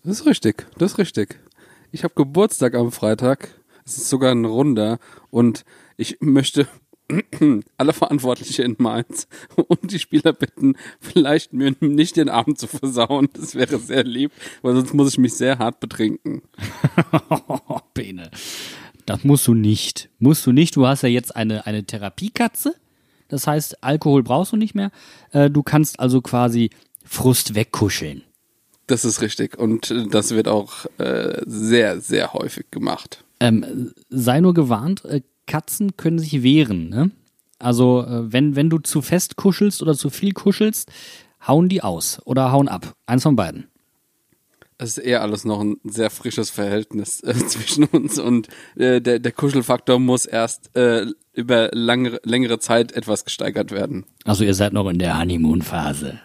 Das 0.02 0.20
ist 0.20 0.26
richtig, 0.26 0.66
das 0.78 0.92
ist 0.92 0.98
richtig. 0.98 1.40
Ich 1.92 2.04
habe 2.04 2.14
Geburtstag 2.14 2.74
am 2.74 2.92
Freitag. 2.92 3.48
Es 3.86 3.96
ist 3.98 4.08
sogar 4.08 4.32
ein 4.32 4.44
Runder 4.44 4.98
und 5.30 5.64
ich 5.96 6.18
möchte 6.20 6.66
alle 7.76 7.92
Verantwortliche 7.92 8.62
in 8.62 8.76
Mainz 8.78 9.28
und 9.56 9.90
die 9.92 9.98
Spieler 9.98 10.32
bitten, 10.32 10.74
vielleicht 11.00 11.52
mir 11.52 11.74
nicht 11.80 12.16
den 12.16 12.28
Abend 12.28 12.58
zu 12.58 12.66
versauen. 12.66 13.28
Das 13.34 13.54
wäre 13.54 13.78
sehr 13.78 14.04
lieb, 14.04 14.32
weil 14.62 14.74
sonst 14.74 14.94
muss 14.94 15.10
ich 15.10 15.18
mich 15.18 15.34
sehr 15.34 15.58
hart 15.58 15.80
betrinken. 15.80 16.42
Bene. 17.94 18.30
Das 19.06 19.22
musst 19.24 19.46
du 19.46 19.54
nicht. 19.54 20.08
Musst 20.18 20.46
du 20.46 20.52
nicht. 20.52 20.76
Du 20.76 20.86
hast 20.86 21.02
ja 21.02 21.08
jetzt 21.08 21.36
eine, 21.36 21.66
eine 21.66 21.84
Therapiekatze. 21.84 22.74
Das 23.28 23.46
heißt, 23.46 23.82
Alkohol 23.84 24.22
brauchst 24.22 24.52
du 24.52 24.56
nicht 24.56 24.74
mehr. 24.74 24.90
Äh, 25.32 25.50
Du 25.50 25.62
kannst 25.62 26.00
also 26.00 26.20
quasi 26.22 26.70
Frust 27.04 27.54
wegkuscheln. 27.54 28.22
Das 28.86 29.04
ist 29.04 29.22
richtig 29.22 29.58
und 29.58 29.94
das 30.10 30.34
wird 30.34 30.46
auch 30.46 30.86
äh, 30.98 31.40
sehr, 31.46 32.00
sehr 32.00 32.34
häufig 32.34 32.66
gemacht. 32.70 33.24
Ähm, 33.40 33.92
sei 34.10 34.40
nur 34.40 34.52
gewarnt, 34.52 35.04
äh, 35.06 35.22
Katzen 35.46 35.96
können 35.96 36.18
sich 36.18 36.42
wehren. 36.42 36.88
Ne? 36.88 37.10
Also 37.58 38.02
äh, 38.02 38.32
wenn, 38.32 38.56
wenn 38.56 38.70
du 38.70 38.78
zu 38.78 39.02
fest 39.02 39.36
kuschelst 39.36 39.82
oder 39.82 39.94
zu 39.94 40.10
viel 40.10 40.32
kuschelst, 40.32 40.90
hauen 41.46 41.68
die 41.68 41.82
aus 41.82 42.20
oder 42.24 42.52
hauen 42.52 42.68
ab. 42.68 42.94
Eins 43.06 43.22
von 43.22 43.36
beiden. 43.36 43.68
Es 44.76 44.98
ist 44.98 45.04
eher 45.04 45.22
alles 45.22 45.44
noch 45.44 45.60
ein 45.60 45.76
sehr 45.84 46.10
frisches 46.10 46.50
Verhältnis 46.50 47.20
äh, 47.20 47.34
zwischen 47.46 47.84
uns 47.84 48.18
und 48.18 48.48
äh, 48.76 49.00
der, 49.00 49.18
der 49.18 49.32
Kuschelfaktor 49.32 49.98
muss 49.98 50.26
erst 50.26 50.74
äh, 50.76 51.06
über 51.32 51.70
langere, 51.72 52.20
längere 52.24 52.58
Zeit 52.58 52.92
etwas 52.92 53.24
gesteigert 53.24 53.70
werden. 53.70 54.04
Also 54.24 54.44
ihr 54.44 54.54
seid 54.54 54.72
noch 54.72 54.88
in 54.88 54.98
der 54.98 55.18
Honeymoon-Phase. 55.18 56.20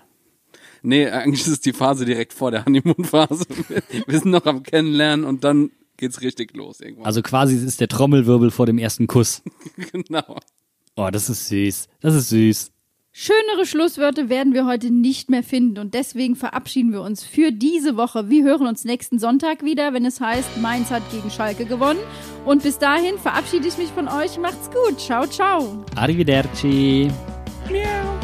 Nee, 0.82 1.08
eigentlich 1.10 1.42
ist 1.42 1.48
es 1.48 1.62
die 1.62 1.74
Phase 1.74 2.06
direkt 2.06 2.34
vor 2.34 2.52
der 2.52 2.66
Honeymoon-Phase. 2.66 3.46
Wir 4.08 4.20
sind 4.20 4.32
noch 4.32 4.46
am 4.46 4.64
Kennenlernen 4.64 5.26
und 5.26 5.44
dann 5.44 5.72
geht's 6.00 6.22
richtig 6.22 6.56
los 6.56 6.82
irgendwann. 6.82 7.06
Also 7.06 7.22
quasi 7.22 7.56
es 7.56 7.64
ist 7.64 7.80
der 7.80 7.88
Trommelwirbel 7.88 8.52
vor 8.52 8.66
dem 8.66 8.78
ersten 8.78 9.08
Kuss. 9.08 9.44
genau. 9.92 10.38
Oh, 10.96 11.10
das 11.12 11.30
ist 11.30 11.48
süß. 11.48 11.88
Das 12.02 12.16
ist 12.16 12.30
süß. 12.30 12.72
Schönere 13.12 13.66
Schlusswörter 13.66 14.30
werden 14.30 14.54
wir 14.54 14.66
heute 14.66 14.92
nicht 14.92 15.30
mehr 15.30 15.44
finden 15.44 15.80
und 15.80 15.94
deswegen 15.94 16.36
verabschieden 16.36 16.92
wir 16.92 17.02
uns 17.02 17.24
für 17.24 17.52
diese 17.52 17.98
Woche. 17.98 18.30
Wir 18.30 18.44
hören 18.44 18.68
uns 18.68 18.86
nächsten 18.86 19.18
Sonntag 19.18 19.64
wieder, 19.64 19.94
wenn 19.94 20.06
es 20.06 20.22
heißt, 20.22 20.62
Mainz 20.62 20.92
hat 20.92 21.04
gegen 21.12 21.30
Schalke 21.32 21.66
gewonnen. 21.66 22.00
Und 22.46 22.64
bis 22.64 22.78
dahin 22.78 23.18
verabschiede 23.18 23.68
ich 23.68 23.78
mich 23.78 23.90
von 23.90 24.08
euch. 24.08 24.38
Macht's 24.38 24.70
gut. 24.70 25.00
Ciao, 25.00 25.26
ciao. 25.26 25.84
Arrivederci. 25.96 27.10
Miau. 27.70 28.19